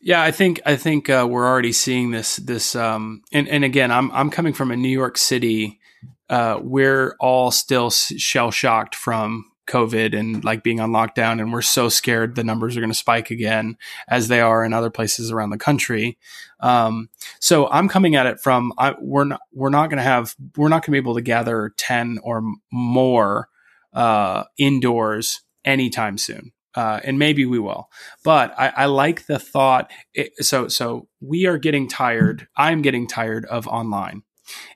Yeah, 0.00 0.22
I 0.22 0.30
think 0.30 0.60
I 0.64 0.76
think 0.76 1.10
uh, 1.10 1.26
we're 1.28 1.44
already 1.44 1.72
seeing 1.72 2.12
this 2.12 2.36
this 2.36 2.76
um, 2.76 3.22
and 3.32 3.48
and 3.48 3.64
again, 3.64 3.90
I'm 3.90 4.12
I'm 4.12 4.30
coming 4.30 4.52
from 4.52 4.70
a 4.70 4.76
New 4.76 4.88
York 4.88 5.18
City 5.18 5.80
uh, 6.28 6.58
we're 6.62 7.16
all 7.20 7.50
still 7.50 7.90
shell 7.90 8.50
shocked 8.50 8.94
from 8.94 9.44
COVID 9.68 10.18
and 10.18 10.42
like 10.42 10.62
being 10.62 10.80
on 10.80 10.90
lockdown, 10.90 11.40
and 11.40 11.52
we're 11.52 11.62
so 11.62 11.88
scared 11.88 12.34
the 12.34 12.44
numbers 12.44 12.76
are 12.76 12.80
going 12.80 12.90
to 12.90 12.98
spike 12.98 13.30
again, 13.30 13.76
as 14.08 14.28
they 14.28 14.40
are 14.40 14.64
in 14.64 14.72
other 14.72 14.90
places 14.90 15.30
around 15.30 15.50
the 15.50 15.58
country. 15.58 16.18
Um, 16.60 17.10
so 17.38 17.68
I'm 17.68 17.88
coming 17.88 18.16
at 18.16 18.26
it 18.26 18.40
from 18.40 18.72
I, 18.78 18.94
we're 19.00 19.24
not 19.24 19.40
we're 19.52 19.70
not 19.70 19.90
going 19.90 19.98
to 19.98 20.02
have 20.02 20.34
we're 20.56 20.68
not 20.68 20.82
going 20.82 20.86
to 20.86 20.90
be 20.92 20.98
able 20.98 21.14
to 21.14 21.22
gather 21.22 21.72
ten 21.76 22.18
or 22.22 22.42
more 22.72 23.48
uh, 23.92 24.44
indoors 24.56 25.42
anytime 25.64 26.18
soon. 26.18 26.52
Uh, 26.74 27.00
and 27.02 27.18
maybe 27.18 27.44
we 27.44 27.58
will. 27.58 27.88
But 28.22 28.54
I, 28.56 28.68
I 28.68 28.84
like 28.86 29.26
the 29.26 29.38
thought. 29.38 29.90
It, 30.14 30.32
so 30.44 30.68
so 30.68 31.08
we 31.20 31.46
are 31.46 31.58
getting 31.58 31.88
tired. 31.88 32.46
I'm 32.56 32.82
getting 32.82 33.06
tired 33.08 33.44
of 33.46 33.66
online. 33.66 34.22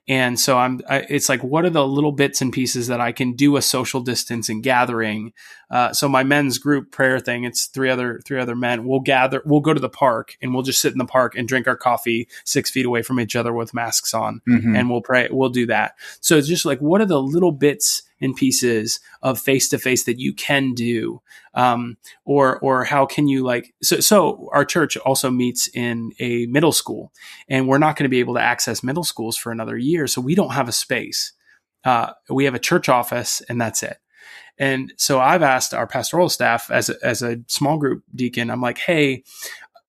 And 0.09 0.39
so 0.39 0.59
I'm, 0.59 0.81
I, 0.89 1.07
it's 1.09 1.29
like, 1.29 1.43
what 1.43 1.65
are 1.65 1.71
the 1.71 1.87
little 1.87 2.13
bits 2.13 2.41
and 2.41 2.53
pieces 2.53 2.89
that 2.89 3.01
I 3.01 3.13
can 3.13 3.35
do 3.35 3.57
a 3.57 3.63
social 3.63 4.01
distance 4.01 4.49
and 4.49 4.63
gathering? 4.63 5.33
Uh, 5.71 5.93
so 5.93 6.09
my 6.09 6.25
men's 6.25 6.59
group 6.59 6.91
prayer 6.91 7.19
thing, 7.19 7.45
it's 7.45 7.67
three 7.67 7.89
other, 7.89 8.21
three 8.27 8.41
other 8.41 8.57
men. 8.57 8.85
We'll 8.85 9.01
gather, 9.01 9.43
we'll 9.45 9.61
go 9.61 9.73
to 9.73 9.81
the 9.81 9.89
park 9.89 10.37
and 10.43 10.53
we'll 10.53 10.65
just 10.65 10.81
sit 10.81 10.93
in 10.93 10.99
the 10.99 11.05
park 11.05 11.35
and 11.37 11.47
drink 11.49 11.69
our 11.69 11.77
coffee 11.77 12.29
six 12.45 12.71
feet 12.71 12.87
away 12.87 13.03
from 13.03 13.21
each 13.21 13.37
other 13.37 13.53
with 13.53 13.75
masks 13.75 14.13
on 14.13 14.41
mm-hmm. 14.49 14.75
and 14.77 14.91
we'll 14.91 15.03
pray. 15.03 15.29
We'll 15.31 15.51
do 15.51 15.67
that. 15.67 15.95
So 16.21 16.37
it's 16.37 16.49
just 16.49 16.67
like, 16.67 16.81
what 16.81 17.01
are 17.01 17.07
the 17.07 17.23
little 17.23 17.53
bits 17.53 18.03
and 18.23 18.37
pieces 18.37 19.01
of 19.23 19.39
face 19.39 19.69
to 19.69 19.79
face 19.79 20.05
that 20.05 20.19
you 20.19 20.33
can 20.33 20.73
do 20.73 21.21
um, 21.55 21.97
or 22.25 22.59
or 22.61 22.85
how 22.85 23.05
can 23.05 23.29
you 23.29 23.43
like 23.43 23.75
so 23.83 24.01
so 24.01 24.49
our 24.53 24.65
church 24.65 24.97
also 24.99 25.31
meets 25.31 25.69
in 25.75 26.13
a 26.19 26.47
middle 26.47 26.73
school 26.73 27.13
and 27.49 27.69
we're 27.69 27.79
not 27.79 27.97
going 27.97 28.05
to 28.05 28.11
be 28.11 28.21
able 28.21 28.35
to 28.35 28.41
access 28.41 28.83
middle 28.83 29.05
schools 29.05 29.37
for 29.37 29.53
another 29.53 29.77
year 29.77 30.07
so 30.07 30.21
we 30.21 30.35
don't 30.35 30.53
have 30.53 30.69
a 30.69 30.73
space. 30.73 31.33
Uh, 31.85 32.13
we 32.31 32.45
have 32.45 32.55
a 32.55 32.61
church 32.61 32.89
office 32.89 33.43
and 33.49 33.61
that's 33.61 33.83
it. 33.83 33.99
And 34.59 34.93
so 34.97 35.19
I've 35.19 35.43
asked 35.43 35.75
our 35.75 35.87
pastoral 35.87 36.29
staff 36.29 36.71
as 36.71 36.89
a, 36.89 36.95
as 37.03 37.23
a 37.23 37.39
small 37.49 37.79
group 37.79 38.05
deacon, 38.15 38.51
I'm 38.51 38.61
like, 38.61 38.79
hey, 38.79 39.25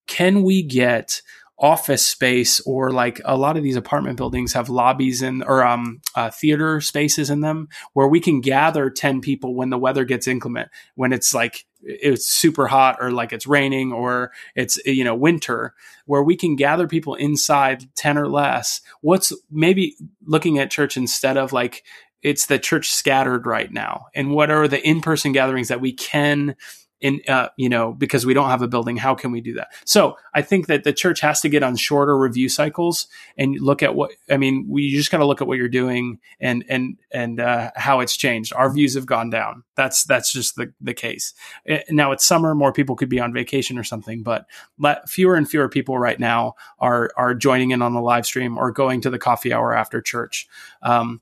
can 0.06 0.42
we 0.42 0.62
get 0.62 1.22
office 1.58 2.04
space 2.04 2.60
or 2.60 2.90
like 2.90 3.20
a 3.24 3.36
lot 3.36 3.56
of 3.56 3.62
these 3.62 3.76
apartment 3.76 4.16
buildings 4.16 4.52
have 4.54 4.68
lobbies 4.68 5.22
and 5.22 5.44
or 5.44 5.64
um, 5.64 6.00
uh, 6.16 6.28
theater 6.30 6.80
spaces 6.80 7.30
in 7.30 7.40
them 7.40 7.68
where 7.92 8.08
we 8.08 8.18
can 8.18 8.40
gather 8.40 8.90
10 8.90 9.20
people 9.20 9.54
when 9.54 9.70
the 9.70 9.78
weather 9.78 10.04
gets 10.04 10.26
inclement 10.26 10.68
when 10.96 11.12
it's 11.12 11.32
like 11.32 11.64
it's 11.80 12.24
super 12.24 12.66
hot 12.66 12.96
or 12.98 13.12
like 13.12 13.32
it's 13.32 13.46
raining 13.46 13.92
or 13.92 14.32
it's 14.56 14.78
you 14.84 15.04
know 15.04 15.14
winter 15.14 15.74
where 16.06 16.22
we 16.22 16.36
can 16.36 16.56
gather 16.56 16.88
people 16.88 17.14
inside 17.14 17.84
10 17.94 18.18
or 18.18 18.28
less. 18.28 18.80
What's 19.00 19.32
maybe 19.50 19.94
looking 20.26 20.58
at 20.58 20.70
church 20.70 20.96
instead 20.96 21.36
of 21.36 21.52
like 21.52 21.84
it's 22.22 22.46
the 22.46 22.58
church 22.58 22.90
scattered 22.90 23.46
right 23.46 23.70
now 23.70 24.06
and 24.14 24.30
what 24.30 24.50
are 24.50 24.66
the 24.66 24.82
in-person 24.82 25.32
gatherings 25.32 25.68
that 25.68 25.82
we 25.82 25.92
can 25.92 26.56
in 27.04 27.20
uh, 27.28 27.48
you 27.56 27.68
know 27.68 27.92
because 27.92 28.24
we 28.24 28.32
don't 28.32 28.48
have 28.48 28.62
a 28.62 28.68
building 28.68 28.96
how 28.96 29.14
can 29.14 29.30
we 29.30 29.40
do 29.40 29.54
that? 29.54 29.68
So 29.84 30.16
i 30.32 30.42
think 30.42 30.66
that 30.66 30.84
the 30.84 30.92
church 30.92 31.20
has 31.20 31.40
to 31.42 31.48
get 31.48 31.62
on 31.62 31.76
shorter 31.76 32.18
review 32.18 32.48
cycles 32.48 33.06
and 33.36 33.60
look 33.60 33.82
at 33.82 33.94
what 33.94 34.10
i 34.30 34.36
mean 34.36 34.66
we 34.68 34.90
just 34.90 35.10
got 35.10 35.18
to 35.18 35.26
look 35.26 35.42
at 35.42 35.46
what 35.46 35.58
you're 35.58 35.68
doing 35.68 36.18
and 36.40 36.64
and 36.68 36.96
and 37.12 37.40
uh, 37.40 37.70
how 37.76 38.00
it's 38.00 38.16
changed. 38.16 38.52
Our 38.54 38.72
views 38.72 38.94
have 38.94 39.06
gone 39.06 39.30
down. 39.30 39.64
That's 39.76 40.04
that's 40.04 40.32
just 40.32 40.56
the 40.56 40.72
the 40.80 40.94
case. 40.94 41.34
Eh, 41.66 41.82
now 41.90 42.12
it's 42.12 42.24
summer 42.24 42.54
more 42.54 42.72
people 42.72 42.96
could 42.96 43.08
be 43.08 43.20
on 43.20 43.32
vacation 43.32 43.78
or 43.78 43.84
something 43.84 44.22
but 44.22 44.46
fewer 45.08 45.36
and 45.36 45.48
fewer 45.48 45.68
people 45.68 45.98
right 45.98 46.18
now 46.18 46.54
are 46.78 47.10
are 47.16 47.34
joining 47.34 47.70
in 47.70 47.82
on 47.82 47.94
the 47.94 48.00
live 48.00 48.26
stream 48.26 48.56
or 48.58 48.70
going 48.70 49.00
to 49.02 49.10
the 49.10 49.18
coffee 49.18 49.52
hour 49.52 49.74
after 49.74 50.00
church. 50.00 50.48
Um, 50.82 51.20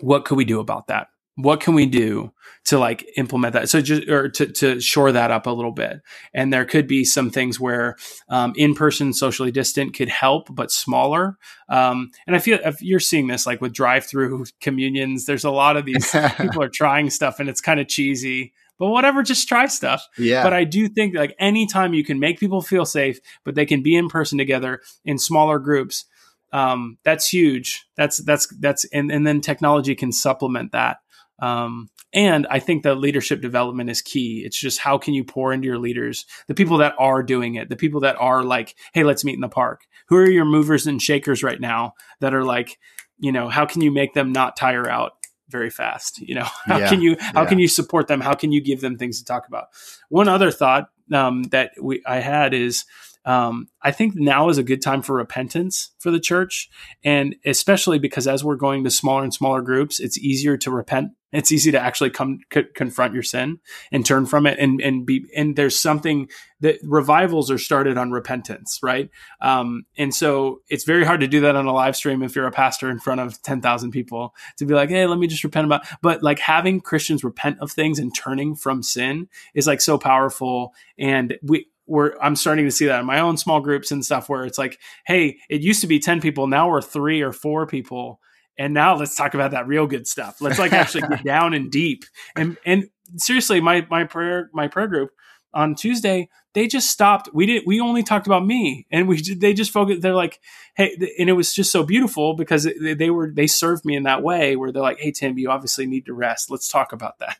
what 0.00 0.24
could 0.24 0.36
we 0.36 0.44
do 0.44 0.60
about 0.60 0.88
that 0.88 1.08
what 1.36 1.60
can 1.60 1.74
we 1.74 1.86
do 1.86 2.32
to 2.64 2.78
like 2.78 3.06
implement 3.16 3.52
that? 3.52 3.68
So 3.68 3.80
just 3.80 4.08
or 4.08 4.28
to, 4.30 4.46
to 4.46 4.80
shore 4.80 5.12
that 5.12 5.30
up 5.30 5.46
a 5.46 5.50
little 5.50 5.70
bit. 5.70 6.00
And 6.34 6.52
there 6.52 6.64
could 6.64 6.86
be 6.86 7.04
some 7.04 7.30
things 7.30 7.60
where 7.60 7.96
um, 8.28 8.54
in-person 8.56 9.12
socially 9.12 9.52
distant 9.52 9.94
could 9.94 10.08
help 10.08 10.48
but 10.50 10.72
smaller. 10.72 11.36
Um, 11.68 12.10
and 12.26 12.34
i 12.34 12.38
feel 12.38 12.58
if 12.64 12.80
you're 12.80 13.00
seeing 13.00 13.26
this 13.26 13.46
like 13.46 13.60
with 13.60 13.72
drive-through 13.72 14.44
communions 14.60 15.26
there's 15.26 15.44
a 15.44 15.50
lot 15.50 15.76
of 15.76 15.84
these 15.84 16.14
people 16.36 16.62
are 16.62 16.68
trying 16.68 17.10
stuff 17.10 17.40
and 17.40 17.48
it's 17.48 17.60
kind 17.60 17.80
of 17.80 17.88
cheesy 17.88 18.52
but 18.78 18.88
whatever 18.88 19.22
just 19.22 19.48
try 19.48 19.66
stuff. 19.66 20.06
Yeah. 20.16 20.44
But 20.44 20.52
i 20.52 20.62
do 20.62 20.88
think 20.88 21.16
like 21.16 21.34
anytime 21.38 21.92
you 21.92 22.04
can 22.04 22.20
make 22.20 22.38
people 22.38 22.62
feel 22.62 22.84
safe 22.84 23.18
but 23.44 23.56
they 23.56 23.66
can 23.66 23.82
be 23.82 23.96
in 23.96 24.08
person 24.08 24.38
together 24.38 24.80
in 25.04 25.18
smaller 25.18 25.58
groups 25.58 26.04
um, 26.52 26.98
that's 27.04 27.28
huge. 27.28 27.86
That's 27.96 28.18
that's 28.18 28.46
that's 28.60 28.84
and, 28.86 29.10
and 29.10 29.26
then 29.26 29.40
technology 29.40 29.94
can 29.94 30.12
supplement 30.12 30.72
that 30.72 30.98
um, 31.38 31.90
and 32.12 32.46
I 32.50 32.60
think 32.60 32.82
that 32.82 32.96
leadership 32.96 33.40
development 33.40 33.90
is 33.90 34.00
key. 34.00 34.42
It's 34.44 34.58
just 34.58 34.78
how 34.78 34.98
can 34.98 35.14
you 35.14 35.24
pour 35.24 35.52
into 35.52 35.66
your 35.66 35.78
leaders, 35.78 36.24
the 36.46 36.54
people 36.54 36.78
that 36.78 36.94
are 36.98 37.22
doing 37.22 37.56
it, 37.56 37.68
the 37.68 37.76
people 37.76 38.00
that 38.00 38.16
are 38.18 38.42
like, 38.42 38.74
hey, 38.94 39.04
let's 39.04 39.24
meet 39.24 39.34
in 39.34 39.40
the 39.40 39.48
park. 39.48 39.82
Who 40.08 40.16
are 40.16 40.30
your 40.30 40.44
movers 40.44 40.86
and 40.86 41.02
shakers 41.02 41.42
right 41.42 41.60
now 41.60 41.94
that 42.20 42.34
are 42.34 42.44
like, 42.44 42.78
you 43.18 43.32
know, 43.32 43.48
how 43.48 43.66
can 43.66 43.82
you 43.82 43.90
make 43.90 44.14
them 44.14 44.32
not 44.32 44.56
tire 44.56 44.88
out 44.88 45.12
very 45.48 45.70
fast? 45.70 46.20
You 46.20 46.36
know, 46.36 46.46
how 46.64 46.78
yeah, 46.78 46.88
can 46.88 47.02
you 47.02 47.16
how 47.18 47.42
yeah. 47.42 47.48
can 47.48 47.58
you 47.58 47.68
support 47.68 48.06
them? 48.06 48.20
How 48.20 48.34
can 48.34 48.52
you 48.52 48.60
give 48.60 48.80
them 48.80 48.96
things 48.96 49.18
to 49.18 49.24
talk 49.24 49.48
about? 49.48 49.66
One 50.08 50.28
other 50.28 50.50
thought 50.50 50.88
um, 51.12 51.42
that 51.44 51.72
we 51.80 52.02
I 52.06 52.20
had 52.20 52.54
is 52.54 52.84
um, 53.26 53.68
I 53.82 53.90
think 53.90 54.14
now 54.14 54.48
is 54.48 54.56
a 54.56 54.62
good 54.62 54.80
time 54.80 55.02
for 55.02 55.16
repentance 55.16 55.90
for 55.98 56.12
the 56.12 56.20
church. 56.20 56.70
And 57.02 57.34
especially 57.44 57.98
because 57.98 58.28
as 58.28 58.44
we're 58.44 58.54
going 58.54 58.84
to 58.84 58.90
smaller 58.90 59.24
and 59.24 59.34
smaller 59.34 59.60
groups, 59.62 59.98
it's 59.98 60.16
easier 60.16 60.56
to 60.58 60.70
repent. 60.70 61.10
It's 61.32 61.50
easy 61.52 61.72
to 61.72 61.80
actually 61.80 62.10
come 62.10 62.38
c- 62.52 62.64
confront 62.74 63.14
your 63.14 63.22
sin 63.22 63.58
and 63.90 64.06
turn 64.06 64.26
from 64.26 64.46
it 64.46 64.58
and, 64.58 64.80
and 64.80 65.04
be, 65.04 65.26
and 65.36 65.56
there's 65.56 65.78
something 65.78 66.28
that 66.60 66.78
revivals 66.82 67.50
are 67.50 67.58
started 67.58 67.98
on 67.98 68.12
repentance, 68.12 68.78
right? 68.82 69.10
Um, 69.40 69.86
and 69.98 70.14
so 70.14 70.60
it's 70.68 70.84
very 70.84 71.04
hard 71.04 71.20
to 71.20 71.28
do 71.28 71.40
that 71.40 71.56
on 71.56 71.66
a 71.66 71.72
live 71.72 71.96
stream 71.96 72.22
if 72.22 72.36
you're 72.36 72.46
a 72.46 72.52
pastor 72.52 72.90
in 72.90 73.00
front 73.00 73.20
of 73.20 73.42
10,000 73.42 73.90
people 73.90 74.34
to 74.58 74.64
be 74.64 74.74
like, 74.74 74.88
Hey, 74.88 75.06
let 75.06 75.18
me 75.18 75.26
just 75.26 75.44
repent 75.44 75.66
about, 75.66 75.86
but 76.00 76.22
like 76.22 76.38
having 76.38 76.80
Christians 76.80 77.24
repent 77.24 77.58
of 77.60 77.72
things 77.72 77.98
and 77.98 78.14
turning 78.14 78.54
from 78.54 78.82
sin 78.82 79.28
is 79.54 79.66
like 79.66 79.80
so 79.80 79.98
powerful. 79.98 80.74
And 80.98 81.36
we, 81.42 81.68
we're 81.86 82.14
I'm 82.20 82.36
starting 82.36 82.64
to 82.64 82.70
see 82.70 82.86
that 82.86 83.00
in 83.00 83.06
my 83.06 83.20
own 83.20 83.36
small 83.36 83.60
groups 83.60 83.90
and 83.90 84.04
stuff 84.04 84.28
where 84.28 84.44
it's 84.44 84.58
like, 84.58 84.78
hey, 85.06 85.38
it 85.48 85.60
used 85.60 85.80
to 85.82 85.86
be 85.86 85.98
10 85.98 86.20
people, 86.20 86.46
now 86.46 86.68
we're 86.68 86.82
three 86.82 87.22
or 87.22 87.32
four 87.32 87.66
people. 87.66 88.20
And 88.58 88.72
now 88.72 88.96
let's 88.96 89.14
talk 89.14 89.34
about 89.34 89.50
that 89.50 89.66
real 89.66 89.86
good 89.86 90.06
stuff. 90.06 90.40
Let's 90.40 90.58
like 90.58 90.72
actually 90.72 91.08
get 91.08 91.24
down 91.24 91.54
and 91.54 91.70
deep. 91.70 92.04
And 92.34 92.56
and 92.64 92.88
seriously, 93.16 93.60
my 93.60 93.86
my 93.90 94.04
prayer 94.04 94.50
my 94.52 94.68
prayer 94.68 94.88
group 94.88 95.10
on 95.52 95.74
Tuesday, 95.74 96.28
they 96.54 96.66
just 96.66 96.90
stopped. 96.90 97.28
We 97.32 97.46
did 97.46 97.64
we 97.66 97.80
only 97.80 98.02
talked 98.02 98.26
about 98.26 98.44
me 98.44 98.86
and 98.90 99.08
we 99.08 99.20
they 99.20 99.52
just 99.52 99.70
focused 99.70 100.02
they're 100.02 100.14
like, 100.14 100.40
hey, 100.74 100.96
and 101.18 101.28
it 101.28 101.34
was 101.34 101.52
just 101.52 101.70
so 101.70 101.82
beautiful 101.82 102.34
because 102.34 102.68
they 102.80 103.10
were 103.10 103.30
they 103.30 103.46
served 103.46 103.84
me 103.84 103.96
in 103.96 104.04
that 104.04 104.22
way 104.22 104.56
where 104.56 104.72
they're 104.72 104.82
like, 104.82 105.00
hey 105.00 105.12
Tim, 105.12 105.38
you 105.38 105.50
obviously 105.50 105.86
need 105.86 106.06
to 106.06 106.14
rest. 106.14 106.50
Let's 106.50 106.68
talk 106.68 106.92
about 106.92 107.18
that. 107.18 107.36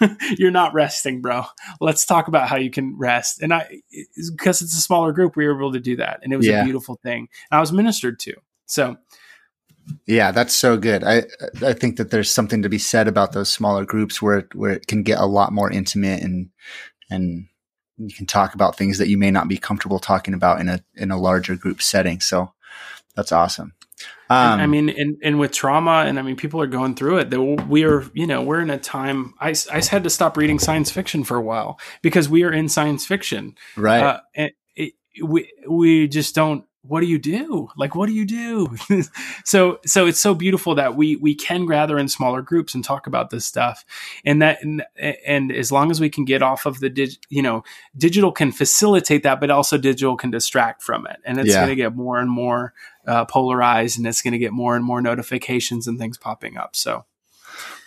you're 0.38 0.50
not 0.50 0.74
resting, 0.74 1.20
bro. 1.20 1.44
Let's 1.80 2.04
talk 2.04 2.28
about 2.28 2.48
how 2.48 2.56
you 2.56 2.70
can 2.70 2.96
rest. 2.98 3.42
And 3.42 3.52
I, 3.52 3.82
because 4.30 4.62
it's 4.62 4.76
a 4.76 4.80
smaller 4.80 5.12
group, 5.12 5.36
we 5.36 5.46
were 5.46 5.56
able 5.56 5.72
to 5.72 5.80
do 5.80 5.96
that. 5.96 6.20
And 6.22 6.32
it 6.32 6.36
was 6.36 6.46
yeah. 6.46 6.62
a 6.62 6.64
beautiful 6.64 6.96
thing. 7.02 7.28
And 7.50 7.58
I 7.58 7.60
was 7.60 7.72
ministered 7.72 8.18
to. 8.20 8.34
So 8.66 8.96
Yeah, 10.06 10.30
that's 10.30 10.54
so 10.54 10.76
good. 10.76 11.04
I 11.04 11.24
I 11.60 11.72
think 11.72 11.96
that 11.96 12.10
there's 12.10 12.30
something 12.30 12.62
to 12.62 12.68
be 12.68 12.78
said 12.78 13.08
about 13.08 13.32
those 13.32 13.48
smaller 13.48 13.84
groups 13.84 14.22
where 14.22 14.48
where 14.54 14.72
it 14.72 14.86
can 14.86 15.02
get 15.02 15.18
a 15.18 15.26
lot 15.26 15.52
more 15.52 15.70
intimate 15.70 16.22
and 16.22 16.50
and 17.10 17.46
you 17.96 18.14
can 18.14 18.26
talk 18.26 18.54
about 18.54 18.76
things 18.76 18.98
that 18.98 19.08
you 19.08 19.18
may 19.18 19.30
not 19.30 19.48
be 19.48 19.58
comfortable 19.58 19.98
talking 19.98 20.34
about 20.34 20.60
in 20.60 20.68
a 20.68 20.82
in 20.94 21.10
a 21.10 21.18
larger 21.18 21.56
group 21.56 21.82
setting. 21.82 22.20
So 22.20 22.52
that's 23.14 23.32
awesome. 23.32 23.74
Um, 24.30 24.60
I 24.60 24.66
mean, 24.66 24.88
and, 24.88 25.16
and 25.22 25.38
with 25.38 25.52
trauma, 25.52 26.04
and 26.06 26.18
I 26.18 26.22
mean, 26.22 26.36
people 26.36 26.60
are 26.60 26.66
going 26.66 26.94
through 26.94 27.18
it. 27.18 27.30
That 27.30 27.40
we 27.40 27.84
are, 27.84 28.04
you 28.14 28.26
know, 28.26 28.42
we're 28.42 28.60
in 28.60 28.70
a 28.70 28.78
time. 28.78 29.34
I, 29.38 29.54
I 29.70 29.84
had 29.84 30.04
to 30.04 30.10
stop 30.10 30.36
reading 30.36 30.58
science 30.58 30.90
fiction 30.90 31.22
for 31.22 31.36
a 31.36 31.42
while 31.42 31.78
because 32.00 32.28
we 32.28 32.42
are 32.42 32.52
in 32.52 32.68
science 32.68 33.06
fiction, 33.06 33.56
right? 33.76 34.02
Uh, 34.02 34.20
and 34.34 34.52
it, 34.74 34.94
we 35.22 35.52
we 35.68 36.08
just 36.08 36.34
don't 36.34 36.64
what 36.84 37.00
do 37.00 37.06
you 37.06 37.18
do 37.18 37.68
like 37.76 37.94
what 37.94 38.06
do 38.06 38.12
you 38.12 38.24
do 38.24 38.76
so 39.44 39.78
so 39.86 40.06
it's 40.06 40.18
so 40.18 40.34
beautiful 40.34 40.74
that 40.74 40.96
we 40.96 41.16
we 41.16 41.34
can 41.34 41.64
gather 41.64 41.96
in 41.96 42.08
smaller 42.08 42.42
groups 42.42 42.74
and 42.74 42.84
talk 42.84 43.06
about 43.06 43.30
this 43.30 43.46
stuff 43.46 43.84
and 44.24 44.42
that 44.42 44.60
and, 44.62 44.84
and 45.24 45.52
as 45.52 45.70
long 45.70 45.90
as 45.90 46.00
we 46.00 46.10
can 46.10 46.24
get 46.24 46.42
off 46.42 46.66
of 46.66 46.80
the 46.80 46.90
dig, 46.90 47.10
you 47.28 47.40
know 47.40 47.62
digital 47.96 48.32
can 48.32 48.50
facilitate 48.50 49.22
that 49.22 49.40
but 49.40 49.50
also 49.50 49.78
digital 49.78 50.16
can 50.16 50.30
distract 50.30 50.82
from 50.82 51.06
it 51.06 51.18
and 51.24 51.38
it's 51.38 51.50
yeah. 51.50 51.56
going 51.56 51.68
to 51.68 51.76
get 51.76 51.94
more 51.94 52.18
and 52.18 52.30
more 52.30 52.74
uh, 53.06 53.24
polarized 53.24 53.96
and 53.96 54.06
it's 54.06 54.22
going 54.22 54.32
to 54.32 54.38
get 54.38 54.52
more 54.52 54.74
and 54.74 54.84
more 54.84 55.00
notifications 55.00 55.86
and 55.86 55.98
things 55.98 56.18
popping 56.18 56.56
up 56.56 56.74
so 56.74 57.04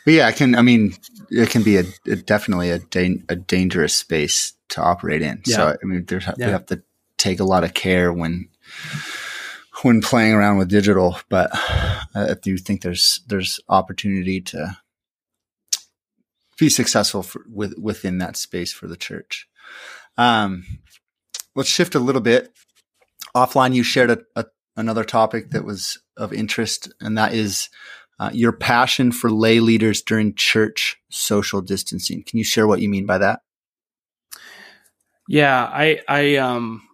but 0.06 0.14
yeah, 0.14 0.28
I 0.28 0.34
can. 0.34 0.54
I 0.54 0.62
mean, 0.62 0.93
it 1.32 1.50
can 1.50 1.64
be 1.64 1.78
a, 1.78 1.84
a 2.06 2.16
definitely 2.16 2.70
a, 2.70 2.78
da- 2.78 3.24
a 3.28 3.36
dangerous 3.36 3.96
space 3.96 4.54
to 4.70 4.82
operate 4.82 5.24
in. 5.24 5.41
Yeah. 5.48 5.56
So 5.56 5.78
I 5.82 5.86
mean, 5.86 6.06
there's 6.06 6.26
yeah. 6.26 6.34
we 6.46 6.52
have 6.52 6.68
to 6.68 6.84
take 7.18 7.39
a 7.39 7.43
lot 7.43 7.64
of 7.64 7.74
care 7.74 8.14
when 8.14 8.48
when 9.84 10.01
playing 10.01 10.34
around 10.34 10.57
with 10.57 10.69
digital, 10.69 11.17
but 11.30 11.49
I 11.53 12.36
do 12.41 12.57
think 12.57 12.82
there's 12.82 13.21
there's 13.28 13.59
opportunity 13.69 14.41
to 14.41 14.78
be 16.57 16.69
successful 16.69 17.23
for, 17.23 17.45
with, 17.49 17.78
within 17.78 18.17
that 18.19 18.38
space 18.38 18.71
for 18.71 18.88
the 18.88 18.95
church. 18.95 19.47
Um, 20.17 20.65
let's 21.55 21.69
shift 21.69 21.95
a 21.95 21.99
little 21.99 22.21
bit. 22.21 22.53
Offline, 23.36 23.73
you 23.73 23.84
shared 23.84 24.11
a, 24.11 24.19
a, 24.36 24.45
another 24.78 25.03
topic 25.03 25.51
that 25.51 25.65
was 25.65 25.99
of 26.15 26.32
interest, 26.32 26.91
and 27.01 27.17
that 27.17 27.34
is 27.34 27.69
uh, 28.19 28.30
your 28.34 28.53
passion 28.53 29.11
for 29.11 29.30
lay 29.30 29.59
leaders 29.59 30.01
during 30.01 30.34
church 30.36 30.97
social 31.09 31.61
distancing. 31.61 32.23
Can 32.23 32.38
you 32.38 32.45
share 32.45 32.67
what 32.67 32.80
you 32.80 32.88
mean 32.88 33.05
by 33.05 33.17
that? 33.17 33.41
Yeah, 35.28 35.63
I 35.63 35.99
I 36.07 36.36
um 36.38 36.85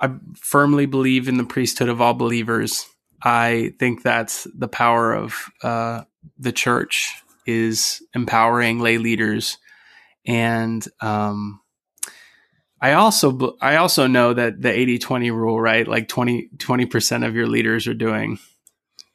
I 0.00 0.14
firmly 0.36 0.86
believe 0.86 1.28
in 1.28 1.36
the 1.36 1.44
priesthood 1.44 1.88
of 1.88 2.00
all 2.00 2.14
believers. 2.14 2.86
I 3.22 3.72
think 3.78 4.02
that's 4.02 4.46
the 4.54 4.68
power 4.68 5.14
of 5.14 5.34
uh, 5.62 6.04
the 6.38 6.52
church 6.52 7.14
is 7.46 8.02
empowering 8.14 8.80
lay 8.80 8.98
leaders, 8.98 9.58
and 10.26 10.86
um, 11.00 11.60
I 12.80 12.92
also 12.92 13.56
I 13.60 13.76
also 13.76 14.06
know 14.06 14.34
that 14.34 14.60
the 14.60 14.68
80-20 14.68 15.30
rule, 15.30 15.60
right? 15.60 15.86
Like 15.88 16.08
20 16.08 16.50
percent 16.86 17.24
of 17.24 17.34
your 17.34 17.46
leaders 17.46 17.86
are 17.86 17.94
doing 17.94 18.38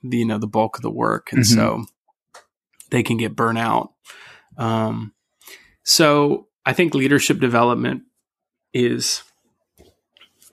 the 0.02 0.18
you 0.18 0.26
know 0.26 0.40
the 0.40 0.48
bulk 0.48 0.78
of 0.78 0.82
the 0.82 0.90
work, 0.90 1.32
and 1.32 1.44
mm-hmm. 1.44 1.56
so 1.56 1.86
they 2.90 3.04
can 3.04 3.18
get 3.18 3.36
burnt 3.36 3.60
out. 3.60 3.94
Um, 4.58 5.14
so 5.84 6.48
I 6.66 6.74
think 6.74 6.94
leadership 6.94 7.40
development 7.40 8.04
is 8.74 9.24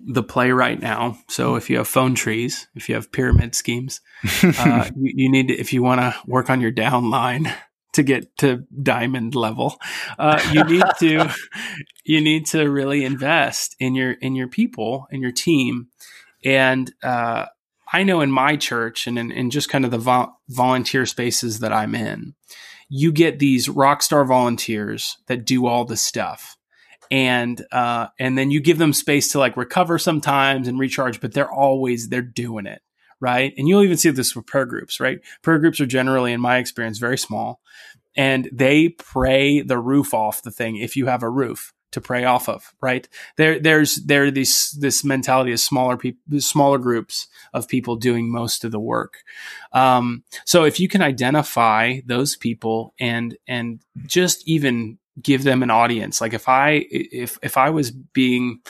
the 0.01 0.23
play 0.23 0.51
right 0.51 0.81
now. 0.81 1.19
So 1.29 1.57
if 1.57 1.71
you 1.71 1.79
have 1.79 1.89
phone 1.89 2.15
trees, 2.15 2.69
if 2.75 2.89
you 2.89 2.95
have 2.95 3.13
pyramid 3.13 3.55
schemes, 3.55 4.01
uh, 4.43 4.91
you, 4.97 5.13
you, 5.15 5.31
need 5.31 5.49
to, 5.49 5.55
if 5.55 5.73
you 5.73 5.83
want 5.83 6.01
to 6.01 6.15
work 6.27 6.51
on 6.51 6.61
your 6.61 6.73
downline 6.73 7.53
to 7.93 8.03
get 8.03 8.37
to 8.39 8.65
diamond 8.83 9.35
level, 9.35 9.79
uh, 10.19 10.41
you 10.53 10.65
need 10.65 10.85
to 10.99 11.35
you 12.05 12.21
need 12.21 12.47
to 12.47 12.71
really 12.71 13.05
invest 13.05 13.75
in 13.81 13.95
your 13.95 14.13
in 14.13 14.35
your 14.35 14.49
people 14.49 15.07
in 15.11 15.21
your 15.21 15.33
team. 15.33 15.89
And 16.45 16.93
uh, 17.03 17.47
I 17.93 18.03
know 18.03 18.21
in 18.21 18.31
my 18.31 18.57
church 18.57 19.07
and 19.07 19.19
in, 19.19 19.33
in 19.33 19.51
just 19.51 19.69
kind 19.69 19.85
of 19.85 19.91
the 19.91 19.99
vo- 19.99 20.33
volunteer 20.49 21.07
spaces 21.07 21.61
that 21.61 21.73
I'm 21.73 21.95
in, 21.95 22.35
you 22.89 23.13
get 23.13 23.39
these 23.39 23.69
rock 23.69 24.03
star 24.03 24.25
volunteers 24.25 25.17
that 25.27 25.45
do 25.45 25.67
all 25.67 25.85
the 25.85 25.97
stuff 25.97 26.56
and 27.11 27.65
uh, 27.73 28.09
and 28.19 28.37
then 28.37 28.51
you 28.51 28.61
give 28.61 28.79
them 28.79 28.93
space 28.93 29.33
to 29.33 29.39
like 29.39 29.57
recover 29.57 29.99
sometimes 29.99 30.69
and 30.69 30.79
recharge, 30.79 31.21
but 31.21 31.33
they're 31.33 31.51
always 31.51 32.09
they're 32.09 32.23
doing 32.23 32.67
it 32.67 32.83
right. 33.21 33.55
And 33.57 33.69
you'll 33.69 33.83
even 33.83 33.97
see 33.97 34.11
this 34.11 34.37
with 34.37 34.47
prayer 34.47 34.67
groups, 34.67 35.01
right? 35.01 35.21
Prayer 35.43 35.59
groups 35.59 35.81
are 35.81 35.87
generally, 35.87 36.33
in 36.33 36.41
my 36.41 36.59
experience, 36.59 36.99
very 36.99 37.19
small, 37.19 37.61
and 38.17 38.49
they 38.53 38.91
pray 38.91 39.63
the 39.63 39.79
roof 39.79 40.15
off 40.15 40.43
the 40.43 40.51
thing 40.51 40.77
if 40.77 40.97
you 40.97 41.07
have 41.07 41.23
a 41.23 41.31
roof 41.31 41.73
to 41.93 42.01
pray 42.01 42.25
off 42.25 42.49
of, 42.49 42.75
right? 42.83 43.09
There, 43.37 43.59
there's 43.59 43.97
there 43.97 44.31
this 44.31 44.73
this 44.73 45.05
mentality 45.05 45.53
of 45.53 45.61
smaller 45.61 45.97
people, 45.97 46.41
smaller 46.41 46.79
groups 46.79 47.29
of 47.55 47.69
people 47.69 47.97
doing 47.97 48.31
most 48.31 48.65
of 48.65 48.73
the 48.73 48.81
work. 48.81 49.23
Um, 49.73 50.25
so 50.45 50.65
if 50.65 50.79
you 50.81 50.89
can 50.89 51.01
identify 51.01 52.01
those 52.05 52.37
people 52.37 52.93
and 53.01 53.37
and 53.47 53.81
just 54.07 54.47
even 54.47 54.99
give 55.21 55.45
them 55.45 55.63
an 55.63 55.71
audience. 55.71 56.21
Like 56.21 56.35
if 56.35 56.49
I 56.49 56.87
if 56.91 57.39
if 57.43 57.57
I 57.57 57.71
was 57.71 57.91
being 57.91 58.61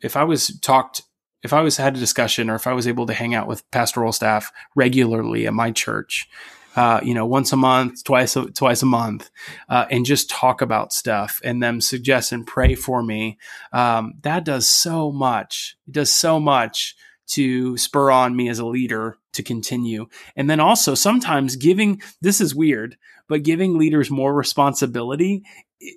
if 0.00 0.16
I 0.16 0.24
was 0.24 0.58
talked 0.60 1.02
if 1.42 1.52
I 1.52 1.60
was 1.60 1.76
had 1.76 1.96
a 1.96 2.00
discussion 2.00 2.48
or 2.48 2.54
if 2.54 2.66
I 2.66 2.72
was 2.72 2.88
able 2.88 3.06
to 3.06 3.14
hang 3.14 3.34
out 3.34 3.46
with 3.46 3.70
pastoral 3.70 4.12
staff 4.12 4.50
regularly 4.74 5.46
at 5.46 5.52
my 5.52 5.70
church, 5.70 6.28
uh, 6.74 7.00
you 7.02 7.14
know, 7.14 7.26
once 7.26 7.52
a 7.52 7.56
month, 7.56 8.02
twice 8.02 8.34
a, 8.34 8.50
twice 8.50 8.82
a 8.82 8.86
month, 8.86 9.30
uh, 9.68 9.84
and 9.90 10.06
just 10.06 10.30
talk 10.30 10.62
about 10.62 10.92
stuff 10.92 11.40
and 11.44 11.62
them 11.62 11.80
suggest 11.80 12.32
and 12.32 12.46
pray 12.46 12.74
for 12.74 13.02
me. 13.02 13.38
Um, 13.72 14.14
that 14.22 14.44
does 14.44 14.66
so 14.66 15.12
much. 15.12 15.76
It 15.86 15.92
does 15.92 16.10
so 16.10 16.40
much 16.40 16.96
to 17.28 17.76
spur 17.76 18.10
on 18.10 18.34
me 18.34 18.48
as 18.48 18.58
a 18.58 18.66
leader 18.66 19.18
to 19.34 19.42
continue. 19.42 20.06
And 20.36 20.48
then 20.48 20.60
also 20.60 20.94
sometimes 20.94 21.56
giving, 21.56 22.02
this 22.20 22.40
is 22.40 22.54
weird, 22.54 22.96
but 23.28 23.42
giving 23.42 23.78
leaders 23.78 24.10
more 24.10 24.34
responsibility 24.34 25.42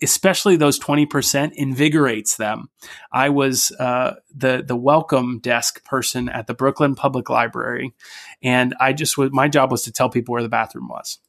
especially 0.02 0.56
those 0.56 0.80
20% 0.80 1.52
invigorates 1.54 2.38
them. 2.38 2.70
I 3.12 3.30
was 3.30 3.72
uh, 3.80 4.16
the 4.36 4.64
the 4.66 4.76
welcome 4.76 5.40
desk 5.40 5.84
person 5.86 6.30
at 6.30 6.48
the 6.48 6.54
Brooklyn 6.54 6.96
Public 6.96 7.30
Library, 7.30 7.94
and 8.42 8.76
I 8.80 8.94
just 8.94 9.18
was 9.18 9.32
my 9.32 9.48
job 9.48 9.72
was 9.72 9.84
to 9.84 9.92
tell 9.92 10.10
people 10.10 10.34
where 10.34 10.44
the 10.44 10.50
bathroom 10.50 10.88
was. 10.90 11.20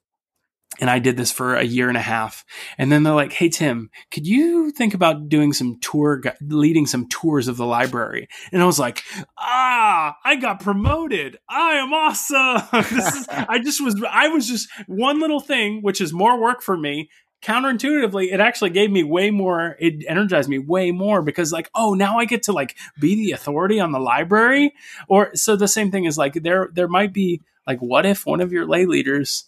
And 0.80 0.88
I 0.88 0.98
did 0.98 1.16
this 1.16 1.32
for 1.32 1.56
a 1.56 1.64
year 1.64 1.88
and 1.88 1.96
a 1.96 2.02
half. 2.02 2.44
And 2.76 2.90
then 2.90 3.02
they're 3.02 3.14
like, 3.14 3.32
Hey, 3.32 3.48
Tim, 3.48 3.90
could 4.10 4.26
you 4.26 4.70
think 4.70 4.94
about 4.94 5.28
doing 5.28 5.52
some 5.52 5.78
tour, 5.80 6.22
leading 6.40 6.86
some 6.86 7.08
tours 7.08 7.48
of 7.48 7.56
the 7.56 7.66
library? 7.66 8.28
And 8.52 8.62
I 8.62 8.66
was 8.66 8.78
like, 8.78 9.02
Ah, 9.36 10.16
I 10.24 10.36
got 10.36 10.60
promoted. 10.60 11.38
I 11.48 11.72
am 11.74 11.92
awesome. 11.92 12.62
is, 12.98 13.26
I 13.30 13.58
just 13.62 13.82
was, 13.82 14.02
I 14.08 14.28
was 14.28 14.46
just 14.46 14.68
one 14.86 15.20
little 15.20 15.40
thing, 15.40 15.82
which 15.82 16.00
is 16.00 16.12
more 16.12 16.40
work 16.40 16.62
for 16.62 16.76
me 16.76 17.08
counterintuitively 17.40 18.32
it 18.32 18.40
actually 18.40 18.70
gave 18.70 18.90
me 18.90 19.04
way 19.04 19.30
more 19.30 19.76
it 19.78 20.04
energized 20.08 20.48
me 20.48 20.58
way 20.58 20.90
more 20.90 21.22
because 21.22 21.52
like 21.52 21.70
oh 21.74 21.94
now 21.94 22.18
i 22.18 22.24
get 22.24 22.42
to 22.42 22.52
like 22.52 22.76
be 23.00 23.14
the 23.14 23.30
authority 23.30 23.78
on 23.78 23.92
the 23.92 24.00
library 24.00 24.74
or 25.08 25.30
so 25.36 25.54
the 25.54 25.68
same 25.68 25.90
thing 25.92 26.04
is 26.04 26.18
like 26.18 26.34
there 26.42 26.68
there 26.72 26.88
might 26.88 27.12
be 27.12 27.40
like 27.64 27.78
what 27.78 28.04
if 28.04 28.26
one 28.26 28.40
of 28.40 28.50
your 28.50 28.66
lay 28.66 28.86
leaders 28.86 29.44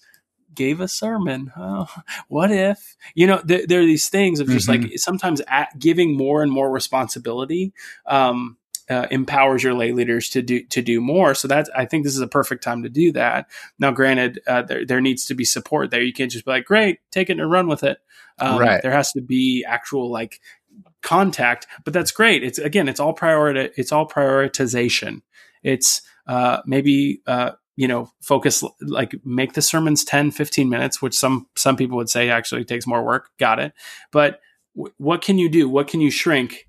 gave 0.54 0.80
a 0.80 0.88
sermon 0.88 1.52
oh, 1.56 1.86
what 2.28 2.50
if 2.50 2.96
you 3.14 3.26
know 3.26 3.38
th- 3.38 3.68
there 3.68 3.80
are 3.80 3.86
these 3.86 4.08
things 4.08 4.40
of 4.40 4.48
just 4.48 4.68
mm-hmm. 4.68 4.82
like 4.84 4.98
sometimes 4.98 5.40
giving 5.78 6.16
more 6.16 6.42
and 6.42 6.50
more 6.50 6.70
responsibility 6.70 7.72
um 8.06 8.56
uh, 8.90 9.06
empowers 9.12 9.62
your 9.62 9.74
lay 9.74 9.92
leaders 9.92 10.28
to 10.30 10.42
do 10.42 10.64
to 10.64 10.82
do 10.82 11.00
more. 11.00 11.32
So 11.32 11.46
that's 11.46 11.70
I 11.76 11.86
think 11.86 12.02
this 12.02 12.14
is 12.14 12.20
a 12.20 12.26
perfect 12.26 12.64
time 12.64 12.82
to 12.82 12.88
do 12.88 13.12
that. 13.12 13.46
Now, 13.78 13.92
granted, 13.92 14.40
uh, 14.48 14.62
there 14.62 14.84
there 14.84 15.00
needs 15.00 15.24
to 15.26 15.34
be 15.34 15.44
support 15.44 15.92
there. 15.92 16.02
You 16.02 16.12
can't 16.12 16.30
just 16.30 16.44
be 16.44 16.50
like, 16.50 16.64
"Great, 16.64 16.98
take 17.12 17.30
it 17.30 17.38
and 17.38 17.50
run 17.50 17.68
with 17.68 17.84
it." 17.84 17.98
Um, 18.40 18.58
right. 18.58 18.82
There 18.82 18.90
has 18.90 19.12
to 19.12 19.20
be 19.20 19.64
actual 19.66 20.10
like 20.10 20.40
contact, 21.02 21.68
but 21.84 21.92
that's 21.94 22.10
great. 22.10 22.42
It's 22.42 22.58
again, 22.58 22.88
it's 22.88 22.98
all 22.98 23.12
priority. 23.12 23.70
It's 23.76 23.92
all 23.92 24.08
prioritization. 24.08 25.22
It's 25.62 26.02
uh, 26.26 26.62
maybe 26.66 27.22
uh, 27.28 27.52
you 27.80 27.88
know 27.88 28.12
focus 28.20 28.62
like 28.82 29.14
make 29.24 29.54
the 29.54 29.62
sermons 29.62 30.04
10 30.04 30.32
15 30.32 30.68
minutes 30.68 31.00
which 31.00 31.14
some 31.14 31.46
some 31.56 31.76
people 31.76 31.96
would 31.96 32.10
say 32.10 32.28
actually 32.28 32.62
takes 32.62 32.86
more 32.86 33.02
work. 33.02 33.30
Got 33.38 33.58
it. 33.58 33.72
But 34.12 34.40
w- 34.76 34.92
what 34.98 35.22
can 35.22 35.38
you 35.38 35.48
do? 35.48 35.66
What 35.66 35.88
can 35.88 36.02
you 36.02 36.10
shrink? 36.10 36.68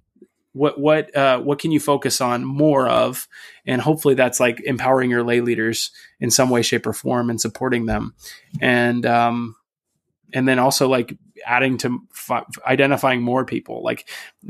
What 0.53 0.79
what 0.79 1.13
uh, 1.13 1.41
what 1.41 1.59
can 1.59 1.71
you 1.71 1.81
focus 1.81 2.21
on 2.21 2.45
more 2.45 2.87
of? 2.87 3.27
And 3.65 3.81
hopefully 3.81 4.15
that's 4.15 4.39
like 4.39 4.61
empowering 4.61 5.09
your 5.09 5.21
lay 5.21 5.41
leaders 5.41 5.91
in 6.21 6.31
some 6.31 6.49
way 6.49 6.61
shape 6.61 6.87
or 6.87 6.93
form 6.93 7.29
and 7.29 7.41
supporting 7.41 7.87
them. 7.87 8.15
And 8.61 9.05
um 9.05 9.57
and 10.33 10.47
then 10.47 10.59
also 10.59 10.87
like 10.87 11.17
adding 11.45 11.77
to 11.79 11.99
fi- 12.13 12.45
identifying 12.65 13.21
more 13.21 13.45
people. 13.45 13.83
Like 13.83 14.07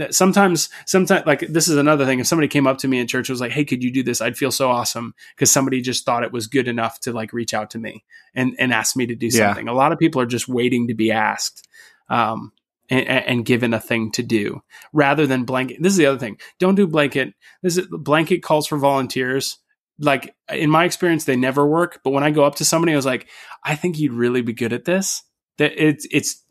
sometimes, 0.09 0.69
sometimes, 0.85 1.25
like 1.25 1.41
this 1.41 1.67
is 1.67 1.77
another 1.77 2.05
thing. 2.05 2.19
If 2.19 2.27
somebody 2.27 2.47
came 2.47 2.67
up 2.67 2.77
to 2.79 2.87
me 2.87 2.99
in 2.99 3.07
church 3.07 3.29
was 3.29 3.41
like, 3.41 3.51
"Hey, 3.51 3.65
could 3.65 3.83
you 3.83 3.91
do 3.91 4.03
this?" 4.03 4.21
I'd 4.21 4.37
feel 4.37 4.51
so 4.51 4.69
awesome 4.69 5.13
because 5.35 5.51
somebody 5.51 5.81
just 5.81 6.05
thought 6.05 6.23
it 6.23 6.31
was 6.31 6.47
good 6.47 6.67
enough 6.67 6.99
to 7.01 7.13
like 7.13 7.33
reach 7.33 7.53
out 7.53 7.69
to 7.71 7.79
me 7.79 8.03
and 8.33 8.55
and 8.59 8.73
ask 8.73 8.95
me 8.95 9.05
to 9.07 9.15
do 9.15 9.27
Yeah. 9.27 9.47
something. 9.49 9.67
A 9.67 9.73
lot 9.73 9.91
of 9.91 9.99
people 9.99 10.21
are 10.21 10.25
just 10.25 10.47
waiting 10.47 10.87
to 10.87 10.93
be 10.93 11.11
asked. 11.11 11.67
Um, 12.09 12.51
and, 12.89 13.07
and 13.07 13.45
given 13.45 13.73
a 13.73 13.79
thing 13.79 14.11
to 14.11 14.21
do 14.21 14.61
rather 14.91 15.25
than 15.25 15.45
blanket. 15.45 15.77
This 15.81 15.93
is 15.93 15.97
the 15.97 16.07
other 16.07 16.19
thing. 16.19 16.37
Don't 16.59 16.75
do 16.75 16.85
blanket. 16.85 17.33
This 17.63 17.77
is 17.77 17.87
blanket 17.89 18.43
calls 18.43 18.67
for 18.67 18.77
volunteers. 18.77 19.59
Like 19.97 20.35
in 20.51 20.69
my 20.69 20.83
experience, 20.83 21.23
they 21.23 21.37
never 21.37 21.65
work. 21.65 22.01
But 22.03 22.09
when 22.09 22.23
I 22.25 22.31
go 22.31 22.43
up 22.43 22.55
to 22.55 22.65
somebody, 22.65 22.91
I 22.91 22.97
was 22.97 23.05
like, 23.05 23.27
I 23.63 23.75
think 23.75 23.97
you'd 23.97 24.11
really 24.11 24.41
be 24.41 24.51
good 24.51 24.73
at 24.73 24.83
this. 24.83 25.23
That 25.57 25.71
it's 25.77 26.05
it's 26.11 26.43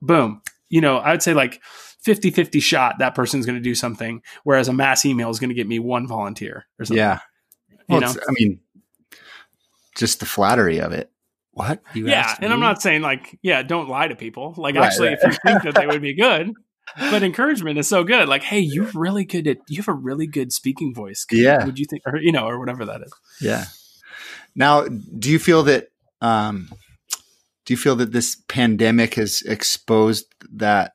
boom. 0.00 0.42
You 0.68 0.80
know, 0.80 0.96
I 0.98 1.12
would 1.12 1.22
say 1.22 1.34
like 1.34 1.60
50-50 2.06 2.62
shot 2.62 2.98
that 2.98 3.14
person's 3.14 3.46
going 3.46 3.56
to 3.56 3.62
do 3.62 3.74
something, 3.74 4.22
whereas 4.44 4.68
a 4.68 4.72
mass 4.72 5.04
email 5.04 5.30
is 5.30 5.38
going 5.38 5.50
to 5.50 5.54
get 5.54 5.68
me 5.68 5.78
one 5.78 6.06
volunteer 6.06 6.66
or 6.78 6.84
something. 6.84 6.98
Yeah. 6.98 7.20
You 7.88 8.00
know? 8.00 8.08
I 8.08 8.32
mean, 8.32 8.60
just 9.96 10.20
the 10.20 10.26
flattery 10.26 10.80
of 10.80 10.92
it. 10.92 11.10
What? 11.52 11.82
You 11.92 12.08
yeah, 12.08 12.20
asked 12.20 12.42
and 12.42 12.50
I'm 12.50 12.60
not 12.60 12.80
saying 12.80 13.02
like, 13.02 13.38
yeah, 13.42 13.62
don't 13.62 13.88
lie 13.88 14.08
to 14.08 14.16
people. 14.16 14.54
Like, 14.56 14.74
Right, 14.74 14.86
actually, 14.86 15.08
right. 15.08 15.18
if 15.20 15.32
you 15.32 15.38
think 15.44 15.62
that 15.64 15.74
they 15.74 15.86
would 15.86 16.00
be 16.00 16.14
good, 16.14 16.52
but 16.96 17.22
encouragement 17.22 17.78
is 17.78 17.86
so 17.86 18.02
good. 18.04 18.26
Like, 18.26 18.42
hey, 18.42 18.60
you're 18.60 18.90
really 18.94 19.26
good 19.26 19.46
at, 19.46 19.58
you 19.68 19.76
have 19.76 19.88
a 19.88 19.92
really 19.92 20.26
good 20.26 20.50
speaking 20.50 20.94
voice. 20.94 21.26
Could- 21.26 21.38
Yeah. 21.38 21.66
Would 21.66 21.78
you 21.78 21.84
think, 21.84 22.02
or 22.06 22.16
you 22.16 22.32
know, 22.32 22.46
or 22.46 22.58
whatever 22.58 22.86
that 22.86 23.02
is. 23.02 23.12
Yeah. 23.40 23.66
Now, 24.54 24.86
do 24.86 25.30
you 25.30 25.38
feel 25.38 25.62
that 25.64 25.88
um, 26.22 26.70
do 27.64 27.72
you 27.72 27.76
feel 27.78 27.96
that 27.96 28.12
this 28.12 28.36
pandemic 28.48 29.14
has 29.14 29.42
exposed 29.42 30.26
that 30.52 30.92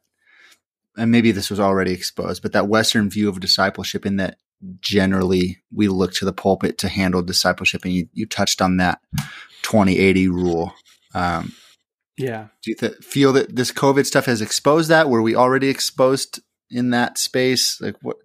and 0.98 1.12
maybe 1.12 1.32
this 1.32 1.50
was 1.52 1.60
already 1.60 1.92
exposed, 1.92 2.42
but 2.42 2.54
that 2.54 2.68
Western 2.68 3.10
view 3.10 3.30
of 3.30 3.40
discipleship 3.40 4.06
in 4.06 4.16
that 4.18 4.38
generally 4.80 5.60
we 5.72 5.88
look 5.88 6.12
to 6.14 6.26
the 6.26 6.34
pulpit 6.34 6.80
to 6.80 6.88
handle 6.88 7.22
discipleship 7.22 7.86
and 7.86 7.94
you, 7.94 8.10
you 8.14 8.26
touched 8.26 8.62
on 8.62 8.78
that 8.78 9.00
2080 9.62 10.28
rule. 10.30 10.74
Um, 11.14 11.54
Yeah. 12.18 12.48
do 12.64 12.72
you 12.72 12.76
th- 12.76 12.96
feel 13.04 13.32
that 13.34 13.56
this 13.56 13.72
COVID 13.72 14.08
stuff 14.08 14.26
has 14.26 14.42
exposed 14.42 14.90
that? 14.90 15.08
Were 15.10 15.22
we 15.22 15.36
already 15.36 15.70
exposed 15.70 16.40
in 16.72 16.90
that 16.90 17.20
space? 17.20 17.80
Like 17.80 17.96
what? 18.02 18.18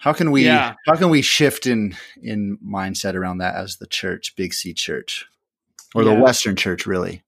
How 0.00 0.12
can 0.12 0.30
we? 0.30 0.44
Yeah. 0.44 0.74
How 0.86 0.94
can 0.96 1.08
we 1.08 1.22
shift 1.22 1.66
in 1.66 1.96
in 2.22 2.58
mindset 2.64 3.14
around 3.14 3.38
that 3.38 3.56
as 3.56 3.78
the 3.78 3.86
church, 3.86 4.36
Big 4.36 4.52
C 4.54 4.72
Church, 4.74 5.26
or 5.94 6.04
the 6.04 6.14
Western 6.14 6.56
Church, 6.56 6.86
really? 6.86 7.22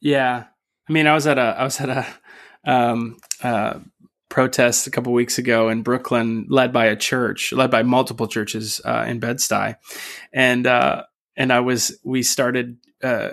Yeah. 0.00 0.44
I 0.88 0.92
mean, 0.92 1.06
I 1.06 1.14
was 1.14 1.26
at 1.26 1.38
a 1.38 1.56
I 1.58 1.64
was 1.64 1.80
at 1.80 1.88
a 1.88 2.06
um, 2.64 3.18
uh, 3.42 3.80
protest 4.28 4.86
a 4.86 4.90
couple 4.90 5.12
weeks 5.12 5.38
ago 5.38 5.68
in 5.68 5.82
Brooklyn, 5.82 6.46
led 6.48 6.72
by 6.72 6.86
a 6.86 6.96
church, 6.96 7.52
led 7.52 7.70
by 7.70 7.82
multiple 7.82 8.26
churches 8.26 8.80
uh, 8.84 9.04
in 9.06 9.18
Bed 9.18 9.36
Stuy, 9.36 9.76
and 10.32 10.66
uh, 10.66 11.04
and 11.36 11.52
I 11.52 11.60
was 11.60 11.98
we 12.04 12.22
started 12.22 12.78
uh, 13.02 13.30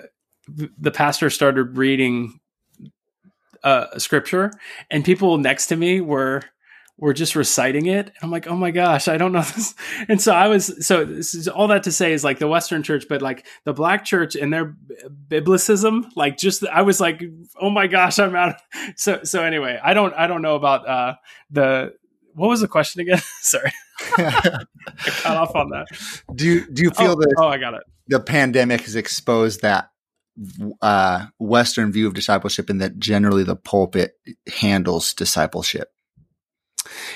the 0.48 0.90
pastor 0.90 1.30
started 1.30 1.76
reading 1.76 2.40
uh, 3.64 3.98
scripture, 3.98 4.52
and 4.90 5.04
people 5.04 5.38
next 5.38 5.66
to 5.68 5.76
me 5.76 6.00
were 6.00 6.42
were 6.98 7.12
just 7.12 7.36
reciting 7.36 7.86
it. 7.86 8.06
And 8.06 8.16
I'm 8.22 8.30
like, 8.30 8.46
oh 8.46 8.56
my 8.56 8.70
gosh, 8.70 9.08
I 9.08 9.18
don't 9.18 9.32
know 9.32 9.42
this. 9.54 9.74
And 10.08 10.20
so 10.20 10.32
I 10.32 10.48
was, 10.48 10.86
so 10.86 11.04
this 11.04 11.34
is 11.34 11.48
all 11.48 11.68
that 11.68 11.82
to 11.84 11.92
say 11.92 12.12
is 12.12 12.24
like 12.24 12.38
the 12.38 12.48
Western 12.48 12.82
church, 12.82 13.06
but 13.08 13.22
like 13.22 13.46
the 13.64 13.72
black 13.72 14.04
church 14.04 14.34
and 14.34 14.52
their 14.52 14.74
biblicism, 15.28 16.06
like 16.16 16.38
just, 16.38 16.66
I 16.66 16.82
was 16.82 17.00
like, 17.00 17.22
oh 17.60 17.70
my 17.70 17.86
gosh, 17.86 18.18
I'm 18.18 18.34
out. 18.34 18.56
So, 18.96 19.24
so 19.24 19.42
anyway, 19.42 19.78
I 19.82 19.94
don't, 19.94 20.14
I 20.14 20.26
don't 20.26 20.42
know 20.42 20.54
about, 20.54 20.88
uh, 20.88 21.14
the, 21.50 21.94
what 22.34 22.48
was 22.48 22.60
the 22.60 22.68
question 22.68 23.00
again? 23.00 23.18
Sorry. 23.40 23.72
I 24.18 24.64
cut 24.96 25.36
off 25.36 25.54
on 25.54 25.70
that. 25.70 25.86
do 26.34 26.44
you 26.46 26.66
do 26.70 26.82
you 26.82 26.90
feel 26.90 27.12
oh, 27.12 27.14
that 27.14 27.34
oh, 27.38 27.48
I 27.48 27.56
got 27.58 27.74
it. 27.74 27.82
the 28.08 28.20
pandemic 28.20 28.82
has 28.82 28.94
exposed 28.94 29.62
that 29.62 29.90
uh, 30.82 31.26
Western 31.38 31.92
view 31.92 32.06
of 32.06 32.14
discipleship, 32.14 32.68
and 32.68 32.80
that 32.80 32.98
generally 32.98 33.42
the 33.42 33.56
pulpit 33.56 34.18
handles 34.60 35.14
discipleship? 35.14 35.90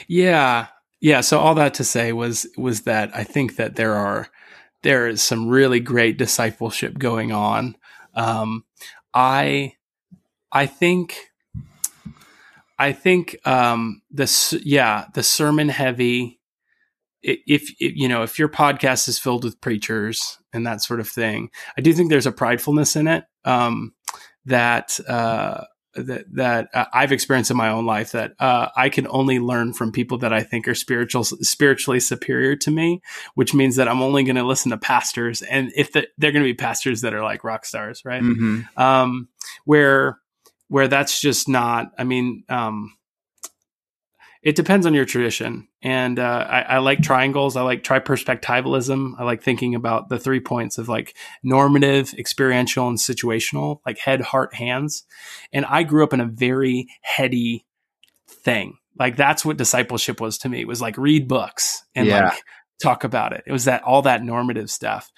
Yeah. 0.08 0.66
Yeah. 1.00 1.20
So 1.20 1.38
all 1.38 1.54
that 1.54 1.74
to 1.74 1.84
say 1.84 2.12
was 2.12 2.46
was 2.56 2.82
that 2.82 3.10
I 3.14 3.24
think 3.24 3.56
that 3.56 3.76
there 3.76 3.94
are 3.94 4.28
there 4.82 5.08
is 5.08 5.22
some 5.22 5.48
really 5.48 5.80
great 5.80 6.16
discipleship 6.16 6.98
going 6.98 7.32
on. 7.32 7.76
Um, 8.14 8.64
I 9.14 9.74
I 10.52 10.66
think 10.66 11.30
I 12.78 12.92
think 12.92 13.36
um, 13.46 14.02
this 14.10 14.54
yeah 14.64 15.06
the 15.14 15.22
sermon 15.22 15.68
heavy. 15.68 16.38
If, 17.22 17.74
if 17.78 17.94
you 17.96 18.08
know 18.08 18.22
if 18.22 18.38
your 18.38 18.48
podcast 18.48 19.06
is 19.06 19.18
filled 19.18 19.44
with 19.44 19.60
preachers 19.60 20.38
and 20.54 20.66
that 20.66 20.82
sort 20.82 21.00
of 21.00 21.08
thing, 21.08 21.50
I 21.76 21.82
do 21.82 21.92
think 21.92 22.08
there's 22.08 22.26
a 22.26 22.32
pridefulness 22.32 22.96
in 22.96 23.06
it 23.06 23.24
um, 23.44 23.92
that 24.46 24.98
uh, 25.06 25.64
that 25.94 26.24
that 26.34 26.68
uh, 26.74 26.86
I've 26.92 27.12
experienced 27.12 27.50
in 27.50 27.56
my 27.56 27.70
own 27.70 27.86
life 27.86 28.12
that 28.12 28.34
uh, 28.38 28.68
I 28.76 28.88
can 28.88 29.06
only 29.08 29.38
learn 29.38 29.72
from 29.72 29.92
people 29.92 30.18
that 30.18 30.32
I 30.32 30.42
think 30.42 30.68
are 30.68 30.74
spiritual 30.74 31.24
spiritually 31.24 32.00
superior 32.00 32.56
to 32.56 32.70
me, 32.70 33.02
which 33.34 33.54
means 33.54 33.76
that 33.76 33.88
I'm 33.88 34.02
only 34.02 34.22
going 34.22 34.36
to 34.36 34.44
listen 34.44 34.70
to 34.70 34.78
pastors, 34.78 35.42
and 35.42 35.72
if 35.76 35.92
the, 35.92 36.08
they're 36.18 36.32
going 36.32 36.44
to 36.44 36.48
be 36.48 36.54
pastors 36.54 37.00
that 37.00 37.14
are 37.14 37.22
like 37.22 37.44
rock 37.44 37.64
stars, 37.64 38.04
right? 38.04 38.22
Mm-hmm. 38.22 38.80
um, 38.80 39.28
where 39.64 40.18
where 40.68 40.88
that's 40.88 41.20
just 41.20 41.48
not. 41.48 41.92
I 41.98 42.04
mean, 42.04 42.44
um, 42.48 42.96
it 44.42 44.56
depends 44.56 44.86
on 44.86 44.94
your 44.94 45.04
tradition, 45.04 45.68
and 45.82 46.18
uh, 46.18 46.46
I, 46.48 46.60
I 46.62 46.78
like 46.78 47.02
triangles. 47.02 47.56
I 47.56 47.62
like 47.62 47.82
triperspectivalism. 47.82 49.12
I 49.18 49.24
like 49.24 49.42
thinking 49.42 49.74
about 49.74 50.08
the 50.08 50.18
three 50.18 50.40
points 50.40 50.78
of 50.78 50.88
like 50.88 51.14
normative, 51.42 52.14
experiential, 52.16 52.88
and 52.88 52.98
situational, 52.98 53.80
like 53.84 53.98
head, 53.98 54.20
heart, 54.20 54.54
hands. 54.54 55.04
And 55.52 55.66
I 55.66 55.82
grew 55.82 56.04
up 56.04 56.12
in 56.12 56.20
a 56.20 56.26
very 56.26 56.86
heady 57.02 57.66
thing. 58.28 58.78
Like 58.98 59.16
that's 59.16 59.44
what 59.44 59.56
discipleship 59.56 60.20
was 60.20 60.38
to 60.38 60.48
me. 60.48 60.60
It 60.60 60.68
was 60.68 60.80
like 60.80 60.96
read 60.96 61.28
books 61.28 61.84
and 61.94 62.06
Yeah. 62.06 62.28
like 62.30 62.42
talk 62.82 63.04
about 63.04 63.32
it. 63.32 63.44
It 63.46 63.52
was 63.52 63.64
that 63.64 63.82
all 63.82 64.02
that 64.02 64.22
normative 64.24 64.70
stuff. 64.70 65.10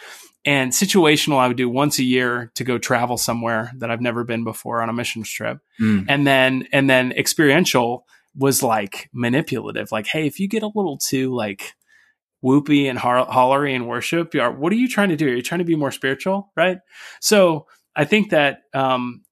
And 0.44 0.72
situational, 0.72 1.38
I 1.38 1.46
would 1.46 1.56
do 1.56 1.68
once 1.68 2.00
a 2.00 2.04
year 2.04 2.50
to 2.56 2.64
go 2.64 2.76
travel 2.76 3.16
somewhere 3.16 3.70
that 3.78 3.90
I've 3.90 4.00
never 4.00 4.24
been 4.24 4.42
before 4.42 4.82
on 4.82 4.88
a 4.88 4.92
missions 4.92 5.30
trip. 5.30 5.58
Mm. 5.80 6.06
And 6.08 6.26
then, 6.26 6.66
and 6.72 6.90
then 6.90 7.12
experiential 7.12 8.04
was 8.37 8.62
like 8.62 9.09
manipulative. 9.12 9.93
Like, 9.93 10.07
hey, 10.07 10.26
if 10.26 10.41
you 10.41 10.49
get 10.49 10.62
a 10.62 10.70
little 10.74 10.99
too 10.99 11.35
like 11.35 11.74
whoopy 12.43 12.89
and 12.89 12.99
ho- 12.99 13.26
hollery 13.26 13.74
in 13.74 13.87
worship, 13.87 14.35
are, 14.35 14.51
what 14.51 14.72
are 14.72 14.76
you 14.76 14.89
trying 14.89 15.11
to 15.11 15.16
do? 15.16 15.28
Are 15.28 15.35
you 15.35 15.43
trying 15.43 15.61
to 15.61 15.64
be 15.64 15.76
more 15.76 15.93
spiritual? 15.93 16.51
Right. 16.57 16.78
So 17.20 17.66
I 17.95 18.05
think 18.05 18.30
that, 18.30 18.62
um, 18.74 19.22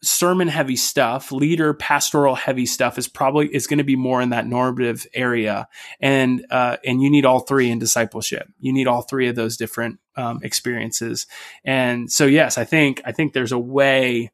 sermon 0.00 0.46
heavy 0.46 0.76
stuff 0.76 1.32
leader 1.32 1.74
pastoral 1.74 2.36
heavy 2.36 2.66
stuff 2.66 2.98
is 2.98 3.08
probably 3.08 3.52
is 3.52 3.66
going 3.66 3.78
to 3.78 3.84
be 3.84 3.96
more 3.96 4.22
in 4.22 4.30
that 4.30 4.46
normative 4.46 5.06
area 5.12 5.66
and 6.00 6.46
uh, 6.50 6.76
and 6.84 7.02
you 7.02 7.10
need 7.10 7.24
all 7.24 7.40
three 7.40 7.68
in 7.68 7.80
discipleship 7.80 8.46
you 8.60 8.72
need 8.72 8.86
all 8.86 9.02
three 9.02 9.26
of 9.26 9.34
those 9.34 9.56
different 9.56 9.98
um, 10.16 10.38
experiences 10.44 11.26
and 11.64 12.12
so 12.12 12.26
yes 12.26 12.58
i 12.58 12.64
think 12.64 13.02
i 13.04 13.10
think 13.10 13.32
there's 13.32 13.50
a 13.50 13.58
way 13.58 14.30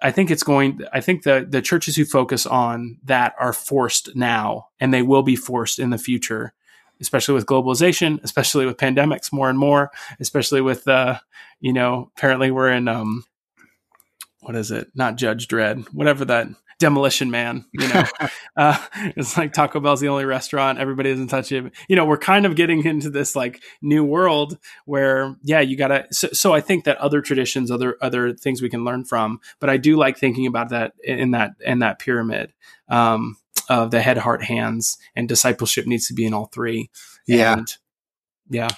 i 0.00 0.10
think 0.10 0.30
it's 0.30 0.42
going 0.42 0.80
i 0.92 1.00
think 1.00 1.22
the 1.22 1.46
the 1.48 1.62
churches 1.62 1.96
who 1.96 2.04
focus 2.04 2.46
on 2.46 2.98
that 3.04 3.34
are 3.38 3.52
forced 3.52 4.14
now 4.14 4.68
and 4.80 4.92
they 4.92 5.02
will 5.02 5.22
be 5.22 5.36
forced 5.36 5.78
in 5.78 5.90
the 5.90 5.98
future 5.98 6.52
especially 7.00 7.34
with 7.34 7.46
globalization 7.46 8.22
especially 8.22 8.66
with 8.66 8.76
pandemics 8.76 9.32
more 9.32 9.48
and 9.50 9.58
more 9.58 9.90
especially 10.20 10.60
with 10.60 10.86
uh 10.88 11.18
you 11.60 11.72
know 11.72 12.10
apparently 12.16 12.50
we're 12.50 12.70
in 12.70 12.88
um 12.88 13.24
what 14.40 14.56
is 14.56 14.70
it? 14.70 14.88
Not 14.94 15.16
Judge 15.16 15.48
Dredd, 15.48 15.92
whatever 15.92 16.24
that 16.26 16.48
Demolition 16.78 17.30
Man. 17.30 17.64
You 17.72 17.88
know, 17.88 18.04
uh, 18.56 18.78
it's 19.16 19.36
like 19.36 19.52
Taco 19.52 19.80
Bell's 19.80 20.00
the 20.00 20.08
only 20.08 20.24
restaurant. 20.24 20.78
Everybody 20.78 21.10
doesn't 21.10 21.28
touch 21.28 21.52
it. 21.52 21.72
You 21.88 21.96
know, 21.96 22.04
we're 22.04 22.18
kind 22.18 22.46
of 22.46 22.56
getting 22.56 22.84
into 22.84 23.10
this 23.10 23.34
like 23.34 23.62
new 23.82 24.04
world 24.04 24.58
where, 24.84 25.36
yeah, 25.42 25.60
you 25.60 25.76
gotta. 25.76 26.06
So, 26.12 26.28
so 26.32 26.54
I 26.54 26.60
think 26.60 26.84
that 26.84 26.96
other 26.98 27.20
traditions, 27.20 27.70
other 27.70 27.96
other 28.00 28.32
things 28.34 28.62
we 28.62 28.70
can 28.70 28.84
learn 28.84 29.04
from. 29.04 29.40
But 29.60 29.70
I 29.70 29.76
do 29.76 29.96
like 29.96 30.18
thinking 30.18 30.46
about 30.46 30.70
that 30.70 30.92
in 31.02 31.32
that 31.32 31.52
in 31.60 31.80
that 31.80 31.98
pyramid 31.98 32.52
um, 32.88 33.36
of 33.68 33.90
the 33.90 34.00
head, 34.00 34.18
heart, 34.18 34.44
hands, 34.44 34.98
and 35.14 35.28
discipleship 35.28 35.86
needs 35.86 36.06
to 36.08 36.14
be 36.14 36.24
in 36.24 36.34
all 36.34 36.46
three. 36.46 36.90
Yeah. 37.26 37.54
And, 37.54 37.74
yeah. 38.48 38.68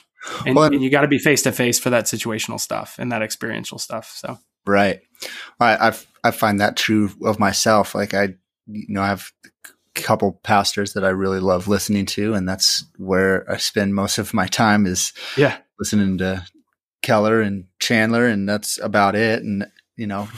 And, 0.44 0.57
Well, 0.57 0.66
and 0.66 0.82
you 0.82 0.90
got 0.90 1.03
to 1.03 1.09
be 1.09 1.18
face 1.18 1.42
to 1.42 1.53
face 1.53 1.78
for 1.78 1.90
that 1.90 2.05
situational 2.05 2.61
stuff 2.61 2.96
and 2.98 3.11
that 3.12 3.22
experiential 3.22 3.78
stuff. 3.78 4.12
So. 4.14 4.38
Right. 4.66 5.01
All 5.22 5.66
right. 5.66 5.80
I, 5.80 5.88
I 5.88 5.92
I 6.25 6.31
find 6.31 6.61
that 6.61 6.77
true 6.77 7.11
of 7.25 7.39
myself. 7.39 7.95
Like 7.95 8.14
I, 8.14 8.35
you 8.66 8.87
know, 8.89 9.03
I 9.03 9.09
have 9.09 9.31
a 9.57 10.01
couple 10.01 10.33
pastors 10.43 10.93
that 10.95 11.05
I 11.05 11.11
really 11.11 11.41
love 11.41 11.68
listening 11.68 12.07
to, 12.07 12.35
and 12.35 12.49
that's 12.49 12.85
where 12.97 13.51
I 13.51 13.57
spend 13.57 13.95
most 13.95 14.18
of 14.18 14.35
my 14.35 14.47
time 14.47 14.87
is 14.87 15.12
Yeah. 15.37 15.59
listening 15.79 16.18
to 16.18 16.47
Keller 17.03 17.41
and 17.41 17.64
Chandler, 17.79 18.27
and 18.27 18.49
that's 18.49 18.79
about 18.79 19.14
it. 19.14 19.43
And 19.43 19.66
you 19.97 20.07
know, 20.07 20.29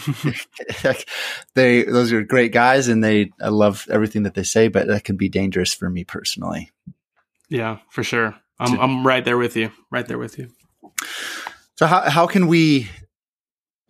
they 1.54 1.82
those 1.84 2.12
are 2.12 2.22
great 2.22 2.52
guys, 2.52 2.88
and 2.88 3.02
they 3.02 3.30
I 3.40 3.48
love 3.48 3.86
everything 3.90 4.22
that 4.24 4.34
they 4.34 4.42
say, 4.44 4.68
but 4.68 4.86
that 4.86 5.04
can 5.04 5.16
be 5.16 5.28
dangerous 5.28 5.74
for 5.74 5.88
me 5.90 6.04
personally. 6.04 6.70
Yeah, 7.48 7.78
for 7.90 8.02
sure. 8.02 8.34
I'm 8.58 8.78
I'm 8.78 9.06
right 9.06 9.24
there 9.24 9.38
with 9.38 9.56
you. 9.56 9.72
Right 9.90 10.06
there 10.06 10.18
with 10.18 10.38
you. 10.38 10.50
So 11.76 11.86
how 11.86 12.08
how 12.08 12.26
can 12.26 12.46
we 12.46 12.88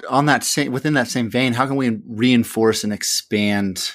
on 0.08 0.26
that 0.26 0.44
same 0.44 0.72
within 0.72 0.94
that 0.94 1.08
same 1.08 1.30
vein, 1.30 1.52
how 1.52 1.66
can 1.66 1.76
we 1.76 2.00
reinforce 2.06 2.84
and 2.84 2.92
expand 2.92 3.92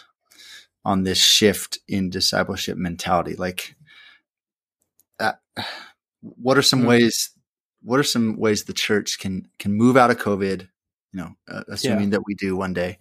on 0.85 1.03
this 1.03 1.17
shift 1.17 1.79
in 1.87 2.09
discipleship 2.09 2.77
mentality? 2.77 3.35
Like, 3.35 3.75
uh, 5.19 5.33
what 6.19 6.57
are 6.57 6.61
some 6.61 6.79
mm-hmm. 6.79 6.89
ways? 6.89 7.31
What 7.81 7.99
are 7.99 8.03
some 8.03 8.37
ways 8.37 8.63
the 8.63 8.73
church 8.73 9.19
can 9.19 9.47
can 9.59 9.73
move 9.73 9.97
out 9.97 10.11
of 10.11 10.17
COVID? 10.17 10.67
You 11.13 11.19
know, 11.19 11.35
uh, 11.49 11.63
assuming 11.69 12.05
yeah. 12.05 12.17
that 12.17 12.23
we 12.25 12.35
do 12.35 12.55
one 12.55 12.73
day, 12.73 12.97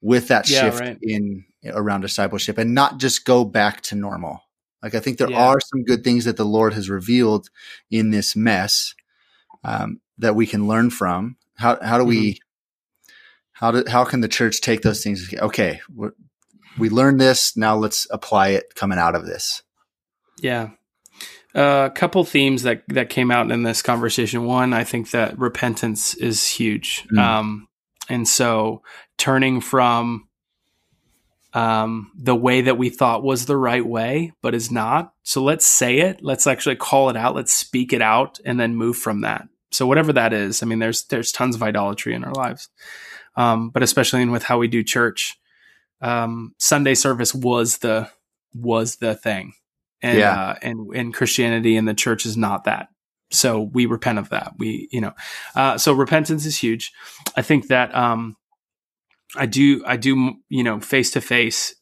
with 0.00 0.28
that 0.28 0.48
yeah, 0.48 0.62
shift 0.62 0.80
right. 0.80 0.98
in 1.02 1.44
around 1.66 2.02
discipleship, 2.02 2.58
and 2.58 2.74
not 2.74 2.98
just 2.98 3.24
go 3.24 3.44
back 3.44 3.80
to 3.82 3.94
normal. 3.94 4.40
Like, 4.82 4.94
I 4.94 5.00
think 5.00 5.18
there 5.18 5.30
yeah. 5.30 5.42
are 5.42 5.58
some 5.60 5.84
good 5.84 6.04
things 6.04 6.26
that 6.26 6.36
the 6.36 6.44
Lord 6.44 6.74
has 6.74 6.90
revealed 6.90 7.48
in 7.90 8.10
this 8.10 8.36
mess 8.36 8.94
um, 9.64 10.00
that 10.18 10.36
we 10.36 10.46
can 10.46 10.68
learn 10.68 10.90
from. 10.90 11.36
How 11.56 11.78
how 11.82 11.98
do 11.98 12.04
mm-hmm. 12.04 12.08
we 12.08 12.40
how 13.52 13.70
do 13.70 13.84
how 13.88 14.04
can 14.04 14.20
the 14.20 14.28
church 14.28 14.60
take 14.60 14.82
those 14.82 15.02
things? 15.02 15.32
Okay, 15.34 15.80
we 16.78 16.90
learned 16.90 17.20
this. 17.20 17.56
Now 17.56 17.76
let's 17.76 18.06
apply 18.10 18.48
it 18.48 18.74
coming 18.74 18.98
out 18.98 19.14
of 19.14 19.26
this. 19.26 19.62
Yeah, 20.40 20.70
a 21.54 21.60
uh, 21.60 21.88
couple 21.88 22.22
themes 22.24 22.64
that 22.64 22.82
that 22.88 23.08
came 23.08 23.30
out 23.30 23.50
in 23.50 23.62
this 23.62 23.80
conversation. 23.80 24.44
One, 24.44 24.74
I 24.74 24.84
think 24.84 25.10
that 25.12 25.38
repentance 25.38 26.14
is 26.14 26.46
huge, 26.46 27.06
mm. 27.10 27.18
um, 27.18 27.68
and 28.10 28.28
so 28.28 28.82
turning 29.16 29.62
from 29.62 30.28
um, 31.54 32.12
the 32.14 32.36
way 32.36 32.60
that 32.60 32.76
we 32.76 32.90
thought 32.90 33.22
was 33.22 33.46
the 33.46 33.56
right 33.56 33.84
way, 33.84 34.34
but 34.42 34.54
is 34.54 34.70
not. 34.70 35.14
So 35.22 35.42
let's 35.42 35.66
say 35.66 36.00
it. 36.00 36.22
Let's 36.22 36.46
actually 36.46 36.76
call 36.76 37.08
it 37.08 37.16
out. 37.16 37.34
Let's 37.34 37.54
speak 37.54 37.94
it 37.94 38.02
out, 38.02 38.38
and 38.44 38.60
then 38.60 38.76
move 38.76 38.98
from 38.98 39.22
that. 39.22 39.48
So 39.72 39.86
whatever 39.86 40.12
that 40.12 40.32
is, 40.32 40.62
I 40.62 40.66
mean, 40.66 40.78
there's 40.78 41.04
there's 41.04 41.32
tons 41.32 41.56
of 41.56 41.62
idolatry 41.62 42.14
in 42.14 42.24
our 42.24 42.32
lives, 42.32 42.68
um, 43.36 43.70
but 43.70 43.82
especially 43.82 44.22
in 44.22 44.30
with 44.30 44.44
how 44.44 44.58
we 44.58 44.68
do 44.68 44.82
church, 44.82 45.38
um, 46.00 46.54
Sunday 46.58 46.94
service 46.94 47.34
was 47.34 47.78
the 47.78 48.10
was 48.54 48.96
the 48.96 49.14
thing, 49.14 49.52
and 50.02 50.18
yeah. 50.18 50.40
uh, 50.40 50.54
and 50.62 50.94
and 50.94 51.14
Christianity 51.14 51.76
and 51.76 51.86
the 51.86 51.94
church 51.94 52.26
is 52.26 52.36
not 52.36 52.64
that. 52.64 52.88
So 53.32 53.60
we 53.60 53.86
repent 53.86 54.18
of 54.18 54.28
that. 54.28 54.52
We 54.58 54.88
you 54.92 55.00
know, 55.00 55.12
uh, 55.54 55.78
so 55.78 55.92
repentance 55.92 56.46
is 56.46 56.58
huge. 56.58 56.92
I 57.36 57.42
think 57.42 57.68
that 57.68 57.94
um, 57.94 58.36
I 59.34 59.46
do 59.46 59.82
I 59.84 59.96
do 59.96 60.34
you 60.48 60.62
know 60.62 60.80
face 60.80 61.10
to 61.12 61.20
face 61.20 61.74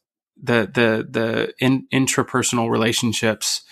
the 0.42 0.70
the 0.72 1.06
the 1.08 1.54
in, 1.60 1.86
intrapersonal 1.92 2.70
relationships 2.70 3.63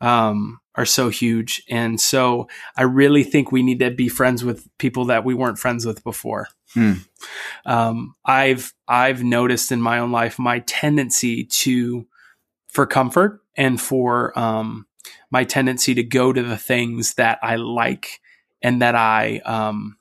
um, 0.00 0.60
are 0.74 0.86
so 0.86 1.08
huge. 1.08 1.62
And 1.68 2.00
so 2.00 2.48
I 2.76 2.82
really 2.82 3.24
think 3.24 3.50
we 3.50 3.62
need 3.62 3.80
to 3.80 3.90
be 3.90 4.08
friends 4.08 4.44
with 4.44 4.68
people 4.78 5.06
that 5.06 5.24
we 5.24 5.34
weren't 5.34 5.58
friends 5.58 5.84
with 5.84 6.04
before. 6.04 6.48
Hmm. 6.74 6.92
Um, 7.66 8.14
I've 8.24 8.74
I've 8.86 9.24
noticed 9.24 9.72
in 9.72 9.80
my 9.80 9.98
own 9.98 10.12
life 10.12 10.38
my 10.38 10.60
tendency 10.60 11.44
to 11.44 12.06
for 12.68 12.86
comfort 12.86 13.40
and 13.56 13.80
for 13.80 14.38
um, 14.38 14.86
my 15.30 15.44
tendency 15.44 15.94
to 15.94 16.02
go 16.02 16.32
to 16.32 16.42
the 16.42 16.58
things 16.58 17.14
that 17.14 17.38
I 17.42 17.56
like 17.56 18.20
and 18.62 18.82
that 18.82 18.94
I 18.94 19.38
um, 19.46 19.96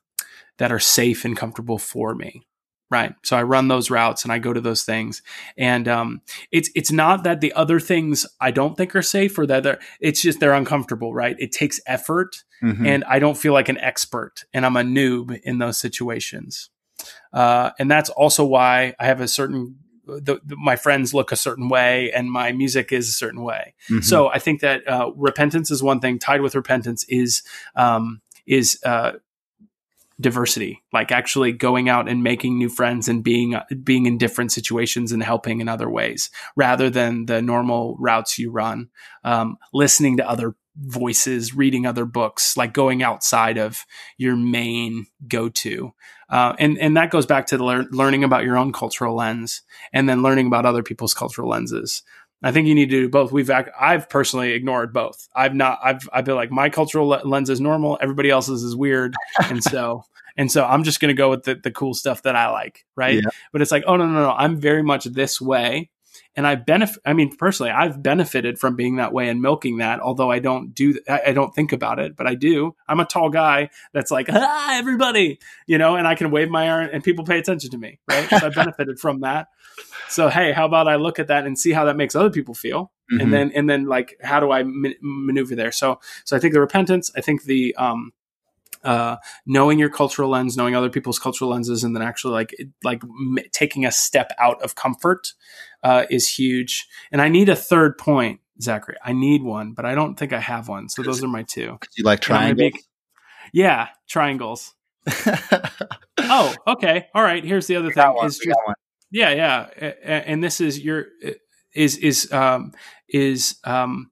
that 0.57 0.71
are 0.71 0.79
safe 0.79 1.23
and 1.23 1.37
comfortable 1.37 1.77
for 1.77 2.13
me 2.13 2.46
right. 2.89 3.13
So 3.23 3.37
i 3.37 3.43
run 3.43 3.67
those 3.67 3.89
routes 3.89 4.23
and 4.23 4.31
i 4.31 4.39
go 4.39 4.53
to 4.53 4.61
those 4.61 4.83
things. 4.83 5.21
And 5.57 5.87
um, 5.87 6.21
it's 6.51 6.69
it's 6.75 6.91
not 6.91 7.23
that 7.23 7.41
the 7.41 7.53
other 7.53 7.79
things 7.79 8.25
i 8.39 8.51
don't 8.51 8.75
think 8.75 8.95
are 8.95 9.01
safe 9.01 9.37
or 9.37 9.45
that 9.47 9.63
they're 9.63 9.79
it's 9.99 10.21
just 10.21 10.39
they're 10.39 10.53
uncomfortable 10.53 11.13
right? 11.13 11.35
It 11.39 11.51
takes 11.51 11.79
effort 11.87 12.43
mm-hmm. 12.63 12.85
and 12.85 13.03
i 13.05 13.19
don't 13.19 13.37
feel 13.37 13.53
like 13.53 13.69
an 13.69 13.77
expert 13.79 14.45
and 14.53 14.65
i'm 14.65 14.77
a 14.77 14.83
noob 14.83 15.39
in 15.43 15.57
those 15.57 15.77
situations. 15.77 16.69
Uh, 17.31 17.71
and 17.79 17.91
that's 17.91 18.09
also 18.09 18.45
why 18.45 18.93
i 18.99 19.05
have 19.05 19.21
a 19.21 19.27
certain 19.27 19.77
the, 20.05 20.39
the, 20.45 20.55
my 20.55 20.77
friends 20.77 21.13
look 21.13 21.33
a 21.33 21.35
certain 21.35 21.67
way 21.67 22.13
and 22.13 22.31
my 22.31 22.53
music 22.53 22.93
is 22.93 23.09
a 23.09 23.11
certain 23.11 23.43
way. 23.43 23.73
Mm-hmm. 23.89 24.01
so 24.01 24.29
i 24.29 24.39
think 24.39 24.61
that 24.61 24.87
uh, 24.87 25.11
repentance 25.15 25.71
is 25.71 25.83
one 25.83 25.99
thing. 25.99 26.19
Tied 26.19 26.41
with 26.41 26.55
repentance 26.55 27.05
is 27.09 27.43
um, 27.75 28.21
is 28.47 28.79
uh, 28.85 29.13
diversity 30.19 30.83
like 30.91 31.11
actually 31.11 31.51
going 31.51 31.89
out 31.89 32.09
and 32.09 32.23
making 32.23 32.57
new 32.57 32.69
friends 32.69 33.07
and 33.07 33.23
being 33.23 33.55
being 33.83 34.07
in 34.07 34.17
different 34.17 34.51
situations 34.51 35.11
and 35.11 35.21
helping 35.21 35.61
in 35.61 35.69
other 35.69 35.89
ways 35.89 36.31
rather 36.55 36.89
than 36.89 37.25
the 37.27 37.41
normal 37.41 37.95
routes 37.99 38.39
you 38.39 38.49
run. 38.49 38.89
Um, 39.23 39.57
listening 39.73 40.17
to 40.17 40.27
other 40.27 40.55
voices 40.79 41.55
reading 41.55 41.85
other 41.85 42.05
books 42.05 42.55
like 42.55 42.73
going 42.73 43.01
outside 43.01 43.57
of 43.57 43.85
your 44.17 44.35
main 44.35 45.07
go-to. 45.27 45.93
Uh, 46.29 46.53
and 46.59 46.77
and 46.77 46.97
that 46.97 47.09
goes 47.09 47.25
back 47.25 47.47
to 47.47 47.63
lear- 47.63 47.87
learning 47.91 48.23
about 48.23 48.43
your 48.43 48.57
own 48.57 48.71
cultural 48.71 49.15
lens 49.15 49.61
and 49.93 50.09
then 50.09 50.21
learning 50.21 50.47
about 50.47 50.65
other 50.65 50.83
people's 50.83 51.13
cultural 51.13 51.49
lenses 51.49 52.03
I 52.43 52.51
think 52.51 52.67
you 52.67 52.75
need 52.75 52.89
to 52.89 53.01
do 53.01 53.09
both. 53.09 53.31
We've 53.31 53.49
I've 53.49 54.09
personally 54.09 54.53
ignored 54.53 54.93
both. 54.93 55.27
I've 55.35 55.55
not. 55.55 55.79
I've 55.83 56.07
I've 56.13 56.25
been 56.25 56.35
like 56.35 56.51
my 56.51 56.69
cultural 56.69 57.07
lens 57.07 57.49
is 57.49 57.59
normal. 57.59 57.97
Everybody 57.99 58.29
else's 58.29 58.63
is 58.63 58.75
weird, 58.75 59.15
and 59.45 59.63
so 59.63 60.03
and 60.37 60.51
so 60.51 60.63
I'm 60.63 60.83
just 60.83 60.99
going 60.99 61.09
to 61.09 61.17
go 61.17 61.29
with 61.29 61.43
the 61.43 61.55
the 61.55 61.71
cool 61.71 61.93
stuff 61.93 62.21
that 62.23 62.35
I 62.35 62.51
like, 62.51 62.85
right? 62.95 63.15
Yeah. 63.15 63.29
But 63.51 63.61
it's 63.61 63.71
like, 63.71 63.83
oh 63.87 63.97
no 63.97 64.05
no 64.05 64.21
no, 64.21 64.31
I'm 64.31 64.57
very 64.57 64.83
much 64.83 65.05
this 65.05 65.41
way, 65.41 65.89
and 66.37 66.45
I 66.45 66.53
benefit. 66.53 67.01
I 67.03 67.13
mean, 67.13 67.35
personally, 67.35 67.71
I've 67.71 68.01
benefited 68.01 68.59
from 68.59 68.75
being 68.75 68.97
that 68.97 69.11
way 69.11 69.27
and 69.27 69.41
milking 69.41 69.77
that. 69.77 69.99
Although 69.99 70.29
I 70.29 70.37
don't 70.37 70.73
do, 70.73 70.97
I 71.09 71.33
don't 71.33 71.53
think 71.53 71.73
about 71.73 71.97
it, 71.97 72.15
but 72.15 72.27
I 72.27 72.35
do. 72.35 72.75
I'm 72.87 72.99
a 72.99 73.05
tall 73.05 73.29
guy 73.29 73.71
that's 73.91 74.11
like, 74.11 74.27
ah, 74.31 74.77
everybody, 74.77 75.39
you 75.65 75.79
know, 75.79 75.95
and 75.95 76.07
I 76.07 76.13
can 76.13 76.29
wave 76.29 76.49
my 76.49 76.69
arm 76.69 76.89
and 76.93 77.03
people 77.03 77.25
pay 77.25 77.39
attention 77.39 77.71
to 77.71 77.77
me, 77.77 77.99
right? 78.07 78.29
So 78.29 78.37
I 78.37 78.49
benefited 78.49 78.99
from 78.99 79.21
that. 79.21 79.47
So 80.09 80.29
hey, 80.29 80.53
how 80.53 80.65
about 80.65 80.87
I 80.87 80.95
look 80.95 81.17
at 81.17 81.27
that 81.27 81.45
and 81.45 81.57
see 81.57 81.71
how 81.71 81.85
that 81.85 81.97
makes 81.97 82.15
other 82.15 82.29
people 82.29 82.53
feel, 82.53 82.91
mm-hmm. 83.11 83.19
and 83.19 83.33
then 83.33 83.51
and 83.53 83.69
then 83.69 83.85
like 83.85 84.15
how 84.21 84.39
do 84.39 84.51
I 84.51 84.63
maneuver 85.01 85.55
there? 85.55 85.71
So 85.71 85.99
so 86.23 86.37
I 86.37 86.39
think 86.39 86.53
the 86.53 86.61
repentance, 86.61 87.11
I 87.15 87.21
think 87.21 87.43
the 87.43 87.75
um, 87.75 88.13
uh, 88.83 89.17
knowing 89.45 89.79
your 89.79 89.89
cultural 89.89 90.29
lens, 90.29 90.57
knowing 90.57 90.75
other 90.75 90.89
people's 90.89 91.19
cultural 91.19 91.51
lenses, 91.51 91.83
and 91.83 91.95
then 91.95 92.03
actually 92.03 92.33
like 92.33 92.55
like 92.83 93.03
m- 93.03 93.37
taking 93.51 93.85
a 93.85 93.91
step 93.91 94.31
out 94.39 94.61
of 94.61 94.75
comfort 94.75 95.33
uh, 95.83 96.05
is 96.09 96.27
huge. 96.27 96.87
And 97.11 97.21
I 97.21 97.29
need 97.29 97.49
a 97.49 97.55
third 97.55 97.97
point, 97.97 98.39
Zachary. 98.61 98.97
I 99.03 99.13
need 99.13 99.43
one, 99.43 99.73
but 99.73 99.85
I 99.85 99.95
don't 99.95 100.15
think 100.15 100.33
I 100.33 100.39
have 100.39 100.67
one. 100.67 100.89
So 100.89 101.03
those 101.03 101.23
are 101.23 101.27
my 101.27 101.43
two. 101.43 101.77
You 101.95 102.03
like 102.03 102.19
triangles? 102.19 102.73
yeah, 103.53 103.89
triangles. 104.07 104.73
oh, 106.19 106.55
okay. 106.67 107.07
All 107.13 107.23
right. 107.23 107.43
Here's 107.43 107.67
the 107.67 107.77
other 107.77 107.91
thing. 107.91 108.15
Is 108.23 108.37
just, 108.37 108.57
yeah, 109.11 109.29
yeah, 109.31 109.91
and 110.03 110.43
this 110.43 110.59
is 110.59 110.79
your 110.79 111.05
is 111.73 111.97
is 111.97 112.31
um 112.31 112.73
is 113.07 113.57
um 113.63 114.11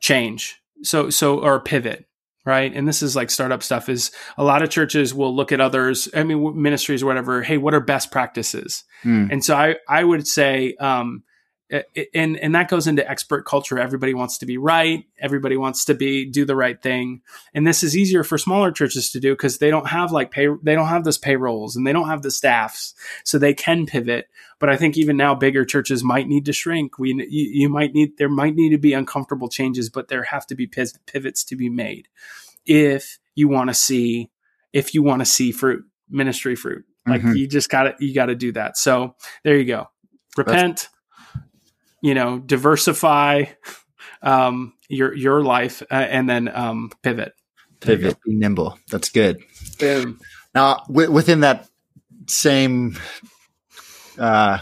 change. 0.00 0.60
So 0.82 1.10
so 1.10 1.40
or 1.40 1.60
pivot 1.60 2.06
right? 2.44 2.74
And 2.74 2.86
this 2.86 3.02
is 3.02 3.16
like 3.16 3.30
startup 3.30 3.62
stuff 3.62 3.88
is 3.88 4.10
a 4.36 4.44
lot 4.44 4.62
of 4.62 4.70
churches 4.70 5.14
will 5.14 5.34
look 5.34 5.52
at 5.52 5.60
others, 5.60 6.08
I 6.14 6.24
mean, 6.24 6.60
ministries 6.60 7.02
or 7.02 7.06
whatever. 7.06 7.42
Hey, 7.42 7.56
what 7.56 7.74
are 7.74 7.80
best 7.80 8.10
practices? 8.10 8.84
Mm. 9.04 9.32
And 9.32 9.44
so 9.44 9.56
I, 9.56 9.76
I 9.88 10.04
would 10.04 10.26
say, 10.26 10.74
um, 10.80 11.22
and 11.70 12.36
and 12.36 12.54
that 12.54 12.68
goes 12.68 12.86
into 12.86 13.08
expert 13.08 13.44
culture. 13.46 13.78
Everybody 13.78 14.12
wants 14.12 14.38
to 14.38 14.46
be 14.46 14.58
right. 14.58 15.04
Everybody 15.18 15.56
wants 15.56 15.86
to 15.86 15.94
be 15.94 16.26
do 16.26 16.44
the 16.44 16.56
right 16.56 16.80
thing. 16.80 17.22
And 17.54 17.66
this 17.66 17.82
is 17.82 17.96
easier 17.96 18.22
for 18.22 18.36
smaller 18.36 18.70
churches 18.70 19.10
to 19.12 19.20
do 19.20 19.32
because 19.32 19.58
they 19.58 19.70
don't 19.70 19.88
have 19.88 20.12
like 20.12 20.30
pay 20.30 20.48
they 20.62 20.74
don't 20.74 20.88
have 20.88 21.04
this 21.04 21.18
payrolls 21.18 21.74
and 21.74 21.86
they 21.86 21.92
don't 21.92 22.08
have 22.08 22.22
the 22.22 22.30
staffs 22.30 22.94
so 23.24 23.38
they 23.38 23.54
can 23.54 23.86
pivot. 23.86 24.28
But 24.58 24.68
i 24.68 24.76
think 24.76 24.96
even 24.96 25.16
now 25.16 25.34
bigger 25.34 25.64
churches 25.64 26.04
might 26.04 26.28
need 26.28 26.44
to 26.46 26.52
shrink. 26.52 26.98
We 26.98 27.14
you, 27.14 27.50
you 27.52 27.68
might 27.68 27.94
need 27.94 28.18
there 28.18 28.28
might 28.28 28.54
need 28.54 28.70
to 28.70 28.78
be 28.78 28.92
uncomfortable 28.92 29.48
changes 29.48 29.88
but 29.88 30.08
there 30.08 30.24
have 30.24 30.46
to 30.48 30.54
be 30.54 30.66
pivots 30.66 31.44
to 31.44 31.56
be 31.56 31.68
made 31.70 32.08
if 32.66 33.18
you 33.34 33.48
want 33.48 33.70
to 33.70 33.74
see 33.74 34.30
if 34.72 34.94
you 34.94 35.02
want 35.02 35.20
to 35.20 35.26
see 35.26 35.50
fruit 35.50 35.84
ministry 36.10 36.56
fruit. 36.56 36.84
Like 37.06 37.20
mm-hmm. 37.20 37.36
you 37.36 37.46
just 37.46 37.68
got 37.68 37.84
to 37.84 37.94
you 37.98 38.14
got 38.14 38.26
to 38.26 38.34
do 38.34 38.52
that. 38.52 38.76
So 38.76 39.16
there 39.42 39.56
you 39.56 39.64
go. 39.64 39.88
Repent. 40.36 40.56
That's- 40.56 40.88
you 42.04 42.12
know, 42.12 42.38
diversify 42.38 43.44
um, 44.22 44.74
your 44.90 45.14
your 45.14 45.42
life, 45.42 45.82
uh, 45.90 45.94
and 45.94 46.28
then 46.28 46.54
um, 46.54 46.90
pivot. 47.02 47.32
Pivot, 47.80 48.18
be 48.26 48.34
nimble. 48.34 48.78
That's 48.90 49.08
good. 49.08 49.42
Boom. 49.78 50.20
Now, 50.54 50.82
w- 50.86 51.10
within 51.10 51.40
that 51.40 51.66
same 52.26 52.98
uh, 54.18 54.58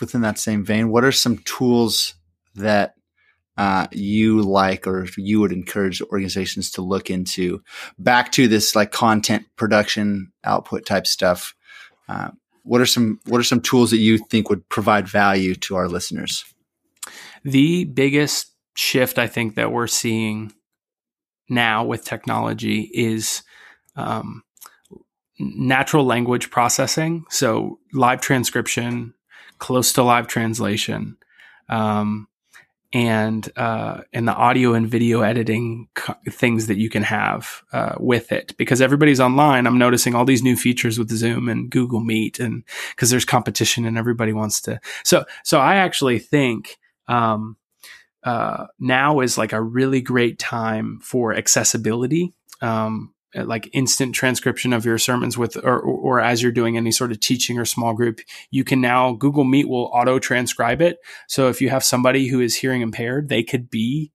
within 0.00 0.22
that 0.22 0.40
same 0.40 0.64
vein, 0.64 0.90
what 0.90 1.04
are 1.04 1.12
some 1.12 1.38
tools 1.38 2.14
that 2.56 2.96
uh, 3.56 3.86
you 3.92 4.42
like 4.42 4.84
or 4.88 5.06
you 5.16 5.38
would 5.38 5.52
encourage 5.52 6.02
organizations 6.02 6.72
to 6.72 6.82
look 6.82 7.10
into 7.10 7.62
back 7.96 8.32
to 8.32 8.48
this 8.48 8.74
like 8.74 8.90
content 8.90 9.46
production 9.54 10.32
output 10.42 10.84
type 10.84 11.06
stuff 11.06 11.54
uh, 12.08 12.30
what 12.64 12.80
are 12.80 12.86
some 12.86 13.20
what 13.26 13.38
are 13.38 13.44
some 13.44 13.60
tools 13.60 13.90
that 13.90 13.98
you 13.98 14.18
think 14.18 14.48
would 14.48 14.68
provide 14.68 15.08
value 15.08 15.54
to 15.54 15.76
our 15.76 15.88
listeners? 15.88 16.44
The 17.44 17.84
biggest 17.84 18.52
shift 18.76 19.18
I 19.18 19.26
think 19.26 19.54
that 19.56 19.72
we're 19.72 19.86
seeing 19.86 20.52
now 21.48 21.84
with 21.84 22.04
technology 22.04 22.90
is 22.94 23.42
um, 23.96 24.42
natural 25.38 26.04
language 26.04 26.50
processing, 26.50 27.24
so 27.30 27.78
live 27.92 28.20
transcription, 28.20 29.14
close 29.58 29.92
to 29.94 30.02
live 30.02 30.28
translation, 30.28 31.16
um, 31.68 32.28
and 32.94 33.50
uh, 33.56 34.02
and 34.12 34.28
the 34.28 34.34
audio 34.34 34.74
and 34.74 34.88
video 34.88 35.22
editing 35.22 35.88
co- 35.94 36.14
things 36.30 36.66
that 36.66 36.76
you 36.76 36.88
can 36.90 37.02
have 37.02 37.62
uh, 37.72 37.94
with 37.98 38.32
it 38.32 38.56
because 38.56 38.80
everybody's 38.80 39.20
online. 39.20 39.66
I'm 39.66 39.78
noticing 39.78 40.14
all 40.14 40.24
these 40.24 40.42
new 40.42 40.56
features 40.56 40.98
with 40.98 41.10
Zoom 41.10 41.48
and 41.48 41.70
Google 41.70 42.00
Meet, 42.00 42.38
and 42.38 42.64
because 42.90 43.10
there's 43.10 43.24
competition 43.24 43.84
and 43.84 43.98
everybody 43.98 44.32
wants 44.32 44.60
to. 44.62 44.80
So 45.04 45.24
so 45.44 45.58
I 45.60 45.76
actually 45.76 46.18
think. 46.18 46.78
Um, 47.08 47.56
uh, 48.24 48.66
now 48.78 49.20
is 49.20 49.36
like 49.36 49.52
a 49.52 49.60
really 49.60 50.00
great 50.00 50.38
time 50.38 51.00
for 51.02 51.34
accessibility. 51.34 52.32
Um, 52.60 53.14
like 53.34 53.70
instant 53.72 54.14
transcription 54.14 54.72
of 54.72 54.84
your 54.84 54.98
sermons 54.98 55.38
with 55.38 55.56
or, 55.56 55.80
or, 55.80 56.18
or, 56.18 56.20
as 56.20 56.42
you're 56.42 56.52
doing 56.52 56.76
any 56.76 56.92
sort 56.92 57.10
of 57.10 57.20
teaching 57.20 57.58
or 57.58 57.64
small 57.64 57.94
group 57.94 58.20
you 58.50 58.62
can 58.62 58.80
now 58.80 59.12
google 59.14 59.44
meet 59.44 59.68
will 59.68 59.90
auto 59.92 60.18
transcribe 60.18 60.82
it. 60.82 60.98
So 61.28 61.48
if 61.48 61.60
you 61.60 61.70
have 61.70 61.82
somebody 61.82 62.28
who 62.28 62.40
is 62.40 62.56
hearing 62.56 62.82
impaired 62.82 63.28
they 63.28 63.42
could 63.42 63.70
be 63.70 64.12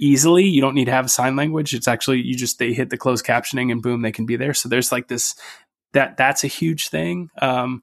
easily 0.00 0.44
you 0.44 0.60
don't 0.60 0.74
need 0.74 0.86
to 0.86 0.90
have 0.90 1.10
sign 1.10 1.36
language. 1.36 1.74
It's 1.74 1.88
actually 1.88 2.22
you 2.22 2.36
just 2.36 2.58
they 2.58 2.72
hit 2.72 2.90
the 2.90 2.98
closed 2.98 3.24
captioning 3.24 3.70
and 3.70 3.80
boom 3.80 4.02
they 4.02 4.12
can 4.12 4.26
be 4.26 4.36
there. 4.36 4.52
So 4.52 4.68
there's 4.68 4.90
like 4.90 5.06
this 5.08 5.36
that 5.92 6.16
that's 6.16 6.42
a 6.42 6.48
huge 6.48 6.88
thing. 6.88 7.30
Um, 7.40 7.82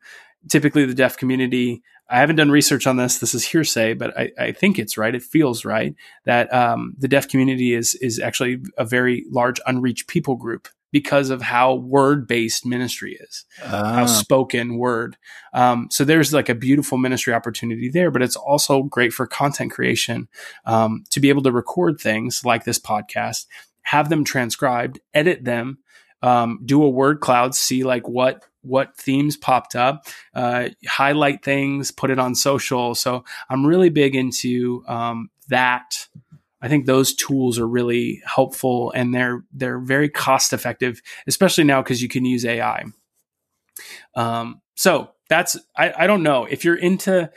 typically 0.50 0.86
the 0.86 0.94
deaf 0.94 1.16
community 1.16 1.82
I 2.14 2.20
haven't 2.20 2.36
done 2.36 2.52
research 2.52 2.86
on 2.86 2.98
this. 2.98 3.18
This 3.18 3.34
is 3.34 3.44
hearsay, 3.44 3.96
but 3.96 4.16
I, 4.16 4.32
I 4.38 4.52
think 4.52 4.78
it's 4.78 5.00
right. 5.00 5.16
It 5.16 5.24
feels 5.24 5.66
right 5.66 5.96
that 6.26 6.54
um, 6.54 6.94
the 7.00 7.08
deaf 7.08 7.28
community 7.28 7.74
is 7.74 7.96
is 7.96 8.20
actually 8.20 8.62
a 8.78 8.86
very 8.86 9.26
large 9.32 9.60
unreached 9.66 10.08
people 10.08 10.36
group 10.36 10.68
because 10.92 11.32
of 11.32 11.42
how 11.42 11.74
word 11.74 12.28
based 12.28 12.68
ministry 12.68 13.18
is, 13.20 13.46
uh. 13.64 13.96
how 13.96 14.04
ah. 14.04 14.06
spoken 14.06 14.78
word. 14.78 15.18
Um, 15.56 15.88
so 15.90 16.06
there's 16.06 16.32
like 16.32 16.50
a 16.50 16.56
beautiful 16.56 17.00
ministry 17.00 17.34
opportunity 17.34 17.90
there, 17.90 18.12
but 18.12 18.22
it's 18.22 18.36
also 18.36 18.84
great 18.84 19.12
for 19.12 19.26
content 19.26 19.72
creation 19.72 20.28
um, 20.68 21.06
to 21.10 21.20
be 21.20 21.30
able 21.30 21.42
to 21.42 21.52
record 21.52 22.00
things 22.00 22.46
like 22.46 22.64
this 22.64 22.78
podcast, 22.78 23.48
have 23.82 24.10
them 24.10 24.24
transcribed, 24.24 25.00
edit 25.16 25.46
them, 25.46 25.80
um, 26.24 26.60
do 26.66 26.82
a 26.82 26.90
word 26.90 27.20
cloud, 27.20 27.54
see 27.54 27.84
like 27.84 28.08
what 28.08 28.44
what 28.62 28.96
themes 28.96 29.36
popped 29.36 29.76
up, 29.76 30.08
uh, 30.34 30.70
highlight 30.88 31.44
things, 31.44 31.92
put 31.92 32.10
it 32.10 32.18
on 32.18 32.34
social. 32.34 32.96
So 32.96 33.26
I'm 33.50 33.66
really 33.66 33.90
big 33.90 34.16
into 34.16 34.86
um, 34.88 35.30
that. 35.50 36.08
I 36.62 36.70
think 36.70 36.86
those 36.86 37.14
tools 37.14 37.60
are 37.60 37.68
really 37.68 38.22
helpful 38.26 38.94
and 38.96 39.14
they're 39.14 39.44
they're 39.52 39.80
very 39.80 40.08
cost 40.08 40.54
effective, 40.54 41.02
especially 41.28 41.66
now 41.66 41.84
because 41.84 42.02
you 42.02 42.08
can 42.08 42.24
use 42.24 42.46
AI. 42.46 42.86
Um, 44.16 44.62
so 44.76 45.12
that's 45.28 45.58
I, 45.76 45.94
I 45.98 46.08
don't 46.08 46.24
know 46.24 46.46
if 46.46 46.64
you're 46.64 46.76
into. 46.76 47.30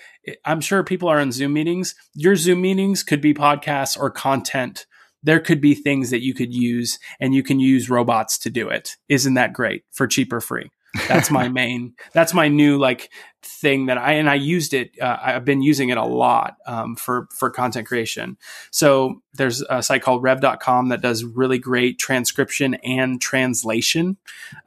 I'm 0.44 0.60
sure 0.60 0.84
people 0.84 1.08
are 1.08 1.18
on 1.18 1.32
Zoom 1.32 1.54
meetings. 1.54 1.96
Your 2.14 2.36
Zoom 2.36 2.60
meetings 2.62 3.02
could 3.02 3.20
be 3.20 3.34
podcasts 3.34 3.98
or 3.98 4.10
content 4.10 4.86
there 5.26 5.40
could 5.40 5.60
be 5.60 5.74
things 5.74 6.10
that 6.10 6.22
you 6.22 6.32
could 6.32 6.54
use 6.54 7.00
and 7.18 7.34
you 7.34 7.42
can 7.42 7.58
use 7.58 7.90
robots 7.90 8.38
to 8.38 8.48
do 8.48 8.68
it. 8.68 8.96
Isn't 9.08 9.34
that 9.34 9.52
great 9.52 9.82
for 9.90 10.06
cheap 10.06 10.32
or 10.32 10.40
free? 10.40 10.70
That's 11.08 11.32
my 11.32 11.48
main. 11.62 11.94
That's 12.12 12.32
my 12.32 12.46
new 12.46 12.78
like 12.78 13.10
thing 13.42 13.86
that 13.86 13.98
I 13.98 14.12
and 14.12 14.30
I 14.30 14.36
used 14.36 14.72
it. 14.72 14.92
Uh, 15.00 15.18
I've 15.20 15.44
been 15.44 15.62
using 15.62 15.88
it 15.88 15.98
a 15.98 16.04
lot 16.04 16.56
um, 16.64 16.94
for 16.94 17.26
for 17.32 17.50
content 17.50 17.88
creation. 17.88 18.38
So 18.70 19.20
there's 19.34 19.62
a 19.68 19.82
site 19.82 20.02
called 20.02 20.22
Rev.com 20.22 20.90
that 20.90 21.02
does 21.02 21.24
really 21.24 21.58
great 21.58 21.98
transcription 21.98 22.74
and 22.76 23.20
translation. 23.20 24.18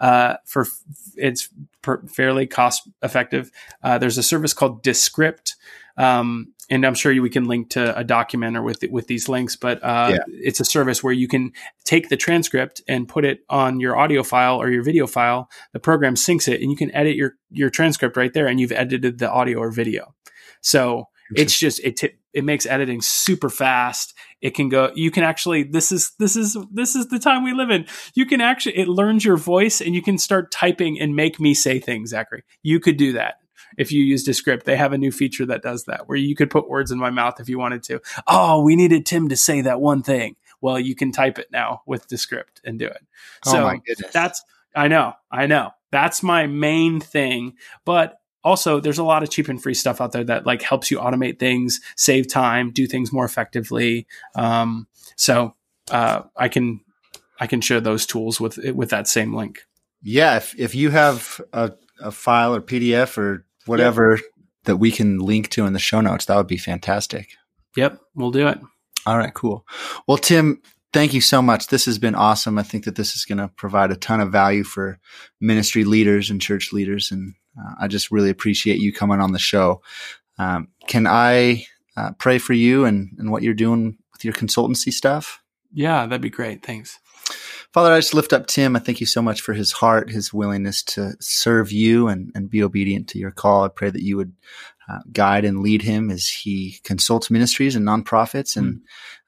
Uh, 0.02 0.36
for 0.44 0.68
it's 1.16 1.48
per, 1.82 2.06
fairly 2.08 2.48
cost 2.48 2.90
effective. 3.02 3.50
Uh, 3.82 3.98
there's 3.98 4.18
a 4.18 4.24
service 4.24 4.54
called 4.54 4.84
Descript. 4.84 5.56
Um, 6.00 6.54
and 6.70 6.86
I'm 6.86 6.94
sure 6.94 7.20
we 7.22 7.30
can 7.30 7.46
link 7.46 7.72
to 7.72 7.98
a 7.98 8.04
document 8.04 8.56
or 8.56 8.62
with 8.62 8.84
with 8.90 9.08
these 9.08 9.28
links. 9.28 9.56
But 9.56 9.84
uh, 9.84 10.12
yeah. 10.12 10.18
it's 10.28 10.60
a 10.60 10.66
service 10.66 11.04
where 11.04 11.14
you 11.14 11.28
can 11.28 11.52
take 11.84 12.10
the 12.10 12.18
transcript 12.18 12.82
and 12.88 13.08
put 13.08 13.26
it 13.26 13.42
on 13.50 13.80
your 13.80 13.98
audio 13.98 14.24
file 14.24 14.62
or 14.62 14.70
your 14.70 14.84
video 14.84 15.08
file. 15.08 15.50
The 15.74 15.80
program 15.80 16.16
syncs 16.16 16.48
it, 16.48 16.62
and 16.62 16.72
you 16.72 16.78
can 16.78 16.94
edit 16.96 17.16
your 17.16 17.36
your 17.52 17.70
transcript 17.70 18.18
right 18.18 18.34
there, 18.34 18.48
and 18.48 18.60
you've 18.60 18.72
edited 18.72 19.20
the 19.20 19.30
audio 19.30 19.60
or 19.60 19.72
video. 19.72 20.14
So 20.62 21.10
it's 21.36 21.58
just 21.58 21.80
it 21.84 21.98
t- 21.98 22.14
it 22.34 22.44
makes 22.44 22.66
editing 22.66 23.02
super 23.02 23.50
fast. 23.50 24.14
It 24.42 24.52
can 24.52 24.70
go. 24.70 24.92
You 24.96 25.12
can 25.12 25.24
actually 25.24 25.64
this 25.64 25.92
is 25.92 26.12
this 26.20 26.36
is 26.36 26.56
this 26.72 26.96
is 26.96 27.08
the 27.08 27.20
time 27.20 27.44
we 27.44 27.54
live 27.54 27.72
in. 27.72 27.88
You 28.14 28.26
can 28.26 28.42
actually 28.42 28.78
it 28.78 28.88
learns 28.88 29.26
your 29.26 29.38
voice, 29.38 29.82
and 29.82 29.96
you 29.96 30.02
can 30.02 30.18
start 30.18 30.52
typing 30.52 31.00
and 31.00 31.16
make 31.16 31.40
me 31.40 31.54
say 31.54 31.80
things. 31.80 32.12
Zachary, 32.12 32.44
you 32.62 32.80
could 32.80 32.98
do 32.98 33.14
that 33.14 33.39
if 33.80 33.92
you 33.92 34.04
use 34.04 34.24
Descript. 34.24 34.66
They 34.66 34.76
have 34.76 34.94
a 34.94 34.98
new 34.98 35.12
feature 35.12 35.46
that 35.48 35.64
does 35.64 35.86
that 35.86 36.08
where 36.08 36.18
you 36.18 36.36
could 36.36 36.52
put 36.52 36.70
words 36.70 36.92
in 36.92 37.00
my 37.00 37.10
mouth 37.10 37.40
if 37.40 37.50
you 37.50 37.58
wanted 37.58 37.82
to. 37.84 38.02
Oh, 38.28 38.62
we 38.62 38.76
needed 38.76 39.06
Tim 39.06 39.30
to 39.30 39.38
say 39.38 39.62
that 39.62 39.82
one 39.82 40.04
thing. 40.04 40.36
Well, 40.62 40.80
you 40.80 40.94
can 40.94 41.12
type 41.12 41.40
it 41.40 41.48
now 41.52 41.82
with 41.88 42.08
Descript 42.08 42.62
and 42.64 42.78
do 42.78 42.86
it. 42.86 43.02
Oh 43.48 43.54
so 43.54 43.64
my 43.64 43.78
goodness. 43.78 44.12
that's 44.12 44.44
I 44.76 44.88
know, 44.88 45.14
I 45.32 45.48
know. 45.48 45.72
That's 45.92 46.22
my 46.22 46.46
main 46.46 47.00
thing. 47.00 47.54
But 47.86 48.20
also 48.44 48.80
there's 48.80 49.00
a 49.00 49.04
lot 49.04 49.24
of 49.24 49.30
cheap 49.30 49.48
and 49.48 49.62
free 49.62 49.74
stuff 49.74 50.02
out 50.02 50.12
there 50.12 50.24
that 50.26 50.46
like 50.46 50.62
helps 50.62 50.92
you 50.92 51.00
automate 51.00 51.40
things, 51.40 51.80
save 51.96 52.28
time, 52.28 52.72
do 52.72 52.86
things 52.86 53.12
more 53.12 53.26
effectively. 53.26 54.06
Um, 54.36 54.88
so 55.16 55.56
uh, 55.90 56.24
I 56.36 56.50
can 56.50 56.82
I 57.40 57.48
can 57.48 57.62
share 57.62 57.80
those 57.80 58.06
tools 58.06 58.42
with 58.42 58.58
with 58.58 58.90
that 58.90 59.08
same 59.08 59.34
link. 59.34 59.66
Yeah, 60.02 60.38
if 60.38 60.58
if 60.60 60.76
you 60.76 60.90
have 60.90 61.40
a, 61.54 61.72
a 62.02 62.12
file 62.12 62.54
or 62.56 62.62
PDF 62.62 63.18
or 63.18 63.46
whatever 63.70 64.16
yep. 64.16 64.26
that 64.66 64.78
we 64.78 64.92
can 64.92 65.20
link 65.20 65.50
to 65.50 65.66
in 65.66 65.74
the 65.74 65.80
show 65.80 66.02
notes. 66.02 66.26
That 66.26 66.38
would 66.38 66.48
be 66.48 66.58
fantastic. 66.58 67.30
Yep, 67.76 68.00
we'll 68.16 68.32
do 68.32 68.48
it. 68.48 68.60
All 69.06 69.18
right, 69.18 69.34
cool. 69.34 69.66
Well, 70.08 70.18
Tim, 70.18 70.62
thank 70.92 71.14
you 71.14 71.22
so 71.22 71.42
much. 71.42 71.68
This 71.68 71.86
has 71.86 71.98
been 71.98 72.16
awesome. 72.16 72.58
I 72.58 72.64
think 72.64 72.86
that 72.86 72.96
this 72.96 73.16
is 73.16 73.26
going 73.26 73.38
to 73.38 73.48
provide 73.48 73.92
a 73.92 73.96
ton 73.96 74.20
of 74.20 74.32
value 74.32 74.64
for 74.64 75.00
ministry 75.40 75.84
leaders 75.84 76.30
and 76.30 76.42
church 76.42 76.74
leaders. 76.74 77.12
And 77.12 77.36
uh, 77.58 77.76
I 77.80 77.88
just 77.88 78.12
really 78.12 78.30
appreciate 78.30 78.80
you 78.80 78.92
coming 78.92 79.22
on 79.22 79.32
the 79.32 79.40
show. 79.40 79.82
Um, 80.38 80.70
can 80.88 81.08
I 81.08 81.66
uh, 81.96 82.12
pray 82.18 82.38
for 82.38 82.54
you 82.54 82.86
and, 82.86 83.12
and 83.18 83.32
what 83.32 83.44
you're 83.44 83.54
doing 83.54 83.98
with 84.14 84.24
your 84.24 84.34
consultancy 84.34 84.92
stuff? 84.92 85.42
Yeah, 85.72 86.06
that'd 86.06 86.22
be 86.22 86.30
great. 86.30 86.66
Thanks. 86.66 87.00
Father, 87.72 87.94
I 87.94 88.00
just 88.00 88.16
lift 88.16 88.34
up 88.34 88.48
Tim. 88.48 88.76
I 88.76 88.80
thank 88.80 89.00
you 89.00 89.06
so 89.06 89.22
much 89.22 89.42
for 89.42 89.54
his 89.54 89.72
heart, 89.72 90.10
his 90.10 90.34
willingness 90.34 90.82
to 90.84 91.14
serve 91.20 91.72
you 91.72 92.08
and, 92.08 92.32
and 92.34 92.50
be 92.50 92.64
obedient 92.64 93.08
to 93.10 93.20
your 93.20 93.30
call. 93.30 93.64
I 93.64 93.68
pray 93.68 93.92
that 93.92 94.02
you 94.02 94.18
would 94.18 94.34
uh, 94.90 95.00
guide 95.12 95.46
and 95.46 95.60
lead 95.60 95.84
him 95.84 96.10
as 96.10 96.28
he 96.28 96.80
consults 96.84 97.30
ministries 97.30 97.76
and 97.76 97.86
nonprofits 97.86 98.58
and 98.58 98.76
mm. 98.76 98.82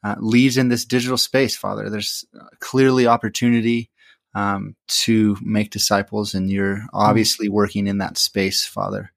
uh, 0.03 0.15
leads 0.19 0.57
in 0.57 0.69
this 0.69 0.85
digital 0.85 1.17
space, 1.17 1.55
Father. 1.55 1.87
There's 1.87 2.25
uh, 2.39 2.45
clearly 2.59 3.05
opportunity 3.05 3.91
um, 4.33 4.75
to 4.87 5.37
make 5.41 5.69
disciples, 5.69 6.33
and 6.33 6.49
you're 6.49 6.77
mm. 6.77 6.87
obviously 6.93 7.47
working 7.47 7.85
in 7.85 7.99
that 7.99 8.17
space, 8.17 8.65
Father. 8.65 9.11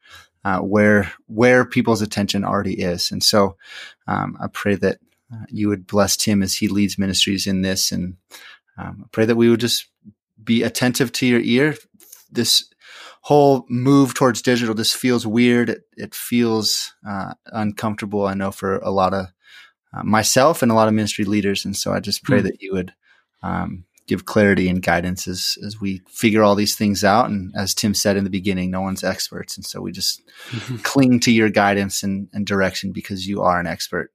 Uh, 0.44 0.58
where 0.58 1.10
where 1.26 1.64
people's 1.64 2.02
attention 2.02 2.44
already 2.44 2.78
is, 2.78 3.10
and 3.10 3.22
so 3.24 3.56
um, 4.06 4.36
I 4.38 4.48
pray 4.48 4.74
that 4.74 4.98
uh, 5.32 5.46
you 5.48 5.68
would 5.68 5.86
bless 5.86 6.18
Tim 6.18 6.42
as 6.42 6.54
he 6.54 6.68
leads 6.68 6.98
ministries 6.98 7.46
in 7.46 7.62
this, 7.62 7.90
and 7.90 8.18
um, 8.78 9.02
I 9.04 9.08
pray 9.12 9.24
that 9.26 9.36
we 9.36 9.48
would 9.48 9.60
just 9.60 9.86
be 10.42 10.62
attentive 10.62 11.12
to 11.12 11.26
your 11.26 11.40
ear. 11.40 11.76
This 12.30 12.68
whole 13.22 13.64
move 13.68 14.14
towards 14.14 14.42
digital 14.42 14.74
just 14.74 14.96
feels 14.96 15.26
weird. 15.26 15.70
It, 15.70 15.82
it 15.96 16.14
feels 16.14 16.92
uh, 17.08 17.34
uncomfortable. 17.46 18.26
I 18.26 18.34
know 18.34 18.50
for 18.50 18.78
a 18.78 18.90
lot 18.90 19.14
of 19.14 19.26
uh, 19.94 20.02
myself 20.02 20.62
and 20.62 20.70
a 20.70 20.74
lot 20.74 20.88
of 20.88 20.94
ministry 20.94 21.24
leaders, 21.24 21.64
and 21.64 21.76
so 21.76 21.92
I 21.92 22.00
just 22.00 22.24
pray 22.24 22.40
mm. 22.40 22.44
that 22.44 22.60
you 22.60 22.72
would 22.72 22.92
um, 23.42 23.84
give 24.06 24.26
clarity 24.26 24.68
and 24.68 24.82
guidance 24.82 25.26
as 25.26 25.56
as 25.64 25.80
we 25.80 26.02
figure 26.08 26.42
all 26.42 26.54
these 26.54 26.76
things 26.76 27.04
out. 27.04 27.30
And 27.30 27.52
as 27.56 27.74
Tim 27.74 27.94
said 27.94 28.16
in 28.16 28.24
the 28.24 28.30
beginning, 28.30 28.70
no 28.70 28.80
one's 28.80 29.04
experts, 29.04 29.56
and 29.56 29.64
so 29.64 29.80
we 29.80 29.92
just 29.92 30.20
mm-hmm. 30.50 30.76
cling 30.78 31.20
to 31.20 31.32
your 31.32 31.48
guidance 31.48 32.02
and, 32.02 32.28
and, 32.32 32.46
direction 32.46 32.92
because 32.92 33.26
you 33.26 33.42
are 33.42 33.58
an 33.60 33.66
expert. 33.66 34.12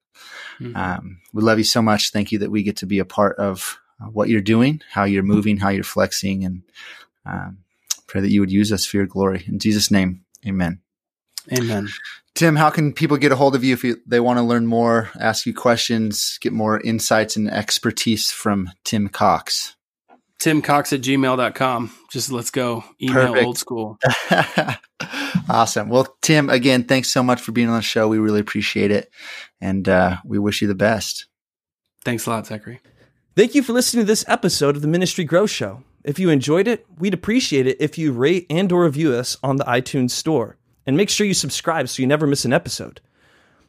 Mm-hmm. 0.60 0.76
Um, 0.76 1.22
we 1.34 1.42
love 1.42 1.58
you 1.58 1.64
so 1.64 1.82
much. 1.82 2.12
Thank 2.12 2.32
you 2.32 2.40
that 2.40 2.52
we 2.52 2.62
get 2.62 2.78
to 2.78 2.86
be 2.86 3.00
a 3.00 3.06
part 3.06 3.38
of 3.38 3.80
uh, 4.02 4.06
what 4.06 4.30
you're 4.30 4.42
doing, 4.42 4.82
how 4.90 5.04
you're 5.04 5.24
moving, 5.24 5.58
how 5.58 5.70
you're 5.70 5.84
flexing, 5.84 6.46
and 6.46 6.62
um, 7.26 7.60
pray 8.08 8.22
that 8.22 8.32
you 8.32 8.40
would 8.40 8.52
use 8.52 8.72
us 8.72 8.86
for 8.86 8.98
your 8.98 9.06
glory. 9.06 9.44
In 9.48 9.60
Jesus' 9.60 9.92
name, 9.92 10.26
amen. 10.46 10.80
Amen. 11.58 11.88
Tim, 12.36 12.56
how 12.56 12.70
can 12.70 12.94
people 12.94 13.18
get 13.18 13.32
a 13.32 13.36
hold 13.36 13.56
of 13.56 13.64
you 13.64 13.74
if 13.74 13.84
you, 13.84 13.98
they 14.06 14.20
want 14.20 14.38
to 14.38 14.44
learn 14.44 14.68
more, 14.68 15.10
ask 15.20 15.46
you 15.46 15.54
questions, 15.54 16.38
get 16.42 16.54
more 16.54 16.80
insights 16.82 17.36
and 17.36 17.50
expertise 17.50 18.32
from 18.32 18.72
Tim 18.84 19.10
Cox? 19.10 19.76
timcox 20.40 20.94
at 20.94 21.02
gmail.com. 21.02 21.92
Just 22.10 22.32
let's 22.32 22.52
go. 22.52 22.84
Email 23.02 23.28
Perfect. 23.28 23.46
old 23.46 23.58
school. 23.58 24.00
awesome. 25.50 25.90
Well, 25.90 26.16
Tim, 26.22 26.50
again, 26.50 26.86
thanks 26.86 27.10
so 27.10 27.22
much 27.22 27.42
for 27.42 27.52
being 27.52 27.70
on 27.70 27.76
the 27.76 27.82
show. 27.82 28.08
We 28.08 28.18
really 28.18 28.40
appreciate 28.40 28.92
it. 28.92 29.12
And 29.62 29.88
uh, 29.88 30.18
we 30.26 30.40
wish 30.40 30.62
you 30.62 30.68
the 30.68 30.76
best. 30.76 31.28
Thanks 32.04 32.26
a 32.26 32.30
lot, 32.30 32.48
Zachary. 32.48 32.80
Thank 33.36 33.54
you 33.54 33.62
for 33.62 33.74
listening 33.74 34.02
to 34.02 34.08
this 34.08 34.26
episode 34.28 34.76
of 34.76 34.82
the 34.82 34.88
Ministry 34.88 35.24
Growth 35.24 35.52
Show. 35.52 35.84
If 36.04 36.18
you 36.18 36.32
enjoyed 36.32 36.68
it, 36.68 36.86
we'd 36.98 37.14
appreciate 37.14 37.68
it 37.68 37.78
if 37.80 37.96
you 37.96 38.12
rate 38.12 38.48
and 38.50 38.72
or 38.72 38.84
review 38.84 39.14
us 39.14 39.38
on 39.44 39.58
the 39.58 39.64
iTunes 39.66 40.12
store. 40.12 40.58
And 40.86 40.98
make 40.98 41.10
sure 41.10 41.28
you 41.28 41.36
subscribe 41.36 41.88
so 41.88 42.02
you 42.02 42.08
never 42.08 42.26
miss 42.26 42.44
an 42.44 42.54
episode. 42.54 43.02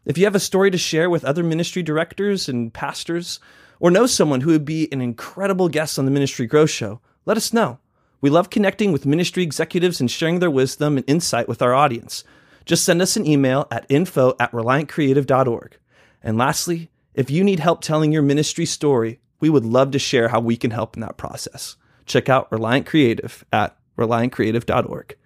If 0.06 0.16
you 0.16 0.24
have 0.24 0.34
a 0.34 0.40
story 0.40 0.70
to 0.70 0.78
share 0.78 1.10
with 1.10 1.26
other 1.26 1.44
ministry 1.44 1.82
directors 1.82 2.48
and 2.48 2.72
pastors, 2.72 3.38
or 3.78 3.90
know 3.90 4.06
someone 4.06 4.40
who 4.40 4.50
would 4.50 4.64
be 4.64 4.90
an 4.92 5.02
incredible 5.02 5.68
guest 5.68 5.98
on 5.98 6.06
the 6.06 6.10
Ministry 6.10 6.46
Growth 6.46 6.70
Show, 6.70 7.00
let 7.26 7.36
us 7.36 7.52
know. 7.52 7.78
We 8.22 8.30
love 8.30 8.48
connecting 8.48 8.92
with 8.92 9.06
ministry 9.06 9.42
executives 9.42 10.00
and 10.00 10.10
sharing 10.10 10.38
their 10.38 10.50
wisdom 10.50 10.96
and 10.96 11.04
insight 11.06 11.48
with 11.48 11.60
our 11.60 11.74
audience. 11.74 12.24
Just 12.64 12.84
send 12.84 13.02
us 13.02 13.16
an 13.16 13.26
email 13.26 13.68
at 13.70 13.86
info 13.90 14.34
at 14.40 14.52
reliantcreative.org. 14.52 15.76
And 16.22 16.38
lastly, 16.38 16.90
if 17.14 17.30
you 17.30 17.44
need 17.44 17.60
help 17.60 17.82
telling 17.82 18.10
your 18.10 18.22
ministry 18.22 18.64
story, 18.64 19.20
we 19.40 19.50
would 19.50 19.64
love 19.64 19.90
to 19.92 19.98
share 19.98 20.28
how 20.28 20.40
we 20.40 20.56
can 20.56 20.70
help 20.70 20.96
in 20.96 21.00
that 21.00 21.16
process. 21.16 21.76
Check 22.06 22.28
out 22.28 22.50
Reliant 22.52 22.86
Creative 22.86 23.44
at 23.52 23.76
reliantcreative.org. 23.98 25.16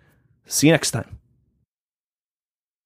See 0.46 0.66
you 0.68 0.72
next 0.72 0.92
time. 0.92 1.18